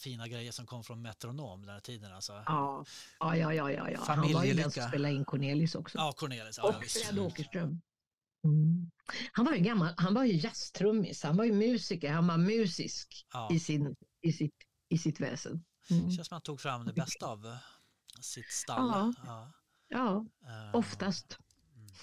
[0.00, 2.12] fina grejer som kom från Metronom den här tiden.
[2.12, 2.32] Alltså.
[2.46, 2.84] Ja,
[3.20, 4.04] ja, ja, ja, ja.
[4.06, 5.98] Han var ju den som spelade in Cornelis också.
[5.98, 6.58] Ja, Cornelis.
[6.58, 6.84] Ja, och.
[6.84, 7.80] Fred Åkerström.
[8.44, 8.90] Mm.
[9.32, 13.26] Han var ju gammal, han var ju jazztrummis, han var ju musiker, han var musisk
[13.32, 13.48] Ja.
[13.52, 14.54] i, sin, i, sitt,
[14.88, 15.64] i sitt väsen.
[15.90, 16.08] Mm.
[16.08, 17.56] Det känns som att han tog fram det bästa av
[18.20, 18.88] sitt stall.
[18.88, 19.12] Ja.
[19.26, 19.52] Ja.
[19.88, 21.38] Ja, Eh, oftast.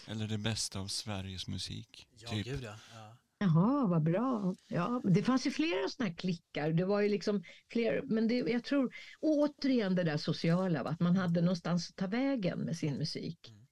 [0.07, 2.07] Eller det bästa av Sveriges musik.
[2.11, 2.45] Ja, typ.
[2.45, 2.75] gud ja.
[2.93, 3.16] ja.
[3.39, 4.55] Jaha, vad bra.
[4.67, 6.71] Ja, det fanns ju flera sådana här klickar.
[6.73, 10.89] Det var ju liksom fler, men det, jag tror återigen det där sociala, va?
[10.89, 13.49] att man hade någonstans att ta vägen med sin musik.
[13.49, 13.67] Mm.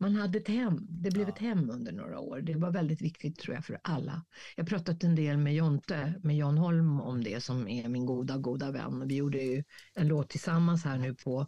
[0.00, 1.34] Man hade ett hem, det blev Ja.
[1.34, 2.40] ett hem under några år.
[2.40, 4.24] Det var väldigt viktigt tror jag för alla.
[4.56, 8.06] Jag har pratat en del med Jonte, med Jan Holm om det som är min
[8.06, 9.08] goda, goda vän.
[9.08, 9.64] Vi gjorde ju
[9.94, 11.46] en låt tillsammans här nu på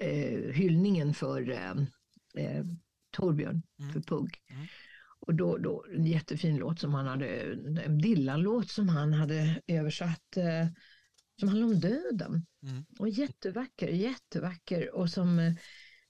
[0.00, 1.70] eh, hyllningen för eh,
[2.44, 2.64] eh,
[3.10, 3.92] Torbjörn, Mm.
[3.92, 4.36] för Pugg.
[4.50, 4.66] Mm.
[5.26, 7.26] Och då, då en jättefin låt som han hade,
[7.84, 10.68] en Dylan-låt som han hade översatt eh,
[11.40, 12.46] som handlar om döden.
[12.62, 12.84] Mm.
[12.98, 15.52] Och jättevacker, jättevacker och som, eh,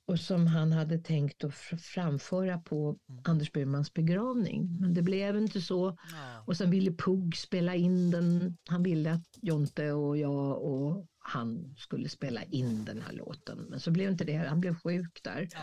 [0.06, 3.22] och som han hade tänkt att fr- framföra på Mm.
[3.24, 4.76] Anders Burmans begravning.
[4.80, 5.96] Men det blev inte så.
[6.12, 6.44] Ja.
[6.46, 8.56] Och sen ville Pugg spela in den.
[8.68, 13.58] Han ville att Jonte och jag och han skulle spela in den här låten.
[13.58, 14.36] Men så blev inte det.
[14.36, 15.40] Han blev sjuk där.
[15.40, 15.56] Det.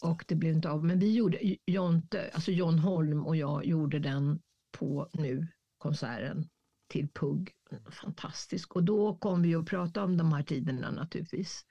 [0.00, 0.84] Och det blev inte av.
[0.84, 4.42] Men vi gjorde, Jonte, alltså John Holm och jag gjorde den
[4.78, 6.48] på nu konserten
[6.88, 7.50] till Pugg.
[7.90, 8.76] Fantastisk.
[8.76, 11.64] Och då kom vi att prata om de här tiderna naturligtvis.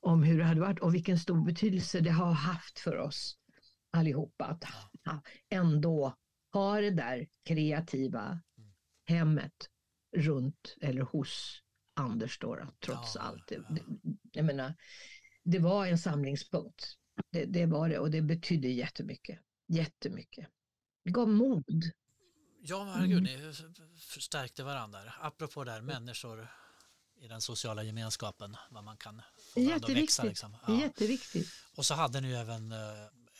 [0.00, 3.36] Om hur det hade varit och vilken stor betydelse det har haft för oss
[3.90, 4.44] allihopa.
[4.44, 4.64] Att
[5.48, 6.16] ändå
[6.52, 8.40] ha det där kreativa
[9.06, 9.54] hemmet
[10.16, 11.60] runt eller hos
[11.94, 13.50] Anders då, trots Ja, allt.
[13.50, 13.76] Ja.
[14.32, 14.74] jag menar,
[15.44, 16.94] det var en samlingspunkt.
[17.30, 19.38] Det, det var det och det betydde jättemycket.
[19.68, 20.48] Jättemycket.
[21.04, 21.90] Det gav mod.
[22.62, 23.48] Ja, herregud, Mm.
[23.48, 23.54] ni
[24.00, 25.00] förstärkte varandra.
[25.20, 26.48] Apropå där, människor
[27.20, 29.22] i den sociala gemenskapen, vad man kan
[29.54, 30.22] få varandra att växa.
[30.24, 30.56] Liksom.
[30.66, 30.80] Ja.
[30.80, 31.48] jätteviktigt.
[31.76, 32.78] Och så hade ni ju även eh,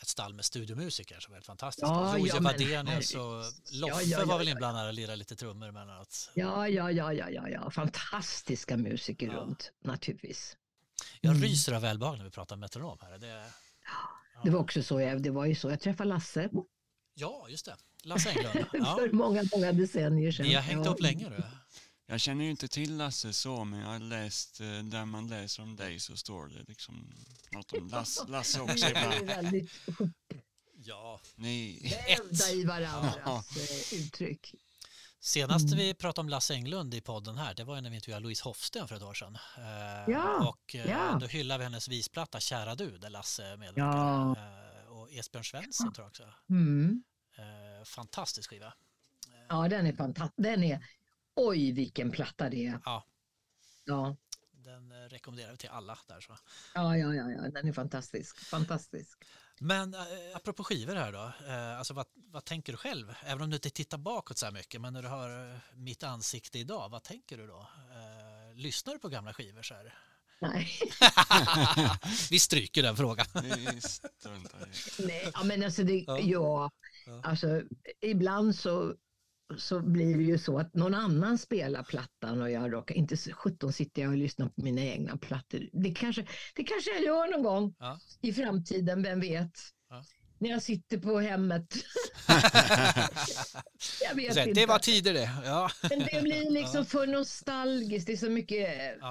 [0.02, 1.82] ett stall med studiomusiker som var helt fantastiskt.
[1.82, 2.32] Ja, Joje
[3.12, 6.30] ja, och Loffe Ja, ja, var väl inblandad och lirade lite trummor emellanåt.
[6.34, 7.70] Ja, ja, ja, ja, ja, ja.
[7.70, 10.56] Fantastiska musiker runt naturligtvis.
[11.20, 11.42] Jag Mm.
[11.42, 13.18] ryser av välbehag när vi pratar metronom här.
[13.18, 13.52] Det,
[14.44, 16.48] Det var också så, jag, det var ju så jag träffade Lasse.
[17.14, 17.76] ja, just det.
[18.02, 18.66] Lasse Englund.
[18.72, 18.96] Ja.
[19.00, 20.46] för många, många decennier sedan.
[20.46, 20.92] Ni har hängt Ja.
[20.92, 21.42] upp länge du.
[22.06, 25.62] Jag känner ju inte till Lasse så, men jag har läst, eh, där man läser
[25.62, 27.12] om dig så står det liksom
[27.52, 29.26] något om Lasse, Lasse också Det är ibland.
[29.26, 29.70] väldigt
[30.86, 31.20] Ja.
[31.36, 33.56] Ni, vävda i varandras
[33.92, 34.54] eh, uttryck.
[35.24, 35.78] Senast Mm.
[35.78, 38.88] vi pratade om Lasse Englund i podden här, det var när vi intervjuade Louise Hofsten
[38.88, 39.38] för ett år sedan.
[39.58, 41.18] Eh, Ja, och eh, ja.
[41.20, 43.82] då hyllade vi hennes visplatta Kära du, där Lasse medverkar.
[43.82, 44.36] Ja.
[44.82, 46.22] Eh, och Esbjörn Svensson tror jag också.
[46.50, 47.02] Mm.
[47.84, 48.74] Fantastisk skiva.
[49.48, 50.34] Ja, den är fantastisk.
[50.36, 50.86] Den är,
[51.34, 52.80] oj vilken platta det är.
[52.84, 53.06] Ja.
[53.84, 54.16] Ja,
[54.52, 56.36] Den rekommenderar vi till alla där så.
[56.74, 57.48] ja, ja, ja, ja.
[57.50, 58.38] den är fantastisk.
[58.38, 59.18] Fantastisk.
[59.60, 60.00] Men eh,
[60.34, 63.14] apropå skivor här då, eh, alltså vad, vad tänker du själv?
[63.24, 66.02] Även om du inte tittar bakåt så här mycket, men när du hör eh, mitt
[66.02, 67.68] ansikte idag, vad tänker du då?
[67.90, 69.98] Eh, lyssnar du på gamla skivor så här?
[70.40, 70.68] Nej,
[72.30, 73.26] Vi stryker den frågan.
[74.98, 76.70] nej, ja, men alltså det, ja.
[77.06, 77.20] Ja.
[77.22, 77.62] Alltså
[78.00, 78.94] ibland så,
[79.56, 83.72] så blir det ju så att någon annan spelar plattan och jag råkar, inte 17
[83.72, 85.68] sitter jag och lyssnar på mina egna plattor.
[85.72, 87.98] Det kanske, det kanske jag gör någon gång Ja.
[88.20, 89.52] i framtiden, vem vet?
[89.90, 90.04] Ja.
[90.38, 91.74] När jag sitter på hemmet.
[94.08, 94.60] jag vet här, inte.
[94.60, 95.30] Det var tider det.
[95.44, 95.70] Ja.
[95.90, 98.06] Men det blir liksom för nostalgiskt.
[98.06, 98.68] Det är så mycket,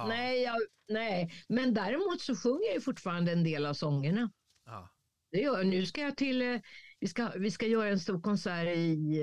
[0.07, 1.33] nej, jag, nej.
[1.47, 4.31] Men däremot så sjunger jag ju fortfarande en del av sångerna.
[5.31, 5.67] Det gör jag.
[5.67, 6.59] Nu ska jag till, eh,
[6.99, 9.19] vi ska, vi ska göra en stor konsert i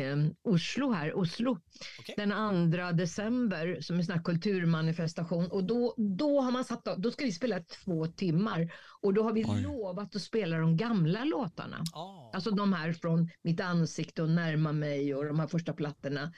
[0.00, 1.58] eh, Oslo här, Oslo.
[2.00, 2.14] Okej.
[2.18, 7.10] Den 2 december som en sån här kulturmanifestation och då, då har man satt, då
[7.10, 9.62] ska vi spela två timmar och då har vi Oj.
[9.62, 11.82] lovat att spela de gamla låtarna.
[11.92, 12.30] Ja.
[12.34, 16.32] Alltså de här från Mitt ansikte och Närma mig och de här första plattorna.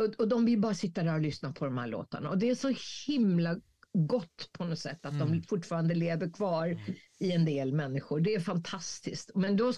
[0.00, 2.30] Och, och de vill bara sitta där och lyssna på de här låtarna.
[2.30, 2.72] Och det är så
[3.06, 3.56] himla
[3.92, 5.28] gott på något sätt att Mm.
[5.28, 6.78] de fortfarande lever kvar
[7.18, 8.20] i en del människor.
[8.20, 9.30] Det är fantastiskt.
[9.34, 9.72] Men då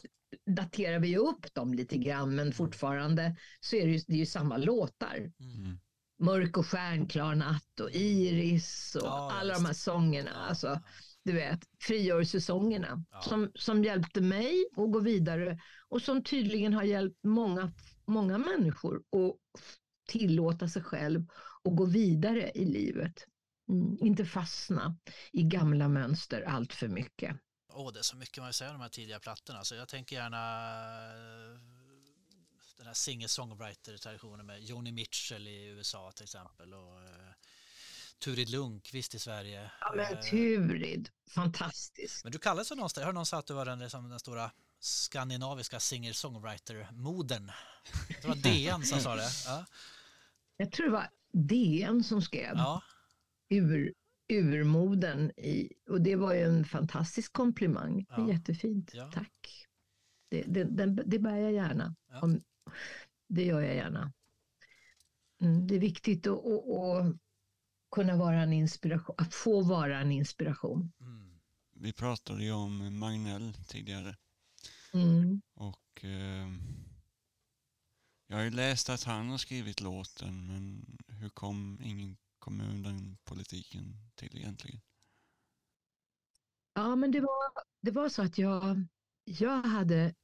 [0.46, 4.26] daterar vi upp dem lite grann men fortfarande så är det ju, det är ju
[4.26, 5.16] samma låtar.
[5.16, 5.78] Mm.
[6.18, 10.30] Mörk och stjärnklar natt och Iris och Ja, alla just de här sångerna.
[10.30, 10.80] Alltså,
[11.24, 13.20] du vet, frigörelsesångerna Ja.
[13.22, 15.58] som, som hjälpte mig att gå vidare
[15.88, 17.72] och som tydligen har hjälpt många,
[18.06, 19.62] många människor att
[20.08, 21.26] tillåta sig själv
[21.62, 23.24] och gå vidare i livet.
[23.68, 24.96] Mm, inte fastna
[25.32, 27.36] i gamla mönster allt för mycket.
[27.72, 29.64] Åh, det är så mycket man vill säga om de här tidiga plattorna.
[29.64, 30.38] Så jag tänker gärna
[31.06, 31.58] eh,
[32.76, 37.32] den här singer-songwriter-traditionen med Joni Mitchell i USA till exempel och eh,
[38.18, 39.70] Turid Lundqvist i Sverige.
[39.80, 42.24] Ja, men Eh, Turid, fantastisk.
[42.24, 44.20] men du kallades för någonstans, jag hörde någon säga att du var den, liksom, den
[44.20, 44.50] stora
[44.80, 47.52] skandinaviska singer-songwriter-moden.
[48.22, 49.30] Det var DN som sa det.
[49.46, 49.64] Ja.
[50.56, 52.82] Jag tror det var DN som skrev ja.
[53.48, 53.94] ur,
[54.30, 58.06] urmoden i, och det var ju en fantastisk komplimang.
[58.08, 58.28] Ja.
[58.28, 59.10] Jättefint, Ja.
[59.12, 59.66] tack.
[60.28, 61.96] Det, det, det, det bär jag gärna.
[62.08, 62.20] Ja.
[62.20, 62.40] Om,
[63.28, 64.12] det gör jag gärna.
[65.40, 67.16] Mm, det är viktigt att, att, att
[67.90, 70.92] kunna vara en inspiration, att få vara en inspiration.
[71.00, 71.40] Mm.
[71.72, 74.16] Vi pratade ju om Magnell tidigare
[74.94, 75.42] Mm.
[75.54, 76.48] och eh,
[78.26, 83.18] jag har ju läst att han har skrivit låten men hur kom ingen kommun den
[83.24, 83.84] politiken
[84.14, 84.80] till egentligen?
[86.74, 88.86] Ja, men det var, det var så att jag,
[89.24, 90.14] jag hade,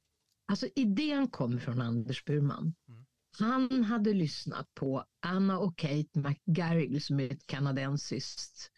[0.47, 2.75] alltså idén kom från Anders Burman.
[2.87, 3.05] Mm.
[3.39, 8.71] Han hade lyssnat på Anna och Kate McGarrigle som är ett kanadensiskt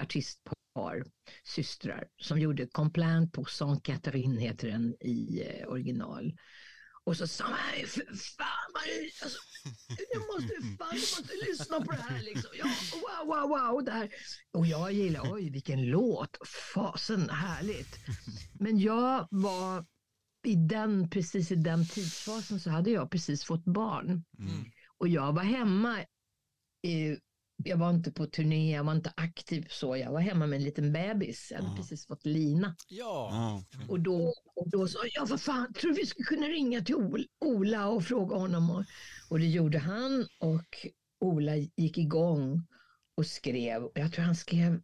[0.00, 1.04] artistpar,
[1.44, 6.36] systrar, som gjorde Complant på Saint Catherine heter den i eh, original.
[7.04, 8.00] Och så sa han, "Nej, för
[8.36, 9.38] fan, Marie, alltså,
[10.12, 12.50] du måste, fan, du måste lyssna på det här liksom.
[12.58, 14.08] Ja, wow, wow, wow, det här.
[14.52, 16.38] Och jag gillar, oj vilken låt,
[16.74, 17.96] fasen härligt.
[18.52, 19.86] Men jag var
[20.46, 24.24] i den, precis i den tidsfasen så hade jag precis fått barn.
[24.38, 24.64] Mm.
[24.98, 26.04] Och jag var hemma,
[26.82, 27.18] i,
[27.64, 30.64] jag var inte på turné, jag var inte aktiv så, jag var hemma med en
[30.64, 31.48] liten bebis.
[31.50, 31.76] Jag hade Ja.
[31.76, 32.76] precis fått lina.
[32.88, 33.62] Ja.
[33.88, 36.94] Och då, och då sa jag, vad fan, tror du vi skulle kunna ringa till
[36.94, 38.70] Ol- Ola och fråga honom?
[38.70, 38.84] Och,
[39.28, 40.86] och det gjorde han och
[41.20, 42.66] Ola gick igång
[43.16, 44.80] och skrev, jag tror han skrev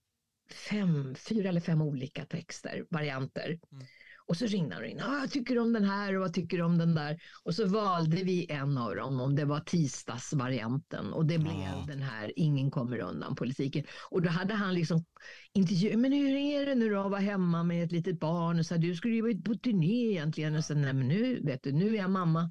[0.70, 3.58] fem, fyra eller fem olika texter, varianter.
[3.72, 3.86] Mm.
[4.28, 6.56] Och så ringde han och ringde, ah, jag tycker om den här och vad tycker
[6.56, 7.18] du om den där?
[7.44, 11.84] Och så valde vi en av dem, om det var tisdagsvarianten och det blev Ja.
[11.88, 13.84] den här Ingen kommer undan politiken.
[14.10, 15.04] Och då hade han liksom
[15.52, 18.58] intervju, men hur är det nu då att vara hemma med ett litet barn?
[18.58, 20.56] Och så här, du skulle ju varit på turné egentligen.
[20.56, 22.50] Och så, nej men nu, vet du, nu är jag mamma.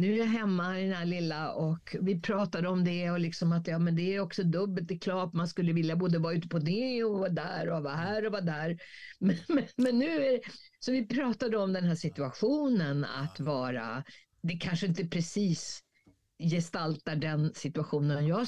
[0.00, 3.52] Nu är jag hemma i den här lilla och vi pratade om det och liksom
[3.52, 6.34] att ja men det är också dubbelt, det är klart man skulle vilja både vara
[6.34, 8.78] ute på det och vara där och vara här och vara där.
[9.20, 10.40] Men, men, men nu är det,
[10.78, 14.04] så vi pratade om den här situationen att vara
[14.42, 15.80] det kanske inte precis
[16.50, 18.46] gestaltar den situationen jag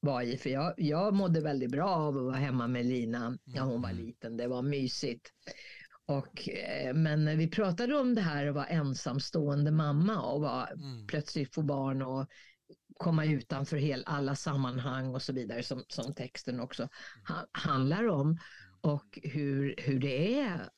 [0.00, 0.36] var i.
[0.36, 3.90] För jag, jag mådde väldigt bra av att vara hemma med Lina när hon var
[3.90, 4.06] Mm.
[4.06, 4.36] liten.
[4.36, 5.32] Det var mysigt.
[6.08, 11.06] Och, eh, men vi pratade om det här att vara ensamstående mamma och vara, Mm.
[11.06, 12.26] plötsligt få barn och
[12.96, 16.88] komma utanför hel, alla sammanhang och så vidare som, som texten också
[17.28, 18.38] ha, handlar om.
[18.80, 20.68] Och hur, hur det är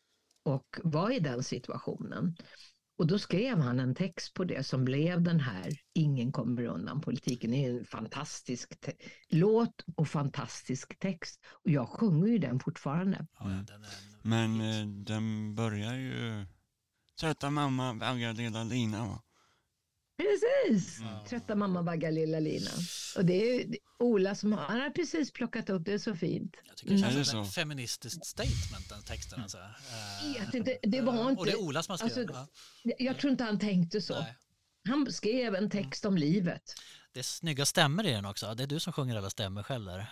[0.42, 2.36] och vara i den situationen.
[2.98, 7.00] Och då skrev han en text på det som blev den här Ingen kommer undan
[7.00, 7.50] politiken.
[7.50, 8.72] Det är en fantastisk
[9.28, 11.40] låt och fantastisk text.
[11.64, 13.26] Och jag sjunger ju den fortfarande.
[13.38, 16.46] Ja, den är Men eh, den börjar ju...
[17.20, 19.22] Trötta mamma vaggar lilla Lina va?
[20.18, 20.98] Precis!
[21.00, 21.24] Ja.
[21.28, 22.70] Trötta mamma vaggar lilla Lina.
[23.16, 26.56] Och det är Ola som har, han har precis plockat upp det, är så fint.
[26.64, 27.12] Jag tycker det Mm.
[27.12, 29.42] känns Är som ett feministiskt statement den texten.
[29.42, 29.58] Alltså.
[29.58, 32.30] Eh, vet inte, det var Och det inte- är Ola som har skrivit.
[32.30, 32.52] alltså,
[32.84, 32.94] ja.
[32.98, 34.14] Jag tror inte han tänkte så.
[34.20, 34.36] Nej.
[34.88, 36.62] Han skrev en text om livet.
[37.12, 38.54] Det är snygga stämmer i den också.
[38.54, 40.06] Det är du som sjunger alla stämmer själv där.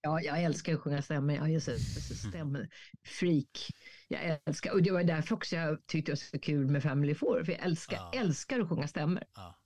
[0.00, 1.36] Ja, jag älskar att sjunga stämmor.
[1.36, 3.70] Jag är så, så stämfreak.
[4.08, 7.14] Jag älskar, och det var därför också jag tyckte det var så kul med Family
[7.14, 8.20] Four, för jag älskar, Ja.
[8.20, 9.24] älskar att sjunga stämmor.
[9.34, 9.56] Ja.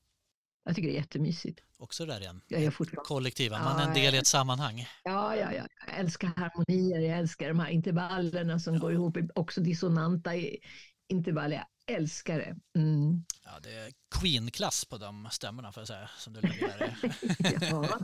[0.65, 1.61] Jag tycker det är jättemysigt.
[1.79, 2.41] Också där igen.
[2.49, 4.21] Jag är fortfarande, Kollektiva, Ja, man är en del i ja.
[4.21, 4.87] ett sammanhang.
[5.05, 9.61] ja, ja, ja, jag älskar harmonier, jag älskar de här intervallerna som går ihop, också
[9.61, 10.31] dissonanta
[11.09, 11.65] intervaller.
[11.87, 12.57] Jag älskar det.
[12.81, 13.25] Mm.
[13.45, 16.97] Ja, det är Queen-klass på de stämmorna får jag säga, som du lägger där.
[17.71, 17.99] Ja.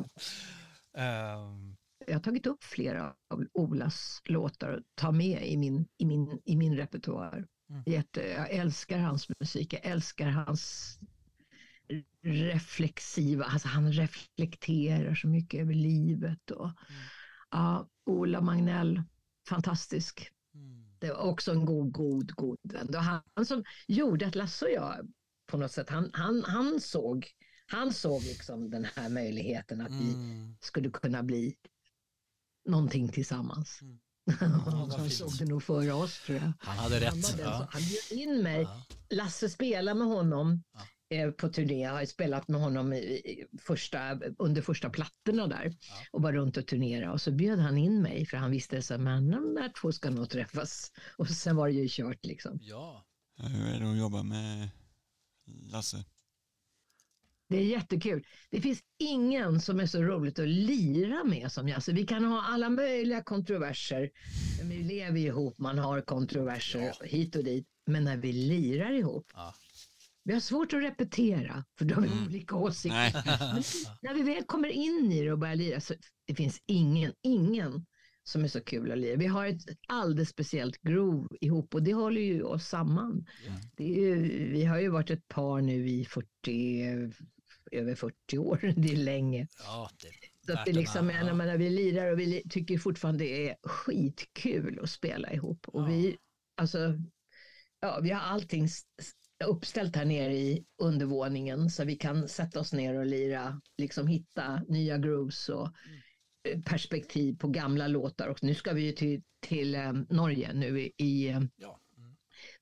[2.10, 6.40] Jag har tagit upp flera av Olas låtar och tar med i min, i min,
[6.44, 7.46] i min repertoar.
[7.70, 7.82] Mm.
[7.86, 10.98] Jätte, jag älskar hans musik, jag älskar hans
[12.22, 16.50] reflexiva, alltså han reflekterar så mycket över livet.
[16.50, 16.70] Och,
[17.50, 19.02] ja, Ola Magnell,
[19.48, 20.28] fantastisk.
[20.54, 20.84] mm.
[20.98, 22.88] Det var också en god, god, god vän.
[22.92, 25.08] Var han som gjorde att Lasse och jag
[25.46, 27.26] på något sätt, han, han, han såg,
[27.66, 30.56] han såg liksom den här möjligheten att vi Mm.
[30.60, 31.56] skulle kunna bli
[32.70, 33.78] någonting tillsammans.
[33.82, 33.98] Mm.
[34.40, 35.12] han vad fint.
[35.12, 36.52] såg det nog före oss tror jag.
[36.58, 37.36] Han hade Han, rätt.
[37.36, 37.58] den Ja.
[37.58, 38.62] som- han bjöd in mig.
[38.62, 38.82] Ja.
[39.10, 41.16] Lasse spelar med honom Ja.
[41.16, 41.82] eh, på turné.
[41.82, 45.94] Jag har spelat med honom i, i första, under första plattorna där Ja.
[46.12, 47.12] och var runt och turnera.
[47.12, 48.84] Och så bjöd han in mig för han visste att
[49.40, 50.92] de där två ska nog träffas.
[51.18, 52.58] Och sen var det ju kört liksom.
[52.62, 53.06] ja.
[53.36, 54.68] Ja, Hur är det att jobba med
[55.46, 56.04] Lasse?
[57.50, 58.24] Det är jättekul.
[58.50, 61.92] Det finns ingen som är så roligt att lira med som Jasse.
[61.92, 64.10] Vi kan ha alla möjliga kontroverser.
[64.64, 67.06] Vi lever ihop, man har kontroverser Ja.
[67.06, 67.66] hit och dit.
[67.86, 69.54] Men när vi lirar ihop, Ja.
[70.24, 72.26] vi har svårt att repetera för då har vi Mm.
[72.26, 73.12] olika åsikter.
[73.54, 73.62] Men
[74.02, 75.94] när vi väl kommer in i det och börjar lira så
[76.26, 77.86] det finns ingen, ingen
[78.22, 79.16] som är så kul att lira.
[79.16, 83.26] Vi har ett alldeles speciellt groove ihop och det håller ju oss samman.
[83.76, 84.16] Är ju,
[84.52, 87.12] vi har ju varit ett par nu i 40,
[87.70, 89.48] över 40 år, det är länge.
[89.58, 90.12] ja, det är
[90.46, 91.34] Så att den liksom, ja.
[91.34, 95.68] menar, vi lirar och vi tycker fortfarande det är skitkul att spela ihop.
[95.68, 95.86] Och Ja.
[95.86, 96.16] vi,
[96.56, 96.94] alltså,
[97.80, 98.68] ja, vi har allting
[99.44, 104.62] uppställt här nere i undervåningen så vi kan sätta oss ner och lira, liksom hitta
[104.68, 105.68] nya grooves och
[106.46, 106.62] Mm.
[106.62, 108.28] perspektiv på gamla låtar.
[108.28, 111.80] Och nu ska vi ju till, till eh, Norge nu i, i eh, Ja.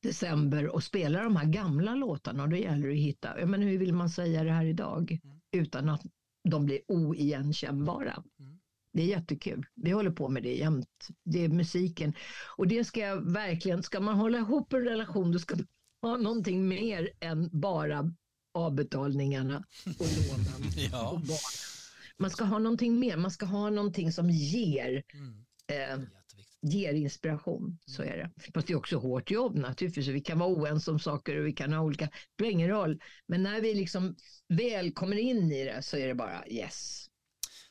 [0.02, 3.78] December och spela de här gamla låtarna och då gäller det att hitta, menar, hur
[3.78, 5.40] vill man säga det här idag Mm.
[5.52, 6.02] utan att
[6.48, 8.22] de blir oigenkännbara.
[8.40, 8.60] Mm.
[8.92, 9.66] Det är jättekul.
[9.74, 11.08] Vi håller på med det jämt.
[11.24, 12.14] Det är musiken.
[12.56, 15.66] Och det ska jag verkligen, ska man hålla ihop en relation då ska man
[16.02, 18.12] ha någonting mer än bara
[18.54, 19.64] avbetalningarna
[19.98, 20.72] och lånen.
[20.92, 21.10] Ja.
[21.10, 21.20] och.
[22.18, 25.44] Man ska ha någonting mer, man ska ha någonting som ger Mm.
[25.66, 26.06] eh.
[26.60, 27.78] Ger inspiration.
[27.86, 28.50] Så är det.
[28.54, 30.06] Fast det är också hårt jobb naturligtvis.
[30.06, 32.68] så Vi kan vara oense om saker och vi kan ha olika, det spelar ingen
[32.68, 33.00] roll.
[33.26, 34.16] Men när vi liksom
[34.48, 37.10] väl kommer in i det så är det bara yes.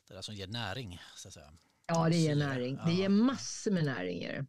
[0.08, 1.54] Det där som ger näring, så att säga.
[1.88, 2.80] Ja, det ger näring.
[2.86, 4.46] Det ger massor med näring i det.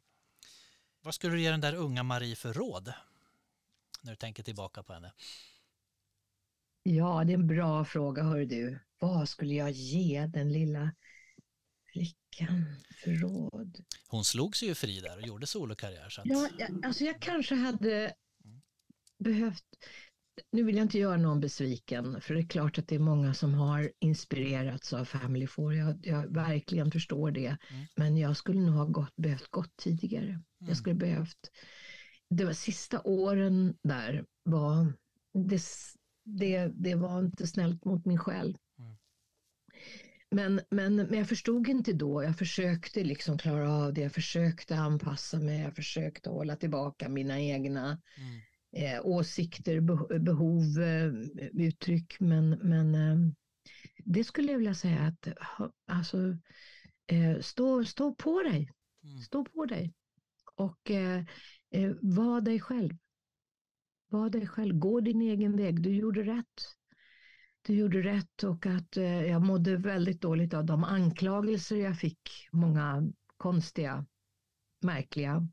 [1.03, 2.93] Vad skulle du ge den där unga Marie för råd?
[4.03, 5.13] När du tänker tillbaka på henne.
[6.83, 8.79] Ja, det är en bra fråga, hör du.
[8.99, 10.91] Vad skulle jag ge den lilla
[11.93, 12.65] flickan
[13.05, 13.85] för råd?
[14.09, 16.09] Hon slog sig ju fri där och gjorde solokarriär.
[16.09, 18.15] Så att, Ja, jag, alltså jag kanske hade
[19.19, 19.65] behövt...
[20.53, 23.35] Nu vill jag inte göra någon besviken, för det är klart att det är många
[23.35, 25.75] som har inspirerats av Family Four.
[25.75, 27.57] Jag, jag verkligen förstår det.
[27.71, 27.87] Mm.
[27.97, 30.29] Men jag skulle nog ha gått, behövt gått tidigare.
[30.29, 30.45] Mm.
[30.59, 31.51] Jag skulle behövt...
[32.31, 34.93] Det var sista åren där var...
[35.49, 35.63] Det,
[36.25, 38.55] det, det var inte snällt mot mig själv.
[40.31, 42.23] Men, men, men jag förstod inte då.
[42.23, 44.01] Jag försökte liksom klara av det.
[44.01, 45.61] Jag försökte anpassa mig.
[45.61, 48.41] Jag försökte hålla tillbaka mina egna Mm.
[48.97, 51.13] eh, åsikter, be- behov, eh,
[51.53, 52.21] uttryck.
[52.21, 53.33] Men, men eh,
[54.05, 55.29] det skulle jag vilja säga att
[55.87, 56.37] alltså,
[57.07, 58.71] eh, stå, stå på dig.
[59.05, 59.19] Mm.
[59.21, 59.95] Stå på dig.
[60.55, 61.25] Och eh,
[61.71, 62.97] eh, var dig själv.
[64.11, 64.75] Var dig själv.
[64.79, 65.83] Gå din egen väg.
[65.83, 66.78] Du gjorde rätt.
[67.63, 72.49] Du gjorde rätt och att eh, jag mådde väldigt dåligt av de anklagelser jag fick.
[72.53, 74.07] Många konstiga,
[74.83, 75.49] märkliga.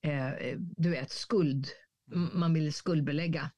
[0.00, 1.68] Eh, du vet, skuld.
[2.14, 3.50] M- Man ville skuldbelägga.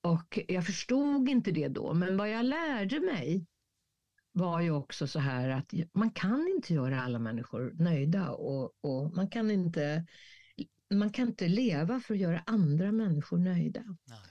[0.00, 3.46] Och jag förstod inte det då, men vad jag lärde mig
[4.32, 9.14] var ju också så här att man kan inte göra alla människor nöjda och, och
[9.16, 10.06] man, kan inte,
[10.90, 13.96] man kan inte leva för att göra andra människor nöjda.
[14.04, 14.29] Nej.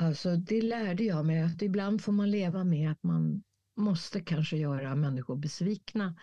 [0.00, 3.42] Alltså det lärde jag mig att ibland får man leva med att man
[3.76, 6.18] måste kanske göra människor besvikna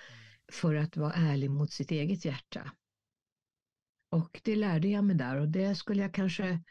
[0.51, 2.71] för att vara ärlig mot sitt eget hjärta.
[4.09, 6.63] Och det lärde jag mig där och det skulle jag kanske,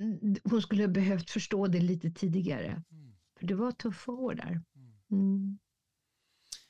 [0.00, 2.82] mm, hon skulle ha behövt förstå det lite tidigare.
[2.90, 3.16] Mm.
[3.38, 4.62] För det var tuffa år där.
[4.76, 4.98] Mm.
[5.10, 5.58] Mm.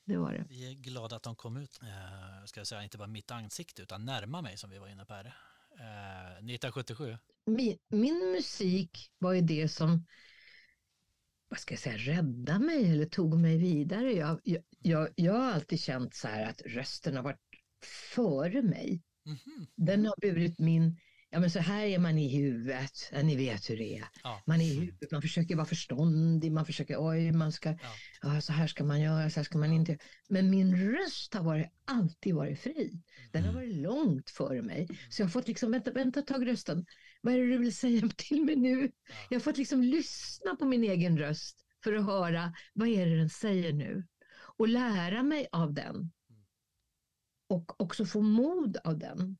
[0.05, 0.47] Det var det.
[0.49, 3.83] Vi är glada att de kom ut, eh, ska jag säga, inte bara mitt ansikte
[3.83, 5.37] utan närma mig som vi var inne på här.
[5.81, 7.17] Eh, 1977.
[7.47, 10.07] Min, min musik var ju det som,
[11.49, 14.13] vad ska jag säga, räddade mig eller tog mig vidare.
[14.13, 17.41] Jag, jag, jag, jag har alltid känt så här att rösten har varit
[18.15, 19.03] före mig.
[19.25, 19.67] Mhm.
[19.77, 20.99] Den har burit min,
[21.31, 24.05] ja men så här är man i huvudet, ja, ni vet hur det är.
[24.23, 24.43] Ja.
[24.47, 27.77] Man är i huvudet, man försöker vara förståndig, man försöker, oj, man ska, Ja.
[28.23, 29.99] ja, så här ska man göra, så här ska man inte.
[30.29, 33.03] Men min röst har varit, alltid varit fri.
[33.33, 33.63] Den har Mm.
[33.63, 34.89] varit långt före mig.
[35.11, 36.87] Så jag har fått liksom, vänta, vänta ett tag rösten.
[37.21, 38.83] Vad är det du vill säga till mig nu?
[39.09, 39.15] Ja.
[39.31, 43.17] Jag har fått liksom lyssna på min egen röst för att höra, vad är det
[43.19, 44.05] den säger nu?
[44.59, 46.13] Och lära mig av den.
[47.49, 49.37] Och också få mod av den.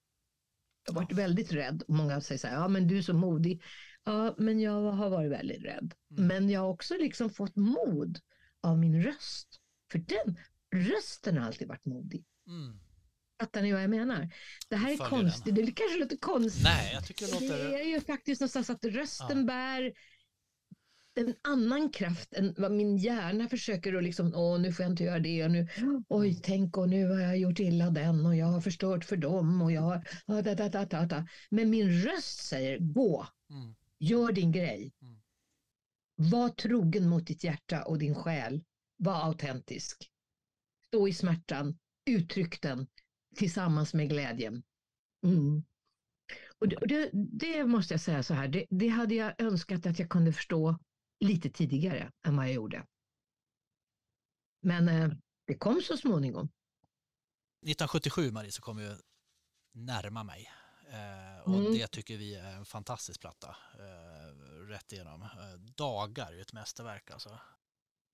[0.87, 1.83] Jag har varit väldigt rädd.
[1.89, 3.63] och Många säger så här, ja men du är så modig.
[4.05, 5.95] Ja, men jag har varit väldigt rädd.
[6.11, 6.27] Mm.
[6.27, 8.21] Men jag har också liksom fått mod
[8.61, 9.61] av min röst.
[9.93, 10.39] För den
[10.75, 12.25] rösten har alltid varit modig.
[12.47, 12.79] Mm.
[13.41, 14.29] Fattar ni vad jag menar?
[14.69, 16.65] Det här är konstigt, det kanske låter konstigt.
[16.65, 17.79] Nej, jag tycker det Det låter...
[17.81, 19.45] är ju faktiskt någonstans att rösten Ja.
[19.45, 19.93] bär
[21.17, 25.05] en annan kraft än vad min hjärna försöker att liksom, åh nu får jag inte
[25.05, 25.69] göra det och nu,
[26.09, 29.63] oj tänk och nu har jag gjort illa den och jag har förstört för dem
[29.63, 30.03] och jag har,
[30.43, 31.27] da, da, da, da, da.
[31.51, 33.75] men min röst säger gå, Mm.
[33.99, 34.93] gör din grej.
[35.03, 35.21] Mm.
[36.17, 38.65] Var trogen mot ditt hjärta och din själ,
[38.97, 40.11] var autentisk.
[40.87, 42.87] Stå i smärtan, uttryck den
[43.37, 44.63] tillsammans med glädjen.
[45.25, 45.65] Mm.
[46.59, 50.09] Och det, det måste jag säga så här, det, det hade jag önskat att jag
[50.09, 50.79] kunde förstå
[51.21, 52.87] lite tidigare än vad jag gjorde.
[54.63, 55.11] Men eh,
[55.47, 56.45] det kom så småningom.
[57.63, 58.97] 1977 Marie så kom ju
[59.79, 60.51] Närma mig.
[60.91, 61.73] Eh, och Mm.
[61.73, 63.57] det tycker vi är en fantastisk platta.
[63.79, 64.35] Eh,
[64.69, 65.23] rätt igenom.
[65.23, 65.29] Eh,
[65.77, 67.39] Dagar är ett mästerverk alltså.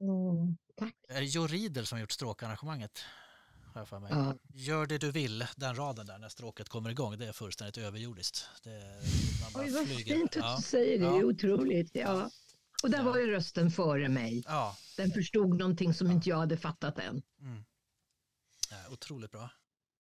[0.00, 0.94] Mm, tack.
[1.09, 3.05] Är det Joe Riedel som gjort stråkarrangemanget?
[3.74, 4.36] Ja.
[4.55, 8.48] Gör det du vill, den raden där när stråket kommer igång, det är fullständigt överjordiskt.
[8.62, 9.03] Det,
[9.42, 10.14] man bara Oj, vad flyger.
[10.16, 10.57] fint att Ja.
[10.57, 11.24] du säger det, det är Ja.
[11.26, 11.90] otroligt.
[11.94, 12.30] Ja.
[12.83, 13.05] Och där Ja.
[13.05, 14.45] var ju rösten före mig.
[14.47, 16.12] Ja, Den förstod någonting som Ja.
[16.12, 17.22] inte jag hade fattat än.
[17.41, 17.64] mm.
[18.70, 19.51] ja, otroligt bra.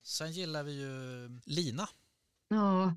[0.02, 1.88] Sen gillar vi ju Lina
[2.48, 2.94] Ja,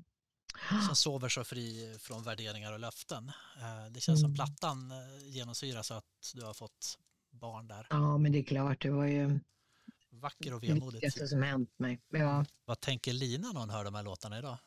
[0.86, 3.28] som sover så fri från värderingar och löften.
[3.60, 4.34] Eh, Det känns som Mm.
[4.34, 6.98] plattan eh, genomsyras att du har fått
[7.30, 7.86] barn där.
[7.90, 9.40] ja, men det är klart, det var ju
[10.10, 10.94] Vacker och det vemodigt.
[10.94, 12.00] viktigaste som hänt mig.
[12.08, 12.44] Ja.
[12.64, 14.58] Vad tänker Lina när hon hör de här låtarna idag?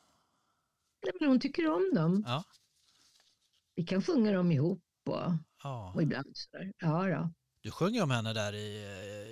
[1.04, 2.24] Nej, men hon tycker om dem.
[2.28, 2.44] Ja,
[3.76, 5.32] Vi kan sjunga dem ihop och,
[5.64, 5.92] ja.
[5.96, 6.74] och ibland sådär.
[6.80, 7.32] Ja, då.
[7.62, 8.68] Du sjunger om henne där i,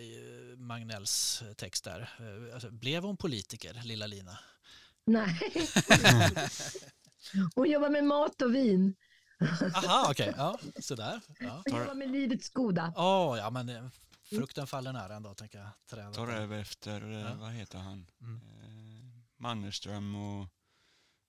[0.02, 2.10] i Magnells text där.
[2.53, 4.39] Alltså, blev hon politiker, lilla Lina?
[5.06, 5.39] Nej.
[7.56, 8.95] Hon jobbar med mat och vin.
[9.76, 10.34] Aha, okej.
[10.38, 11.22] Ja, sådär.
[11.39, 11.61] Ja.
[11.69, 12.94] Hon jobbar med livets goda.
[12.95, 13.89] Åh, ja, men eh,
[14.30, 15.69] frukten faller nära ändå, tänker jag.
[15.89, 16.14] Trädet.
[16.14, 17.34] Tar över efter, eh, Ja.
[17.35, 18.07] vad heter han?
[18.22, 18.35] Mm.
[18.35, 20.48] Eh, Mannerström och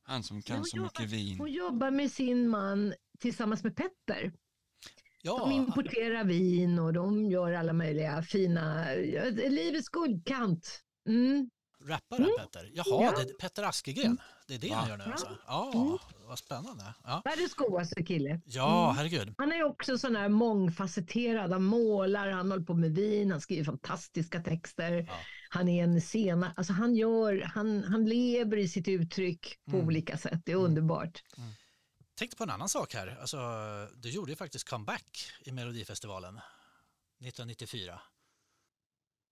[0.09, 1.39] han som kan så jobbar- mycket vin.
[1.39, 4.23] Hon jobbar med sin man tillsammans med Petter.
[4.23, 4.33] De
[5.23, 10.81] Ja, importerar vin och de gör alla möjliga fina, ja, livets guldkant.
[11.09, 11.51] Mm.
[11.85, 12.71] rapparen Petter.
[12.75, 13.13] Jaha, Ja.
[13.17, 14.19] det är Petter Askegren.
[14.49, 14.89] Det är det han Va?
[14.91, 15.11] gör nu Ja.
[15.13, 15.39] alltså.
[15.47, 15.99] Ja, Mm.
[16.29, 16.95] Vad spännande.
[17.05, 18.41] Ja, Världens godaste kille.
[18.45, 18.97] ja Mm.
[18.97, 19.35] herregud.
[19.39, 21.53] Han är också sån här mångfacetterad.
[21.53, 24.93] Han målar, han håller på med vin, han skriver fantastiska texter.
[25.09, 25.19] Ja.
[25.51, 29.87] Han är en scena, alltså han gör, han, han lever i sitt uttryck på Mm.
[29.87, 30.41] olika sätt.
[30.45, 30.67] Det är Mm.
[30.67, 31.23] underbart.
[32.15, 33.19] Tänkte på en annan sak här.
[33.21, 33.39] Alltså,
[33.95, 36.41] du gjorde ju faktiskt comeback i Melodifestivalen
[37.21, 38.01] 1994.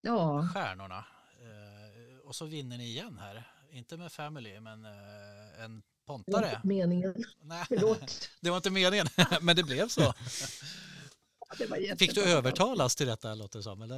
[0.00, 1.04] Ja, Stjärnorna.
[1.40, 6.60] Eh, och så vinner ni igen här inte med Family, men eh, en pontare.
[6.64, 7.14] meningen.
[7.42, 8.30] Nej, Förlåt.
[8.40, 9.06] det var inte meningen,
[9.40, 10.14] men det blev så.
[11.58, 13.82] Var Fick du övertalas till detta låter det som?
[13.82, 13.96] Eller?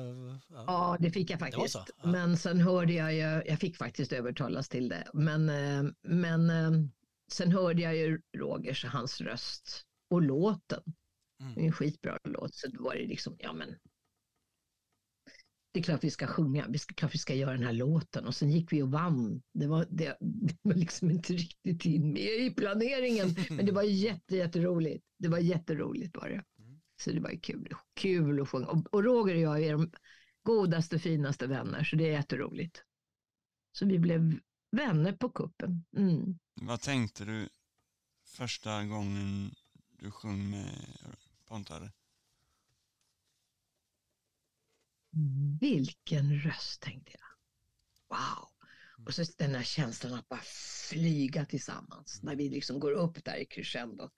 [0.49, 0.65] Ja.
[0.67, 1.75] Ja, det fick jag faktiskt.
[1.75, 2.09] ja.
[2.09, 5.09] Men sen hörde jag ju, jag fick faktiskt övertalas till det.
[5.13, 6.71] Men, eh, men eh,
[7.33, 10.83] sen hörde jag ju Rogers, hans röst och låten.
[11.39, 11.65] Det är Mm.
[11.67, 12.55] en skitbra låt.
[12.55, 13.69] Så då var det liksom, ja men.
[15.73, 18.27] Det är klart vi ska sjunga, vi ska, klart vi ska göra den här låten.
[18.27, 19.43] Och sen gick vi och vann.
[19.55, 23.35] Det var, det, det var liksom inte riktigt in med i planeringen.
[23.51, 25.05] Men det var jätte, jätteroligt.
[25.19, 26.45] Det var jätteroligt var det.
[26.59, 26.81] Mm.
[27.01, 28.67] Så det var kul, kul att sjunga.
[28.67, 29.91] Och, och Roger och jag är de
[30.43, 32.83] godaste, finaste vänner, så det är jätteroligt.
[33.73, 34.39] Så vi blev
[34.71, 35.85] vänner på kuppen.
[35.97, 36.39] Mm.
[36.55, 37.49] Vad tänkte du
[38.27, 39.51] första gången
[39.99, 40.71] du sjöng med
[41.49, 41.93] Pontare?
[45.61, 47.29] Vilken röst tänkte jag.
[48.19, 48.49] Wow.
[49.07, 50.41] Och så den här känslan att bara
[50.91, 52.23] flyga tillsammans.
[52.23, 54.11] När vi liksom går upp där i crescendo.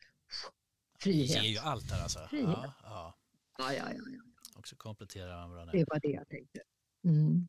[1.00, 1.42] Frihet.
[1.42, 2.26] ger ju allt här alltså.
[2.30, 2.48] Frihet.
[2.48, 3.16] Ja, ja.
[3.58, 4.22] Ja, ja, ja, ja.
[4.58, 5.72] Och så kompletterar man varandra.
[5.72, 6.60] Det var det jag tänkte.
[7.04, 7.48] Mm.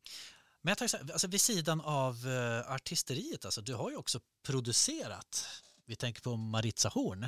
[0.62, 5.46] Men jag här, alltså vid sidan av uh, artisteriet, alltså, du har ju också producerat.
[5.86, 7.26] Vi tänker på Maritza Horn.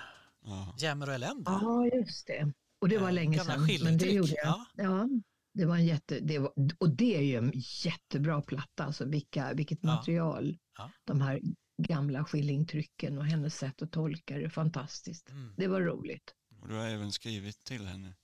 [0.79, 1.51] Jämmer och elände.
[1.51, 2.53] Ja, just det.
[2.79, 3.79] Och det var Eh, länge gamla sedan.
[3.83, 4.47] Men det gjorde jag.
[4.47, 4.67] ja.
[4.75, 5.09] Ja.
[5.55, 7.53] Det var en jätte, det var, och det är ju en
[7.85, 8.85] jättebra platta.
[8.85, 9.95] Alltså vilka, vilket Ja.
[9.95, 10.59] material.
[10.79, 10.91] Ja.
[11.05, 11.41] De här
[11.83, 14.51] gamla skillingtrycken och hennes sätt att tolka det.
[14.51, 15.31] Fantastiskt.
[15.31, 15.55] Mm.
[15.57, 16.35] Det var roligt.
[16.61, 18.15] Och du har även skrivit till henne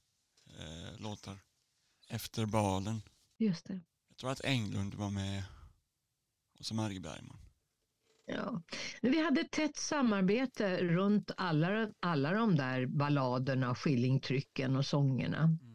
[0.46, 1.38] eh, låtar.
[2.08, 3.02] Efter balen.
[3.38, 3.80] Just det.
[4.08, 5.42] Jag tror att Englund var med
[6.58, 7.36] och så Marie Bergman.
[8.26, 8.62] Ja.
[9.02, 15.38] Men vi hade ett tätt samarbete runt alla, alla de där balladerna, skillingtrycken och sångerna.
[15.38, 15.69] Mm.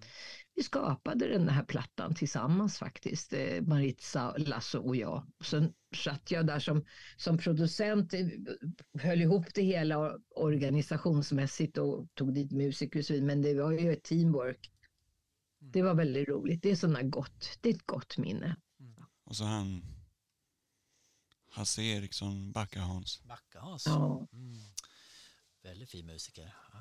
[0.56, 5.28] Vi skapade den här plattan tillsammans faktiskt, eh, Maritza, Lasse och jag.
[5.44, 6.86] Sen satt jag där som,
[7.18, 8.28] som producent, eh,
[9.00, 13.72] höll ihop det hela organisationsmässigt och tog dit musiker och så vidare, men det var
[13.72, 14.72] ju ett teamwork.
[15.60, 18.56] Det var väldigt roligt, det är sådana gott, det är ett gott minne.
[19.24, 19.82] Och så han
[21.52, 23.24] Hasse Eriksson, Backa-Hans.
[23.24, 23.84] Backa-Hans.
[23.86, 24.28] Ja.
[24.34, 24.58] Mm.
[25.64, 26.56] Väldigt fin musiker.
[26.74, 26.80] Ja.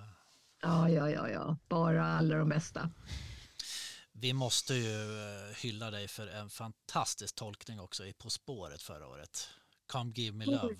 [0.62, 2.90] Ja, ja, ja, ja, bara alla de bästa.
[4.16, 9.08] Vi måste ju eh, hylla dig för en fantastisk tolkning också i På spåret förra
[9.08, 9.48] året.
[9.86, 10.76] Come give me love.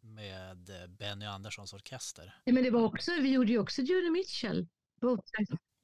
[0.00, 2.34] Med eh, Benny Anderssons orkester.
[2.44, 4.68] Ja, men det var också, vi gjorde ju också Joni Mitchell.
[5.00, 5.22] På,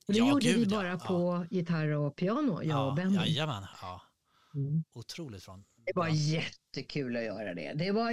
[0.07, 0.77] det Ja, gjorde vi gud, ja.
[0.77, 0.99] bara Ja.
[0.99, 3.17] på gitarr och piano, jag och Benny.
[3.17, 4.03] Jajamän, ja.
[4.55, 4.85] Mm.
[4.93, 5.65] Otroligt från.
[5.77, 6.15] Det var ja.
[6.15, 7.73] jättekul att göra det.
[7.73, 8.11] Det var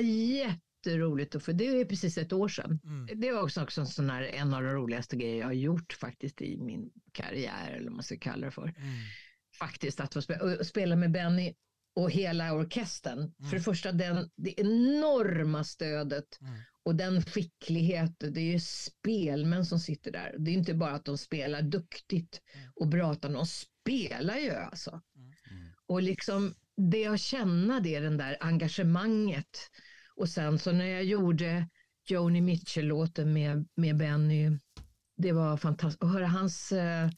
[0.86, 2.80] jätteroligt, och för det är precis ett år sedan.
[2.84, 3.20] Mm.
[3.22, 5.94] Det var också, också en, sån här, en av de roligaste grejer jag har gjort
[5.94, 8.64] faktiskt i min karriär, eller vad man ska kalla det för.
[8.64, 8.76] Mm.
[9.60, 11.54] Faktiskt att få spela, spela med Benny
[11.96, 13.34] och hela orkestern.
[13.50, 16.54] För det första den, det enorma stödet Mm.
[16.84, 18.34] och den skickligheten.
[18.34, 20.36] Det är ju spelmän som sitter där.
[20.40, 22.42] Det är inte bara att de spelar duktigt
[22.76, 25.02] och bra, utan de spelar ju alltså.
[25.16, 25.32] Mm.
[25.88, 26.54] Och liksom
[26.90, 29.58] det att känna det, den där engagemanget.
[30.16, 31.70] Och sen så när jag gjorde
[32.10, 34.50] Joni Mitchell-låten med, med Benny,
[35.18, 36.04] det var fantastiskt.
[36.04, 37.10] Att höra hans eh,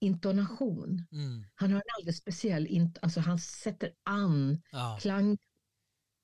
[0.00, 1.06] intonation.
[1.12, 1.44] Mm.
[1.54, 4.98] Han har en alldeles speciell, int- alltså han sätter an Ja.
[5.00, 5.38] klang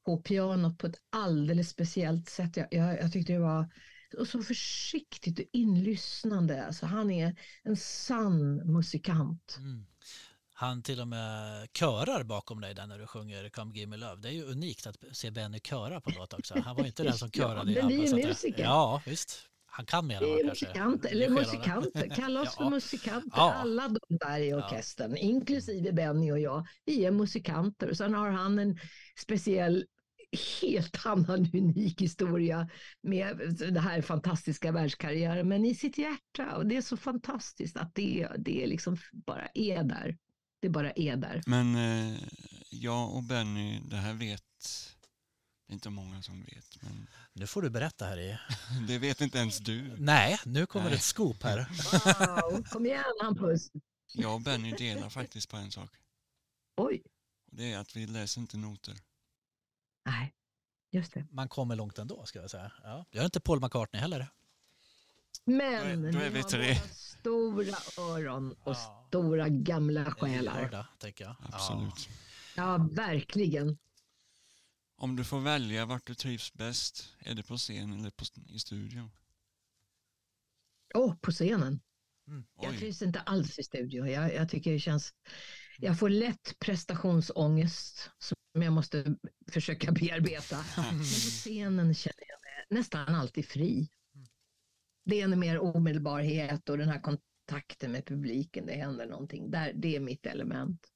[0.07, 2.57] på pianot på ett alldeles speciellt sätt.
[2.57, 3.73] Jag, jag, jag tyckte det var
[4.19, 6.67] och så försiktigt och inlyssnande.
[6.67, 9.57] Alltså han är en sann musikant.
[9.59, 9.87] Mm.
[10.61, 14.16] Han till och med körar bakom dig där när du sjunger Come Give Me Love.
[14.23, 16.61] Det är ju unikt att se Benny köra på låt också.
[16.65, 17.65] Han var inte den som Ja, körade.
[17.74, 18.62] men vi är musiker.
[18.62, 19.39] Ja, visst.
[19.66, 22.70] Han kan mer än musikanter, eller musikanter, kalla oss för Ja.
[22.70, 23.31] musikanter.
[23.37, 23.53] Ja.
[23.53, 27.91] Alla de där i orkestern, inklusive Benny och jag, vi är musikanter.
[27.91, 28.78] Och sen har han en
[29.20, 29.85] speciell,
[30.62, 32.69] helt annan unik historia
[33.03, 33.39] med
[33.73, 36.57] det här fantastiska världskarriären, men i sitt hjärta.
[36.57, 40.16] Och det är så fantastiskt att det, det liksom bara är där.
[40.61, 41.43] Det bara är där.
[41.47, 42.19] Men eh,
[42.70, 44.43] jag och Benny, det här vet,
[45.66, 48.39] det är inte många som vet, men Nu får du berätta här i.
[48.89, 49.97] det vet inte ens du.
[49.99, 50.95] Nej, nu kommer Nej.
[50.95, 51.59] ett scoop här.
[52.53, 53.70] Wow, kom igen Hampus.
[54.15, 55.91] Jag och Benny delar faktiskt på en sak.
[56.77, 57.03] Oj,
[57.53, 58.95] det är att vi läser inte noter.
[60.07, 60.35] nej,
[60.93, 61.27] just det.
[61.31, 62.73] Man kommer långt ändå ska jag säga.
[62.82, 63.05] Ja.
[63.11, 64.28] Jag är inte Paul McCartney heller.
[65.45, 66.75] Men Då är- då är vi tre.
[66.75, 69.05] stora öron och Ja.
[69.09, 70.62] stora gamla själar.
[70.62, 71.37] lördag, tänker jag.
[71.43, 72.09] Absolut.
[72.57, 73.79] Ja, verkligen.
[74.97, 78.59] Om du får välja vart du trivs bäst, är det på scen eller på, i
[78.59, 79.11] studion?
[80.95, 81.81] Åh, på scenen.
[82.27, 82.45] Mm.
[82.62, 84.07] Jag trivs inte alls i studio.
[84.07, 85.15] Jag, jag tycker det känns...
[85.79, 89.15] Jag får lätt prestationsångest som jag måste
[89.53, 90.65] försöka bearbeta.
[90.77, 93.89] Men på scenen känner jag mig nästan alltid fri.
[95.05, 99.51] Det är en mer omedelbarhet och den här kontakten med publiken, det händer någonting.
[99.51, 100.86] Där, det är mitt element.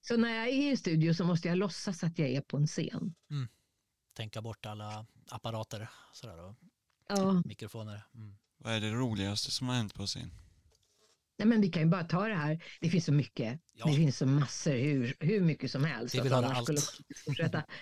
[0.00, 2.66] Så när jag är i studio så måste jag låtsas att jag är på en
[2.66, 3.14] scen.
[4.16, 6.54] Tänka bort alla apparater sådär, och
[7.08, 8.02] Ja, mikrofoner.
[8.14, 8.36] Mm.
[8.58, 10.30] Vad är det roligaste som har hänt på scen?
[11.38, 12.64] nej men vi kan ju bara ta det här.
[12.80, 13.60] Det finns så mycket.
[13.72, 13.86] Ja.
[13.86, 16.14] Det finns så massor, hur, hur mycket som helst.
[16.14, 16.68] Vi vill höra allt.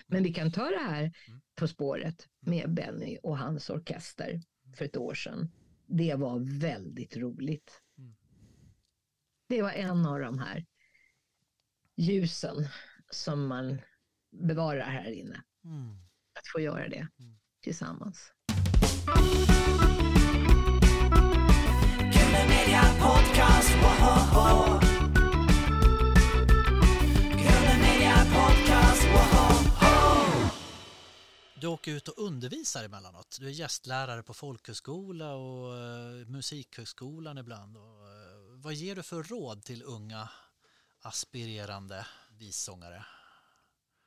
[0.07, 1.41] Men vi kan ta det här Mm.
[1.55, 4.43] På spåret med Benny och hans orkester
[4.75, 5.51] för ett år sedan.
[5.87, 7.81] Det var väldigt roligt.
[7.99, 8.15] Mm.
[9.49, 10.65] Det var en av de här
[11.97, 12.69] ljusen
[13.11, 13.79] som man
[14.31, 15.43] bevarar här inne.
[15.65, 15.91] Mm.
[16.39, 17.39] Att få göra det Mm.
[17.63, 18.33] tillsammans.
[23.01, 23.71] Podcast,
[31.65, 33.37] Du åker ut och undervisar emellanåt.
[33.41, 37.77] Du är gästlärare på folkhögskola och eh, musikhögskolan ibland.
[37.77, 40.29] Och, eh, vad ger du för råd till unga
[41.01, 42.07] aspirerande
[42.39, 43.05] vissångare?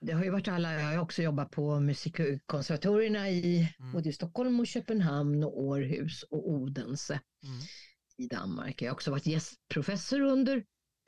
[0.01, 3.91] Det har ju varit alla, jag har också jobbat på musikkonservatorierna i Mm.
[3.91, 7.21] både Stockholm och Köpenhamn och Århus och Odense.
[7.43, 7.59] Mm.
[8.17, 8.81] i Danmark.
[8.81, 10.65] Jag har också varit gästprofessor under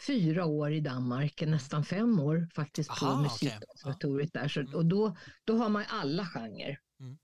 [0.08, 4.48] fyra år i Danmark, nästan fem år faktiskt på Aha, musikkonservatoriet där.
[4.48, 4.74] Så, Mm.
[4.76, 6.80] och då, då har man alla genrer.
[7.00, 7.18] Mm.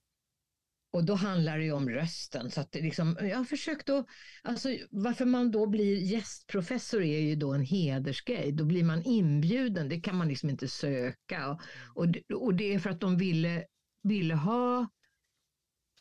[0.94, 2.52] Och då handlar det om rösten.
[2.52, 4.06] Så att liksom, jag har försökt att,
[4.42, 8.52] alltså varför man då blir gästprofessor är ju då en hedersgrej.
[8.52, 11.50] Då blir man inbjuden, det kan man liksom inte söka.
[11.50, 11.62] Och,
[11.96, 13.66] och, det- och det är för att de ville,
[14.04, 14.88] ville ha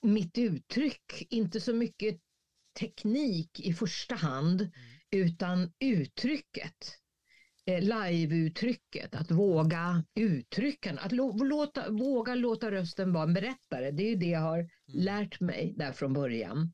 [0.02, 2.20] mitt uttryck, inte så mycket
[2.78, 4.70] teknik i första hand,
[5.14, 6.98] utan uttrycket.
[7.66, 13.90] Eh, Live-uttrycket, att våga uttrycka, att låta, våga låta rösten vara en berättare.
[13.90, 16.72] Det är det jag har lärt mig där från början.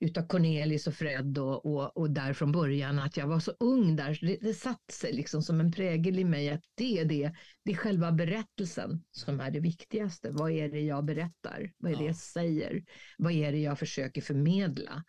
[0.00, 3.96] Utav Cornelis och Fred och, och, och där från början att jag var så ung
[3.96, 4.14] där.
[4.14, 7.32] så Det, det satt sig liksom som en prägel i mig att det är det,
[7.64, 10.30] det är själva berättelsen som är det viktigaste.
[10.30, 11.72] Vad är det jag berättar?
[11.78, 12.06] Vad är det Ja.
[12.06, 12.84] jag säger?
[13.18, 15.04] Vad är det jag försöker förmedla?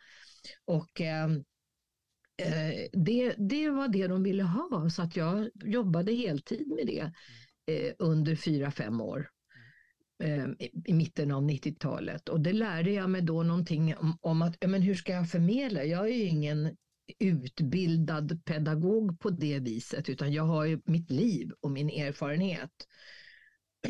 [0.65, 1.27] Och eh,
[2.37, 7.11] Eh, det, det var det de ville ha så att jag jobbade heltid med det
[7.73, 9.29] eh, under fyra, fem år.
[10.23, 14.41] eh, i- I mitten av 90-talet och det lärde jag mig då någonting om, om
[14.41, 15.83] att men hur ska jag förmedla?
[15.83, 16.75] Jag är ju ingen
[17.19, 22.71] utbildad pedagog på det viset utan jag har ju mitt liv och min erfarenhet.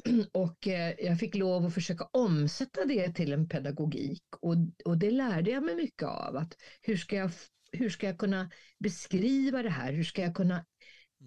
[0.34, 4.56] Och eh, jag fick lov att försöka omsätta det till en pedagogik och,
[4.86, 6.38] och det lärde jag mig mycket av.
[6.38, 7.32] Att hur, ska jag,
[7.72, 9.94] hur ska jag kunna beskriva det här?
[9.94, 10.66] Hur ska jag kunna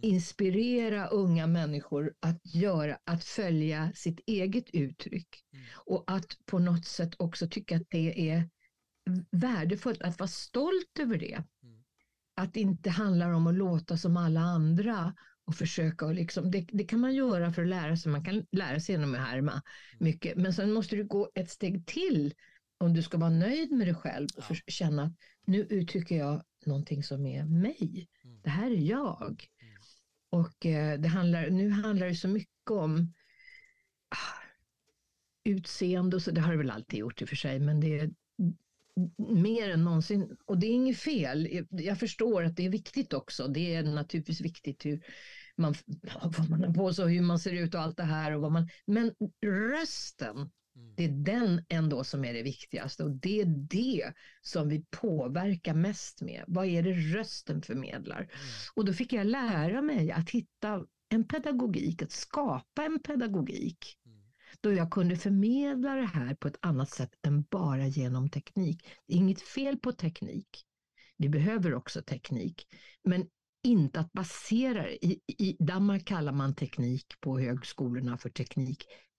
[0.03, 5.45] inspirera unga människor att, göra, att följa sitt eget uttryck?
[5.53, 5.65] Mm.
[5.75, 8.49] Och att på något sätt också tycka att det är
[9.31, 11.45] värdefullt, att vara stolt över det.
[11.63, 11.85] Mm.
[12.35, 15.15] Att det inte handlar om att låta som alla andra
[15.45, 18.47] och försöka och liksom, det, det kan man göra för att lära sig, man kan
[18.53, 19.63] lära sig genom att härma
[19.99, 22.35] mycket, men sen måste du gå ett steg till
[22.81, 24.57] om du ska vara nöjd med dig själv och Ja.
[24.67, 25.13] känna att
[25.47, 28.09] nu uttrycker jag någonting som är mig.
[28.25, 28.41] Mm.
[28.43, 29.47] Det här är jag.
[29.63, 29.83] Mm.
[30.31, 33.15] Och eh, det handlar, nu handlar det så mycket om
[34.09, 34.43] ah,
[35.45, 37.99] utseende och så, det har det väl alltid gjort i och för sig, men det
[37.99, 38.11] är
[39.19, 43.13] mer än någonsin, och det är inget fel, jag, jag förstår att det är viktigt
[43.13, 45.05] också, det är naturligtvis viktigt hur
[45.57, 45.75] man,
[46.23, 48.41] vad man har på sig och hur man ser ut och allt det här, och
[48.41, 49.15] vad man, men
[49.47, 50.95] rösten, Mm.
[50.97, 55.75] det är den ändå som är det viktigaste och det är det som vi påverkar
[55.75, 56.45] mest med.
[56.47, 58.19] Vad är det rösten förmedlar?
[58.19, 58.31] Mm.
[58.75, 64.21] Och då fick jag lära mig att hitta en pedagogik, att skapa en pedagogik Mm.
[64.61, 68.89] då jag kunde förmedla det här på ett annat sätt än bara genom teknik.
[69.07, 70.67] Det är inget fel på teknik.
[71.17, 72.67] Vi behöver också teknik,
[73.05, 73.27] men
[73.63, 75.07] inte att basera det.
[75.07, 78.31] I, I Danmark kallar man teknik på högskolorna för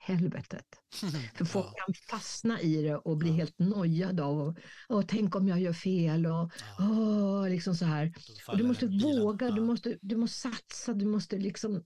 [0.07, 0.65] teknikhelvetet.
[1.37, 1.83] För folk Ja.
[1.85, 3.35] kan fastna i det och bli Ja.
[3.35, 4.55] helt nojade av
[4.87, 6.51] och tänk om jag gör fel och Ja.
[6.79, 8.13] åh, liksom så här.
[8.47, 11.83] Och du måste våga, du, måste, du måste satsa, du måste liksom,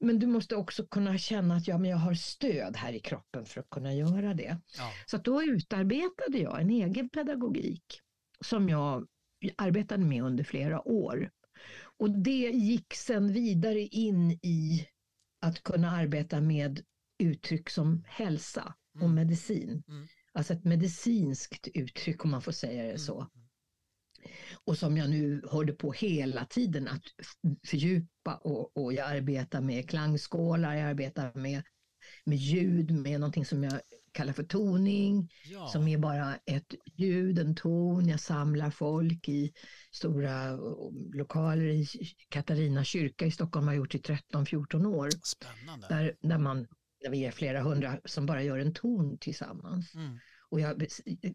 [0.00, 3.46] men du måste också kunna känna att ja, men jag har stöd här i kroppen
[3.46, 4.58] för att kunna göra det.
[5.06, 7.84] Så att då utarbetade jag en egen pedagogik
[8.44, 9.06] som jag
[9.56, 11.30] arbetade med under flera år.
[11.98, 14.86] Och det gick sen vidare in i
[15.40, 16.80] att kunna arbeta med
[17.22, 19.14] uttryck som hälsa och Mm.
[19.14, 19.82] medicin.
[19.88, 20.06] Mm.
[20.32, 22.98] Alltså ett medicinskt uttryck om man får säga det Mm.
[22.98, 23.28] så.
[24.64, 27.02] och som jag nu håller på hela tiden att
[27.66, 31.62] fördjupa och, och jag arbetar med klangskålar, jag arbetar med,
[32.24, 33.80] med ljud, med någonting som jag
[34.12, 38.08] kallar för toning, Ja, som är bara ett ljud, en ton.
[38.08, 39.52] Jag samlar folk i
[39.92, 40.58] stora eh,
[41.14, 41.86] lokaler i
[42.28, 45.08] Katarina kyrka i Stockholm har gjort i 13-14 år.
[45.24, 45.86] spännande.
[45.88, 46.66] Där, där, man,
[47.10, 49.94] vi är flera hundra som bara gör en ton tillsammans.
[49.94, 50.18] Mm.
[50.50, 50.86] Och jag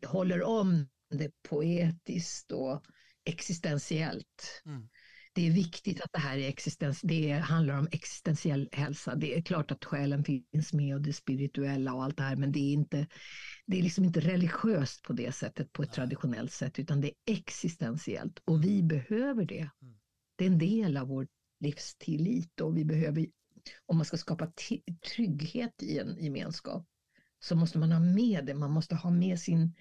[0.05, 2.83] håller om det poetiskt och
[3.25, 4.61] existentiellt.
[4.65, 4.89] Mm.
[5.33, 9.15] Det är viktigt att det här är existens, det handlar om existentiell hälsa.
[9.15, 12.51] Det är klart att själen finns med och det spirituella och allt det här, men
[12.51, 13.07] det är inte,
[13.65, 15.95] det är liksom inte religiöst på det sättet, på ett Nej.
[15.95, 19.69] traditionellt sätt, utan det är existentiellt och vi behöver det.
[19.81, 19.99] Mm.
[20.35, 21.27] Det är en del av vår
[21.59, 23.27] livstillit och vi behöver,
[23.85, 24.51] om man ska skapa
[25.15, 26.87] trygghet i en gemenskap,
[27.39, 29.75] så måste man ha med det, man måste ha med sin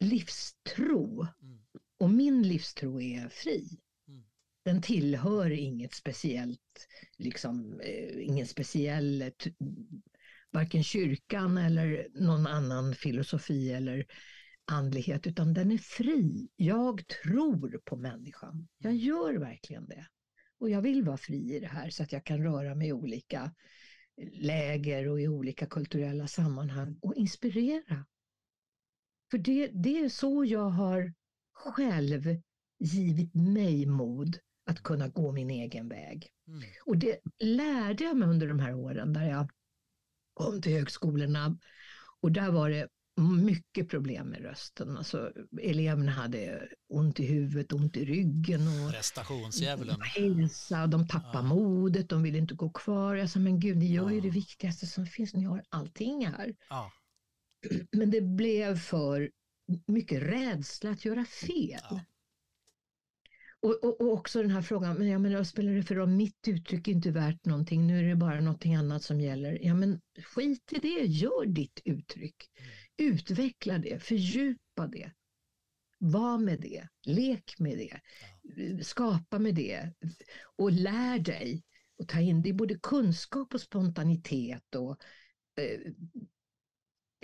[0.00, 1.26] livstro.
[1.42, 1.58] Mm.
[1.98, 3.80] Och min livstro är fri.
[4.08, 4.24] Mm.
[4.64, 6.88] Den tillhör inget speciellt,
[7.18, 9.30] liksom, eh, ingen speciell, eh,
[10.50, 14.06] varken kyrkan eller någon annan filosofi eller
[14.64, 16.48] andlighet, utan den är fri.
[16.56, 18.68] Jag tror på människan.
[18.78, 20.06] Jag gör verkligen det.
[20.62, 22.92] Och jag vill vara fri i det här så att jag kan röra mig i
[22.92, 23.54] olika
[24.32, 28.06] läger och i olika kulturella sammanhang och inspirera.
[29.30, 31.14] För det, det är så jag har
[31.52, 32.40] själv
[32.78, 36.28] givit mig mod att kunna gå min egen väg.
[36.48, 36.62] Mm.
[36.86, 39.50] Och det lärde jag mig under de här åren där jag
[40.34, 41.58] kom till högskolorna
[42.20, 42.88] och där var det
[43.20, 44.96] mycket problem med rösten.
[44.96, 45.32] Alltså,
[45.62, 50.00] eleverna hade ont i huvudet, ont i ryggen och Prestationsdjävulen.
[50.00, 51.42] hälsa, de tappade Ja.
[51.42, 53.14] modet, de ville inte gå kvar.
[53.14, 54.22] Jag sa, men gud, ni gör ju Ja.
[54.22, 56.54] det viktigaste som finns, ni har allting här.
[56.68, 56.92] Ja,
[57.92, 59.30] Men det blev för
[59.86, 61.80] mycket rädsla att göra fel.
[61.90, 62.00] Ja.
[63.60, 66.08] Och, och, och också den här frågan, men jag menar, vad spelar det för roll?
[66.08, 69.58] Mitt uttryck är inte värt någonting, nu är det bara någonting annat som gäller.
[69.62, 70.00] Ja, men
[70.34, 72.36] skit i det, gör ditt uttryck.
[72.96, 75.12] Utveckla det, fördjupa det.
[75.98, 78.00] Var med det, lek med det,
[78.84, 79.92] skapa med det
[80.56, 81.62] och lär dig.
[81.98, 84.96] Och ta in det är både kunskap och spontanitet och
[85.56, 85.92] eh,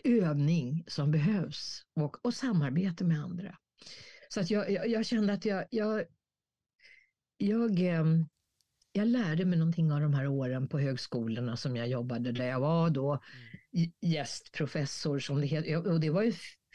[0.05, 3.59] övning som behövs och, och samarbete med andra.
[4.29, 6.05] Så att jag, jag, jag kände att jag, jag,
[7.37, 8.29] jag, ehm,
[8.99, 12.61] jag lärde mig någonting av de här åren på högskolorna som jag jobbade där jag
[12.61, 13.23] var då
[13.73, 15.87] g- gästprofessor som det heter.
[15.93, 16.33] Och det var ju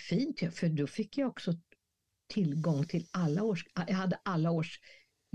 [0.10, 1.54] fint för då fick jag också
[2.34, 4.80] tillgång till alla års, jag hade alla års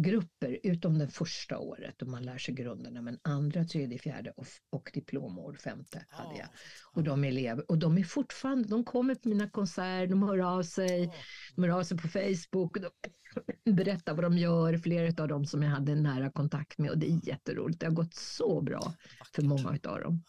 [0.03, 4.47] grupper utom det första året då man lär sig grunderna men andra, tredje, fjärde och,
[4.71, 6.49] och diplomår, femte hade jag.
[6.93, 10.63] Och de elever, och de är fortfarande, de kommer på mina konserter, de hör av
[10.63, 11.13] sig, Ja.
[11.57, 12.91] de hör av sig på Facebook, och de
[13.73, 17.07] berättar vad de gör, flera av dem som jag hade nära kontakt med och det
[17.07, 17.81] är jätteroligt.
[17.81, 18.95] Det har gått så bra
[19.35, 20.25] för många av dem.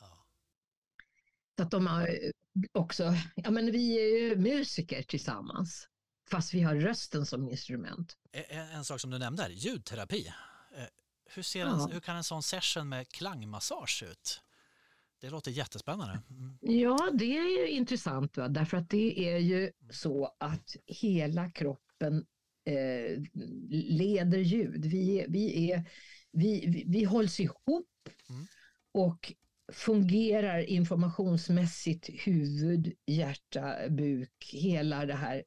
[1.58, 2.32] Så att de har eh,
[2.72, 5.88] också, ja men vi är ju musiker tillsammans,
[6.32, 8.18] fast vi har rösten som instrument.
[8.32, 10.34] En, en sak som du nämnde här, ljudterapi.
[11.36, 11.84] Hur, ser Ja.
[11.86, 14.42] en, hur kan en sån session med klangmassage se ut?
[15.22, 16.22] Det låter jättespännande.
[16.30, 16.58] Mm.
[16.62, 18.48] Ja, det är ju intressant, va?
[18.48, 22.26] därför att det är ju så att hela kroppen
[22.66, 23.24] eh,
[23.70, 24.86] leder ljud.
[24.86, 25.84] Vi, vi, är,
[26.32, 27.86] vi, vi, vi hålls ihop
[28.30, 28.48] Mm.
[28.92, 29.34] och
[29.72, 35.44] fungerar informationsmässigt huvud, hjärta, buk, hela det här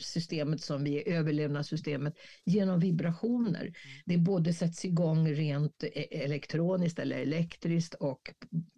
[0.00, 3.72] systemet som vi är, överlevnadssystemet, genom vibrationer.
[4.04, 8.34] Det både sätts igång rent e- elektroniskt eller elektriskt och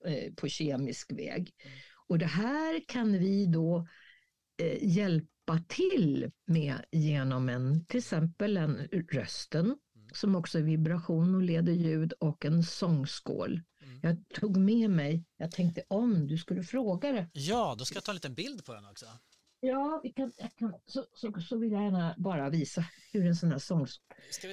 [0.06, 1.50] eh, på kemisk väg.
[2.08, 3.86] Och det här kan vi då
[4.62, 8.76] eh, hjälpa till med genom en, till exempel en
[9.12, 9.76] rösten
[10.12, 13.60] som också är vibration och leder ljud och en sångskål.
[13.92, 14.00] Mm.
[14.02, 17.30] Jag tog med mig, jag tänkte om du skulle fråga det.
[17.32, 19.06] Ja, då ska jag ta en liten bild på den också.
[19.60, 23.50] Ja, vi kan, kan, så, så, så vill jag gärna bara visa hur en sån
[23.50, 23.86] här sång...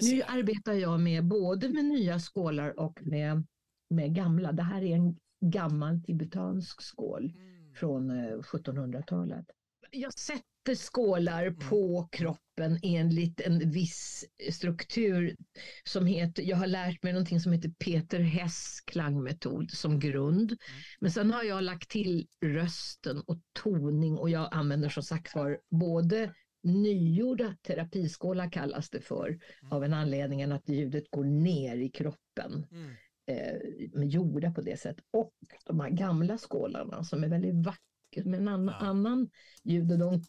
[0.02, 3.44] Nu arbetar jag med både med nya skålar och med,
[3.90, 4.52] med gamla.
[4.52, 7.76] Det här är en gammal tibetansk skål Mm.
[7.76, 9.45] från eh, 1700-talet.
[9.91, 10.44] Jag sätter
[10.76, 11.60] skålar Mm.
[11.70, 15.36] på kroppen enligt en viss struktur
[15.84, 20.52] som heter, jag har lärt mig någonting som heter Peter Hess klangmetod som grund.
[20.52, 20.58] Mm.
[21.00, 25.60] Men sen har jag lagt till rösten och toning och jag använder som sagt var
[25.70, 26.34] både
[26.64, 29.40] nygjorda terapiskålar kallas det för
[29.72, 32.91] av en anledning att ljudet går ner i kroppen Mm.
[33.28, 33.60] eh,
[33.94, 35.06] med gjorda på det sättet.
[35.12, 35.34] Och
[35.66, 37.80] de här gamla skålarna som är väldigt vackra
[38.26, 38.88] med en annan, Ja.
[38.88, 39.30] annan
[39.64, 40.22] ljud och de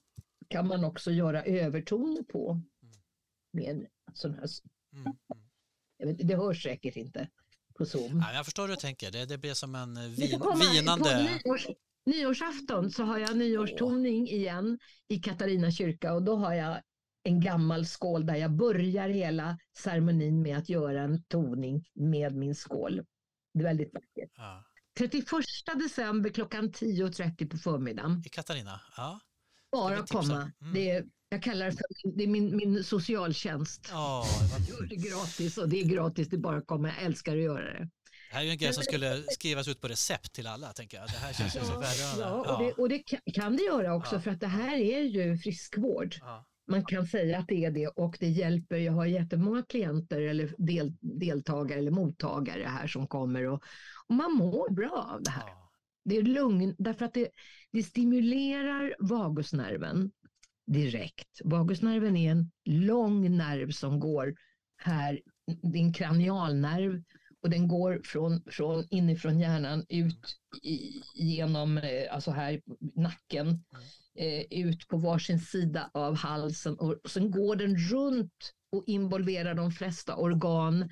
[0.50, 2.50] kan man också göra övertoner på.
[2.52, 2.94] Mm.
[3.52, 4.44] med en sån här,
[4.92, 5.04] Mm.
[6.02, 6.16] Mm.
[6.16, 7.28] vet, det hörs säkert inte
[7.78, 8.18] på Zoom.
[8.18, 9.10] Ja, jag förstår hur du tänker.
[9.10, 11.22] Det, det blir som en eh, vin, kommer- På vinande...
[11.44, 11.66] nyårs,
[12.06, 14.78] nyårsafton så har jag nyårstoning igen
[15.08, 16.82] i Katarina kyrka och då har jag
[17.22, 22.54] en gammal skål där jag börjar hela ceremonin med att göra en toning med min
[22.54, 23.04] skål.
[23.54, 24.30] Det är väldigt vackert.
[24.36, 24.64] Ja.
[24.98, 25.26] 31
[25.74, 28.22] december klockan 10.30 på förmiddagen.
[28.26, 28.80] I Katarina?
[28.96, 29.20] Ja.
[29.72, 30.52] Bara komma.
[30.60, 30.74] Mm.
[30.74, 33.88] Det är, jag kallar det för det är min, min socialtjänst.
[33.90, 36.88] Ja, vad Gör det gratis och det är gratis, det är bara att komma.
[36.88, 37.88] Jag älskar att göra det.
[38.30, 40.96] Det här är ju en grej som skulle skrivas ut på recept till alla, tänker
[40.96, 41.06] jag.
[41.06, 42.20] Det här känns ju så välgörande.
[42.20, 44.20] Ja, och det, och det kan, kan det göra också Ja.
[44.20, 46.14] för att det här är ju friskvård.
[46.20, 46.46] Ja.
[46.68, 48.76] Man kan säga att det är det och det hjälper.
[48.76, 53.62] Jag har jättemånga klienter eller del, deltagare eller mottagare här som kommer och,
[54.06, 55.48] och man mår bra av det här.
[55.48, 55.72] Ja.
[56.04, 57.28] Det är lugn därför att det,
[57.72, 60.10] det stimulerar vagusnerven
[60.66, 61.40] direkt.
[61.44, 64.34] Vagusnerven är en lång nerv som går
[64.76, 65.20] här,
[65.62, 67.02] det är en kranialnerv
[67.42, 72.60] och den går från, från inifrån hjärnan ut i, genom, eh, alltså här
[72.94, 73.64] nacken,
[74.14, 79.54] eh, ut på varsin sida av halsen och, och sen går den runt och involverar
[79.54, 80.90] de flesta organ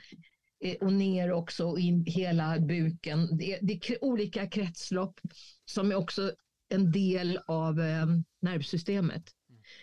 [0.65, 3.39] eh, och ner också in hela buken.
[3.39, 5.21] Det, det är olika kretslopp
[5.65, 6.33] som också
[6.69, 8.07] en del av eh,
[8.43, 9.35] nervsystemet.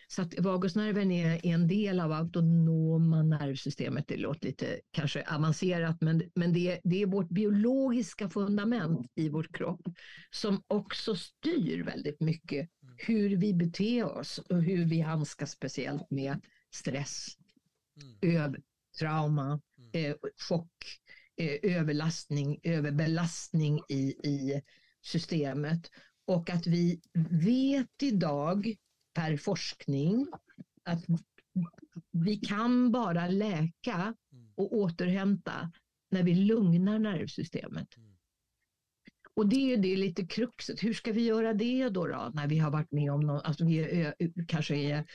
[0.07, 4.07] Så att vagusnerven är en del av autonoma nervsystemet.
[4.07, 9.30] Det låter lite kanske avancerat men, men det, är- det är vårt biologiska fundament i
[9.30, 9.82] vår kropp
[10.32, 16.41] som också styr väldigt mycket hur vi beter oss och hur vi handskas speciellt med
[16.74, 17.28] stress,
[18.24, 18.56] Mm.
[18.99, 19.62] trauma,
[19.94, 20.16] eh,
[20.49, 20.72] chock,
[21.38, 24.62] eh, överlastning, överbelastning i, i
[25.02, 25.91] systemet.
[26.26, 28.76] Och att vi vet idag
[29.14, 30.28] per forskning
[30.84, 31.06] att
[32.12, 34.16] vi kan bara läka
[34.56, 35.72] och återhämta
[36.12, 37.98] när vi lugnar nervsystemet.
[37.98, 38.16] Mm.
[39.34, 40.84] Och det är ju det lite kruxet.
[40.84, 43.66] Hur ska vi göra det då, då när vi har varit med om något, alltså
[43.66, 44.14] vi är,
[44.48, 45.06] kanske är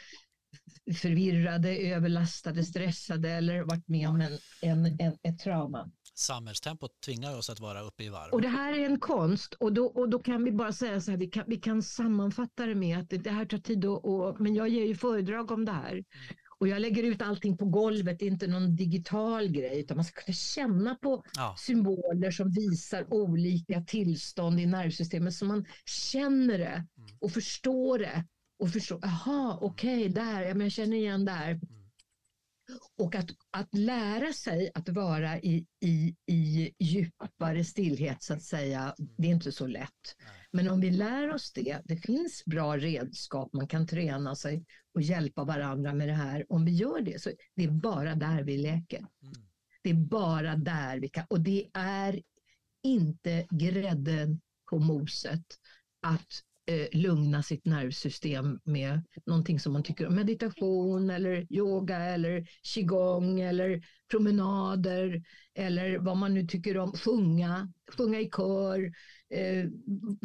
[0.94, 5.90] förvirrade, överlastade, stressade eller varit med om en, en, en, ett trauma.
[6.20, 8.32] Samhällstempot tvingar oss att vara uppe i varv.
[8.32, 11.10] Och det här är en konst och då, och då kan vi bara säga så
[11.10, 14.40] här, vi kan, vi kan sammanfatta det med att det, här tar tid och, och,
[14.40, 16.04] men jag ger ju föredrag om det här.
[16.58, 20.04] Och jag lägger ut allting på golvet, det är inte någon digital grej utan man
[20.04, 21.54] ska kunna känna på Ja.
[21.58, 26.86] symboler som visar olika tillstånd i nervsystemet så man känner det
[27.20, 28.24] och förstår det.
[28.58, 31.60] Och förstår, jaha, okej, där, ja, men jag känner igen där.
[32.96, 38.94] Och att, att lära sig att vara i, i, i djupare stillhet så att säga,
[38.98, 40.16] det är inte så lätt.
[40.52, 44.64] Men om vi lär oss det, det finns bra redskap, man kan träna sig
[44.94, 46.46] och hjälpa varandra med det här.
[46.48, 48.98] Om vi gör det, så det är bara där vi leker.
[48.98, 49.34] Mm.
[49.82, 52.22] Det är bara där vi kan, och det är
[52.82, 54.40] inte grädden
[54.70, 55.44] på moset
[56.02, 62.46] att eh, lugna sitt nervsystem med någonting som man tycker om, meditation eller yoga eller
[62.62, 65.22] qigong eller promenader
[65.54, 68.92] eller vad man nu tycker om, sjunga, sjunga i kör,
[69.34, 69.66] eh,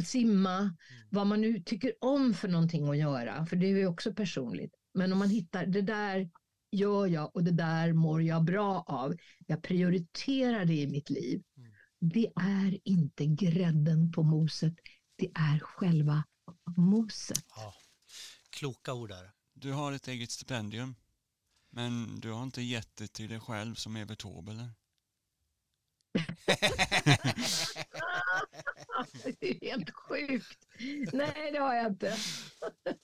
[0.06, 0.76] simma,
[1.10, 4.74] vad man nu tycker om för någonting att göra, för det är ju också personligt.
[4.94, 6.30] Men om man hittar det där
[6.72, 9.16] gör jag och det där mår jag bra av.
[9.48, 11.44] Jag prioriterar det i mitt liv.
[12.00, 14.74] Det är inte grädden på moset,
[15.16, 16.24] det är själva
[16.78, 17.46] moset.
[17.56, 17.74] Ja.
[18.50, 19.32] Kloka ord där.
[19.54, 20.96] Du har ett eget stipendium.
[21.70, 24.70] Men du har inte gett det till dig själv som Evert Taube eller?
[29.40, 30.68] Det är helt sjukt.
[31.14, 32.18] Nej, det har jag inte.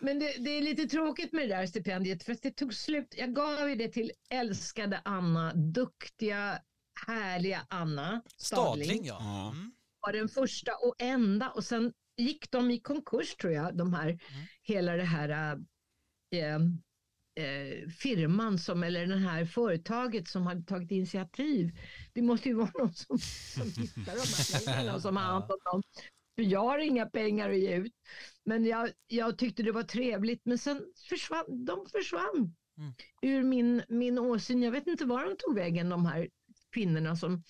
[0.00, 3.14] Men det, det är lite tråkigt med det där stipendiet för att det tog slut.
[3.18, 6.62] Jag gav ju det till älskade Anna, duktiga,
[7.06, 9.06] härliga Anna Stadling, Stadling.
[9.06, 9.48] ja.
[9.50, 9.72] Mm.
[10.00, 14.18] var den första och enda och sen gick de i konkurs tror jag, de här,
[14.62, 15.58] hela det här
[16.34, 16.54] äh,
[17.44, 21.78] äh, firman som, eller det här företaget som hade tagit initiativ.
[22.12, 25.44] Det måste ju vara någon som, som hittar de här pengarna och som har hand
[25.44, 25.82] om dem.
[26.36, 27.92] För jag har inga pengar att ge ut.
[28.44, 32.92] Men jag, jag tyckte det var trevligt men sen försvann de försvann Mm.
[33.22, 34.62] ur min, min åsyn.
[34.62, 36.28] Jag vet inte var de tog vägen de här
[36.72, 37.42] kvinnorna som,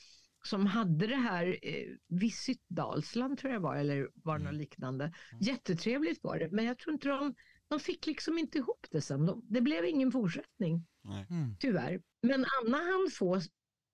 [0.43, 5.13] som hade det här, eh, Visit Dalsland tror jag var, eller var det något liknande.
[5.41, 7.35] Jättetrevligt var det, men jag tror inte de,
[7.69, 9.27] de fick liksom inte ihop det sen.
[9.27, 10.87] De, det blev ingen fortsättning.
[11.05, 11.57] Mm.
[11.59, 12.03] tyvärr.
[12.23, 13.41] Men Anna han få,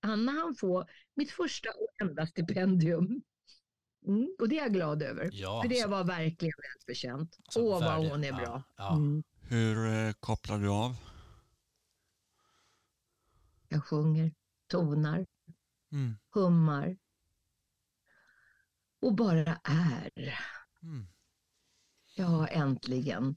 [0.03, 0.85] Anna han få
[1.15, 3.23] mitt första och enda stipendium.
[4.07, 5.31] Mm, och det är jag glad över.
[5.33, 7.37] Ja, För det så- var verkligen välförtjänt.
[7.57, 8.63] Åh, vad hon är ja, bra.
[8.77, 8.97] ja.
[8.97, 9.23] Mm.
[9.43, 10.97] Hur eh, kopplar du av?
[13.69, 14.33] Jag sjunger,
[14.67, 15.27] tonar,
[15.93, 16.15] Mm.
[16.31, 16.97] hummar
[19.01, 20.39] och bara är.
[20.83, 21.07] Mm.
[22.17, 23.37] Jag har äntligen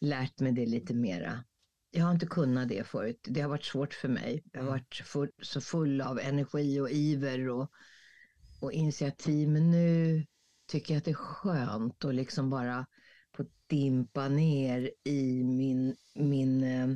[0.00, 1.44] lärt mig det lite mera.
[1.90, 3.20] Jag har inte kunnat det förut.
[3.22, 4.42] Det har varit svårt för mig.
[4.52, 4.72] Jag har Mm.
[4.72, 7.70] varit full, så full av energi och iver och,
[8.60, 9.48] och initiativ.
[9.48, 10.26] Men nu
[10.66, 12.86] tycker jag att det är skönt att liksom bara
[13.36, 16.88] få dimpa ner i min, min, eh,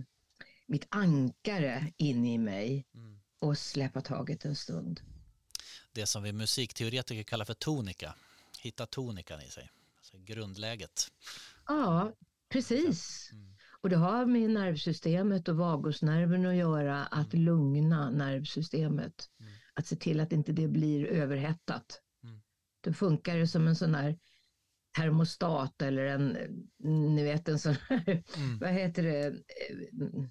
[0.66, 3.20] mitt ankare in i mig Mm.
[3.44, 5.00] Och släppa taget en stund.
[5.92, 8.14] Det som vi musikteoretiker kallar för tonika.
[8.62, 9.70] Hitta tonikan i sig.
[9.98, 11.08] Alltså grundläget.
[11.66, 12.12] Ja,
[12.52, 13.28] precis.
[13.32, 13.54] Mm.
[13.80, 19.30] Och det har med nervsystemet och vagusnerven att göra, att lugna nervsystemet.
[19.40, 19.52] Mm.
[19.74, 22.00] Att se till att inte det blir överhettat.
[22.22, 22.40] Mm.
[22.80, 24.18] Då funkar det som en sån här
[24.96, 26.36] termostat eller en,
[27.14, 28.58] ni vet en sån här, Mm.
[28.58, 30.24] vad heter det, Eh,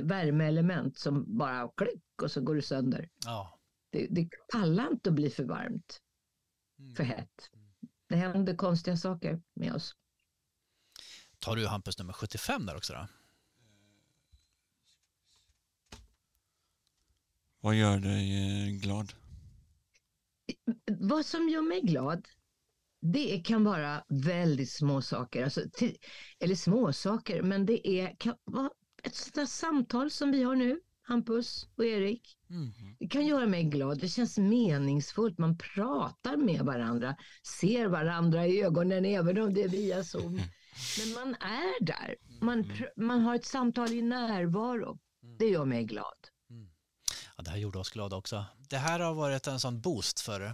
[0.00, 3.08] värmeelement som bara klick och så går det sönder.
[3.24, 3.58] Ja.
[3.90, 5.98] Det, det pallar inte att bli för varmt,
[6.78, 6.94] Mm.
[6.94, 7.50] för hett.
[8.08, 9.96] Det händer konstiga saker med oss.
[11.38, 13.06] Tar du Hampus nummer 75 där också då?
[17.60, 18.32] Vad gör dig
[18.66, 19.12] eh, glad?
[20.86, 22.28] Vad som gör mig glad,
[23.00, 25.44] det kan vara väldigt små saker.
[25.44, 25.96] Alltså, till,
[26.38, 28.70] eller små saker, men det är, kan vara
[29.02, 32.36] ett sånt där samtal som vi har nu, Hampus och Erik.
[32.50, 32.72] Mm.
[32.98, 34.00] Det kan göra mig glad.
[34.00, 35.38] Det känns meningsfullt.
[35.38, 37.16] Man pratar med varandra,
[37.60, 40.34] ser varandra i ögonen, även om det är via Zoom.
[40.98, 42.16] Men man är där.
[42.40, 44.98] Man, pr- man har ett samtal i närvaro.
[45.38, 46.28] Det gör mig glad.
[47.36, 48.44] Ja, det här gjorde oss glada också.
[48.68, 50.52] Det här har varit en sån boost för eh,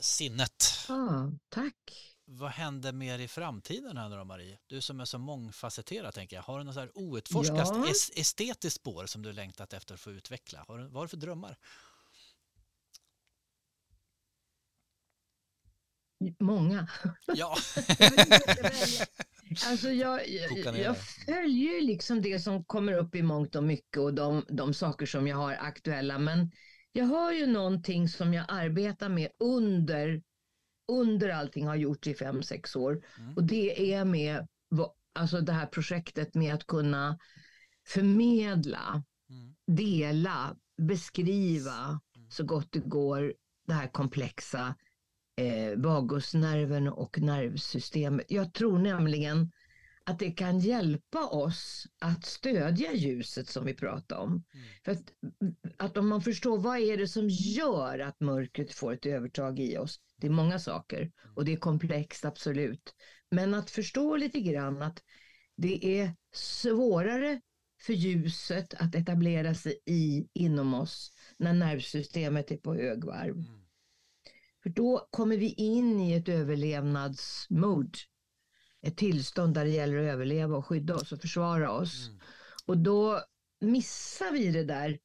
[0.00, 0.64] sinnet.
[0.88, 2.11] Ja, tack.
[2.34, 4.58] Vad händer mer i framtiden här då Marie?
[4.66, 6.42] Du som är så mångfacetterad tänker jag.
[6.42, 7.86] Har du något så här outforskat Ja.
[7.88, 10.64] es- estetiskt spår som du längtat efter att få utveckla?
[10.68, 11.56] Har du, vad har du för drömmar?
[16.38, 16.88] Många.
[17.26, 17.56] Ja.
[19.66, 20.96] Alltså jag, jag, jag
[21.26, 25.06] följer ju liksom det som kommer upp i mångt och mycket och de, de saker
[25.06, 26.18] som jag har aktuella.
[26.18, 26.50] Men
[26.92, 30.22] jag har ju någonting som jag arbetar med under,
[30.88, 33.04] under allting har gjort i fem, sex år.
[33.18, 33.34] Mm.
[33.36, 34.48] Och det är med
[35.14, 37.18] alltså det här projektet med att kunna
[37.88, 39.54] förmedla, Mm.
[39.66, 43.34] dela, beskriva så gott det går
[43.66, 44.74] det här komplexa
[45.36, 48.26] eh, vagusnerven och nervsystemet.
[48.28, 49.52] Jag tror nämligen
[50.06, 54.30] att det kan hjälpa oss att stödja ljuset som vi pratar om.
[54.30, 54.44] Mm.
[54.84, 55.02] För att,
[55.76, 59.78] att om man förstår vad är det som gör att mörkret får ett övertag i
[59.78, 60.00] oss.
[60.16, 62.94] Det är många saker och det är komplext absolut.
[63.30, 65.02] Men att förstå lite grann att
[65.56, 67.40] det är svårare
[67.80, 73.34] för ljuset att etablera sig i inom oss när nervsystemet är på högvarv.
[73.34, 73.62] Mm.
[74.62, 77.98] För då kommer vi in i ett överlevnadsmode.
[78.82, 82.08] Ett tillstånd där det gäller att överleva och skydda oss och försvara oss.
[82.08, 82.20] Mm.
[82.66, 83.20] Och då
[83.60, 84.98] missar vi det där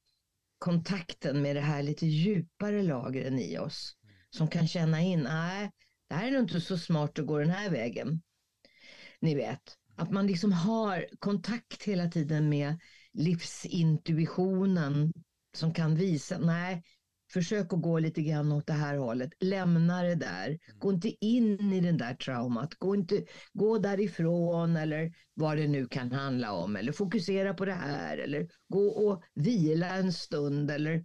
[0.60, 3.96] kontakten med det här lite djupare lagren i oss.
[4.30, 5.72] Som kan känna in, nej,
[6.10, 8.22] det här är nog inte så smart att gå den här vägen.
[9.20, 12.80] Ni vet, att man liksom har kontakt hela tiden med
[13.14, 15.14] livsintuitionen
[15.54, 16.84] som kan visa, nej,
[17.34, 21.74] försök att gå lite grann åt det här hållet, lämna det där, gå inte in
[21.74, 26.76] i den där traumat, gå, inte, gå därifrån eller vad det nu kan handla om,
[26.76, 31.04] eller fokusera på det här, eller gå och vila en stund, eller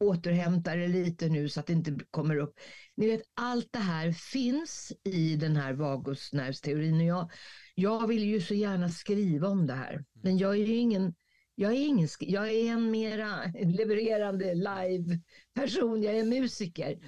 [0.00, 2.54] återhämta det lite nu så att det inte kommer upp.
[2.96, 6.94] Ni vet, allt det här finns i den här vagusnervsteorin.
[6.94, 7.28] Och jag,
[7.74, 11.14] jag vill ju så gärna skriva om det här, men jag är ju ingen
[11.54, 16.98] jag är, ingen, jag är en mera levererande live-person, jag är musiker.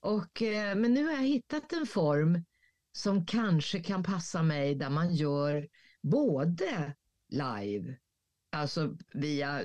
[0.00, 2.44] Och, eh, men nu har jag hittat en form
[2.92, 5.68] som kanske kan passa mig där man gör
[6.02, 6.94] både
[7.28, 7.96] live,
[8.52, 9.64] alltså via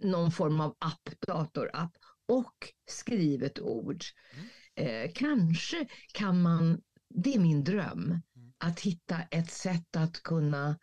[0.00, 1.92] någon form av app, datorapp
[2.28, 2.54] och
[2.90, 4.04] skrivet ord.
[4.74, 8.20] Eh, kanske kan man, det är min dröm,
[8.58, 10.78] att hitta ett sätt att kunna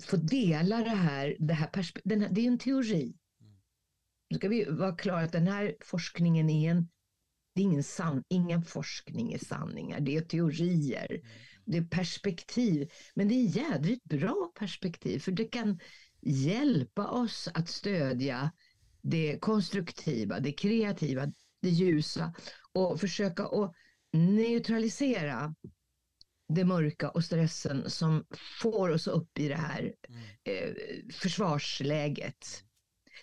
[0.00, 1.70] få dela det här, det här,
[2.04, 3.14] den här det är en teori.
[4.30, 6.88] Nu ska vi vara klara att den här forskningen är en,
[7.54, 11.20] det är ingen, san, ingen forskning är sanningar, det är teorier,
[11.64, 12.90] det är perspektiv.
[13.14, 15.78] Men det är jädrigt bra perspektiv för det kan
[16.20, 18.50] hjälpa oss att stödja
[19.02, 22.34] det konstruktiva, det kreativa, det ljusa
[22.72, 23.74] och försöka att
[24.12, 25.54] neutralisera
[26.48, 28.26] det mörka och stressen som
[28.60, 30.22] får oss upp i det här Mm.
[30.44, 30.74] eh,
[31.14, 32.46] försvarsläget.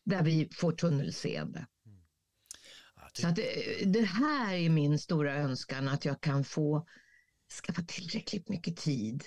[0.04, 1.66] där vi får tunnelseende.
[2.96, 6.88] Ja, ty- Så att eh, det här är min stora önskan, att jag kan få
[7.64, 9.24] skaffa tillräckligt mycket tid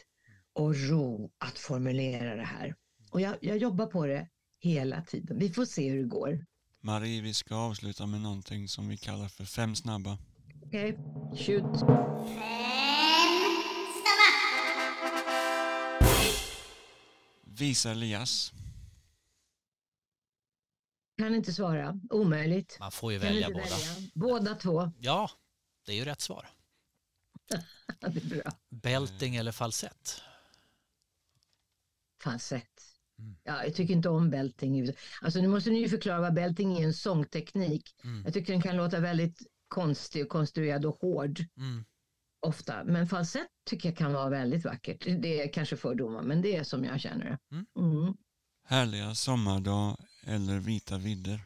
[0.52, 2.74] och ro att formulera det här.
[3.10, 4.28] Och jag, jag jobbar på det
[4.60, 5.38] hela tiden.
[5.38, 6.46] Vi får se hur det går.
[6.80, 10.18] Marie, vi ska avsluta med någonting som vi kallar för fem snabba.
[10.66, 10.98] Okej,
[11.36, 11.80] shoot.
[17.59, 18.52] Visa Elias.
[21.18, 22.01] Kan inte svara.
[22.10, 22.76] Omöjligt.
[22.81, 23.60] Man får ju Kan välja båda.
[23.64, 24.10] välja.
[24.14, 24.93] Båda två.
[24.98, 25.31] Ja,
[25.86, 26.48] det är ju rätt svar.
[28.01, 28.52] Det är bra.
[28.70, 30.20] Belting eller falsett?
[32.22, 32.82] Falsett.
[33.18, 33.36] Mm.
[33.43, 34.93] Ja, jag tycker inte om belting.
[35.22, 37.94] Alltså nu måste ni ju förklara vad belting är en sångteknik.
[38.05, 38.22] Mm.
[38.24, 41.85] Jag tycker den kan låta väldigt konstig och konstruerad och hård Mm.
[42.44, 42.84] Ofta.
[42.84, 45.04] Men falsett tycker jag kan vara väldigt vackert.
[45.04, 47.38] Det är kanske fördomar, men det är som jag känner det.
[47.56, 47.66] Mm.
[47.78, 48.14] Mm.
[48.64, 49.96] Härliga sommardag
[50.26, 51.40] eller vita vidder.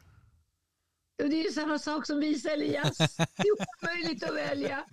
[1.17, 2.97] Det är ju samma sak som visa Elias.
[3.17, 4.85] Det är omöjligt att välja.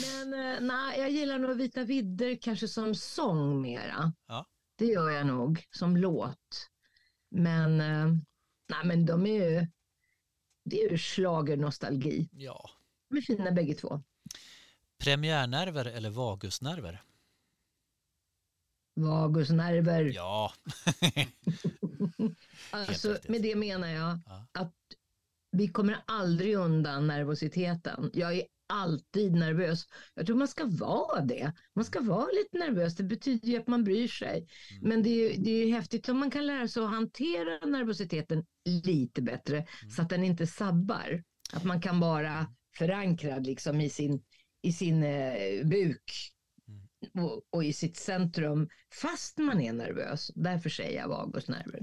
[0.00, 4.12] Men eh, nej, jag gillar nog Vita vidder kanske som sång mera.
[4.26, 4.46] Ja.
[4.76, 6.70] Det gör jag nog, som låt.
[7.30, 8.06] Men, eh,
[8.68, 9.66] nej, men de är ju,
[10.64, 12.28] det är ju schlagernostalgi.
[12.32, 12.70] Ja.
[13.08, 14.02] De är fina bägge två.
[15.04, 17.02] Premiärnerver eller vagusnerver?
[18.96, 20.04] Vagusnerver.
[20.04, 20.52] Ja.
[22.70, 24.46] alltså, med det menar jag Ja.
[24.52, 24.74] att
[25.52, 28.10] vi kommer aldrig undan nervositeten.
[28.14, 29.84] Jag är alltid nervös.
[30.14, 31.52] Jag tror man ska vara det.
[31.74, 32.96] Man ska vara lite nervös.
[32.96, 34.36] Det betyder ju att man bryr sig.
[34.70, 34.88] Mm.
[34.88, 38.44] Men det är, det är häftigt om man kan lära sig att hantera nervositeten
[38.84, 39.90] lite bättre Mm.
[39.90, 41.22] så att den inte sabbar.
[41.52, 42.46] Att man kan vara
[42.78, 44.22] förankrad liksom i sin,
[44.64, 46.30] i sin eh, buk
[47.14, 47.24] Mm.
[47.26, 50.30] och, och i sitt centrum fast man är nervös.
[50.34, 51.80] Därför säger jag vagusnerver.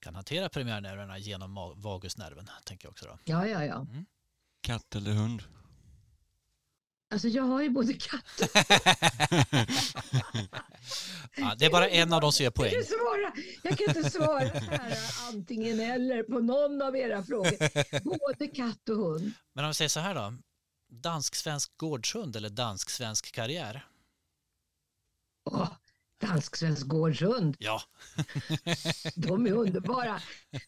[0.00, 3.18] Kan hantera premiärnerverna genom vagusnerven, tänker jag också då.
[3.24, 3.86] Ja, ja, ja.
[4.60, 5.42] Katt eller hund?
[7.10, 8.40] Alltså jag har ju både katt
[11.36, 12.70] Ja, det är bara en av dem som Jag poäng.
[12.72, 13.32] kan, svara,
[13.62, 14.96] jag kan inte svara så här
[15.32, 18.00] antingen eller på någon av era frågor.
[18.04, 19.32] Både katt och hund.
[19.52, 20.34] Men om vi säger så här då.
[20.88, 23.86] Dansk-svensk gårdshund eller dansk-svensk karriär?
[25.50, 25.68] Åh,
[26.20, 27.56] dansk-svensk gårdshund.
[27.58, 27.80] Ja,
[29.16, 30.20] De är underbara.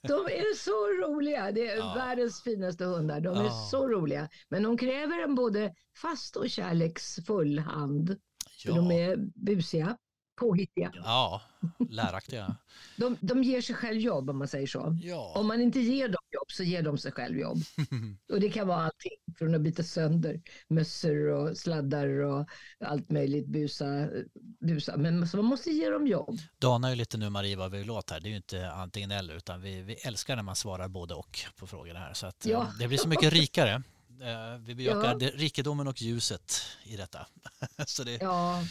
[0.03, 1.53] De är så roliga.
[1.53, 1.95] Det är Ja.
[1.95, 3.20] världens finaste hundar.
[3.20, 3.69] De är Ja.
[3.70, 4.28] så roliga.
[4.49, 8.16] Men de kräver en både fast och kärleksfull hand.
[8.62, 9.99] För de ja, är busiga,
[10.39, 10.93] påhittiga.
[10.94, 11.40] ja
[11.90, 12.56] läraktiga.
[12.97, 14.81] De, de ger sig själv jobb om man säger så.
[14.81, 17.59] Om Ja, man inte ger dem jobb så ger de sig själv jobb.
[18.32, 22.47] Och det kan vara allting från att byta sönder mössor och sladdar och
[22.85, 24.09] allt möjligt busa.
[24.60, 24.97] busa.
[24.97, 26.39] Men så man måste ge dem jobb.
[26.59, 28.20] Dana är ju lite nu Marie vad vi vill åt här.
[28.20, 31.39] Det är ju inte antingen eller utan vi, vi älskar när man svarar både och
[31.56, 32.15] på frågorna här.
[32.15, 32.73] Så att, eh, Ja.
[32.78, 33.73] det blir så mycket rikare.
[34.23, 35.31] Eh, Vi bejakar Ja.
[35.35, 36.52] rikedomen och ljuset
[36.85, 37.27] i detta.
[37.86, 38.62] Så det, Ja,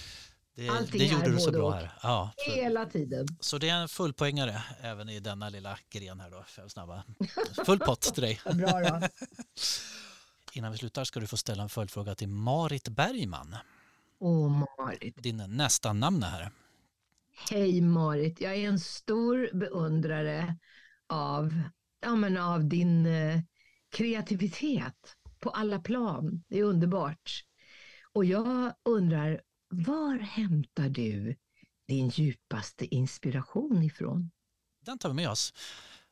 [0.58, 1.92] det, allting det gjorde du så bra här.
[2.04, 3.28] Ja, så, hela tiden.
[3.40, 6.44] så det är en fullpoängare även i denna lilla gren här då.
[6.48, 7.04] Fem snabba.
[7.66, 8.42] Full pott till dig.
[8.46, 9.08] Vad bra då.
[10.54, 13.56] Innan vi slutar ska du få ställa en följdfråga till Marit Bergman.
[14.20, 15.24] Åh Marit.
[15.24, 16.52] Din nästa namn här.
[17.50, 18.42] Hej Marit.
[18.42, 20.56] Jag är en stor beundrare
[21.08, 21.62] av,
[22.02, 23.40] ja, men av din eh,
[23.92, 26.44] kreativitet på alla plan.
[26.48, 27.44] Det är underbart.
[28.14, 31.36] Och jag undrar, var hämtar du
[31.88, 34.32] din djupaste inspiration ifrån?
[34.86, 35.54] Den tar vi med oss.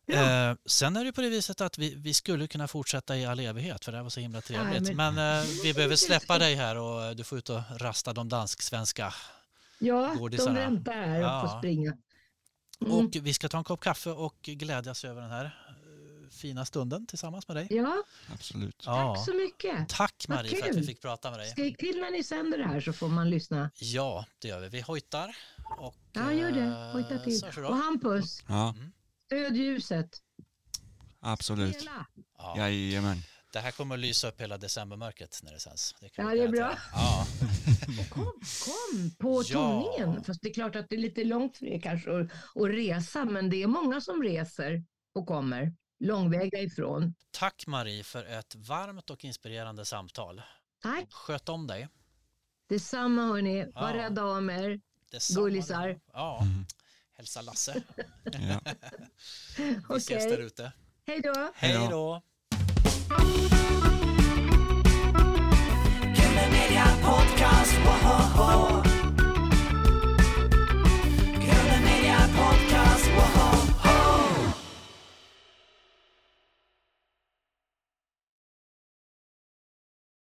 [0.05, 0.49] Ja.
[0.51, 3.39] Eh, sen är det på det viset att vi, vi skulle kunna fortsätta i all
[3.39, 4.95] evighet för det här var så himla trevligt.
[4.95, 8.13] men- men eh, vi behöver släppa dig här och eh, du får ut och rasta
[8.13, 9.13] de dansk-svenska.
[9.79, 10.53] Ja, de Godisarna.
[10.59, 11.47] väntar här och Ja.
[11.49, 11.97] får springa.
[12.81, 12.93] Mm.
[12.93, 15.64] Och vi ska ta en kopp kaffe och glädjas över den här
[16.35, 17.67] fina stunden tillsammans med dig.
[17.69, 18.03] Ja,
[18.33, 18.83] Absolut.
[18.85, 19.15] Ja.
[19.15, 19.89] tack så mycket.
[19.89, 21.49] Tack Marie för att vi fick prata med dig.
[21.49, 23.69] Skrik till när ni sänder det här så får man lyssna.
[23.75, 24.69] Ja, det gör vi.
[24.69, 25.35] Vi hojtar.
[25.77, 26.61] Och, Ja, gör det.
[26.61, 27.65] eh, Hojta till.
[27.65, 28.75] Och Hampus, Ja,
[29.25, 30.09] stöd ljuset.
[31.19, 31.75] absolut.
[31.75, 32.05] Spela.
[32.37, 33.17] Ja, Jajamän.
[33.53, 35.95] det här kommer att lysa upp hela decembermörkret när det sänds.
[36.01, 36.79] Det kan Ja, det är garantera.
[36.93, 37.27] Ja.
[38.09, 38.23] Kom,
[38.65, 39.83] kom på Ja.
[39.93, 40.23] turningen.
[40.23, 42.25] Fast det är klart att det är lite långt för er kanske att,
[42.55, 44.83] att resa, men det är många som reser
[45.15, 47.15] och kommer långväga ifrån.
[47.31, 50.41] Tack Marie för ett varmt och inspirerande samtal.
[50.81, 51.13] Tack.
[51.13, 51.87] Sköt om dig.
[52.69, 53.71] Detsamma hörni.
[53.75, 54.03] Var ja.
[54.03, 54.79] rädda om er.
[55.11, 55.45] Detsamma.
[55.45, 55.99] Gullisar.
[56.13, 56.41] Ja.
[56.41, 56.65] Mm.
[57.13, 57.83] Hälsa Lasse.
[58.23, 58.61] ja.
[59.57, 59.97] Vi okay.
[59.97, 60.71] ses där ute.
[61.07, 61.51] Hej då.
[61.55, 62.21] Hej då.
[67.05, 68.74] Podcast, whoa,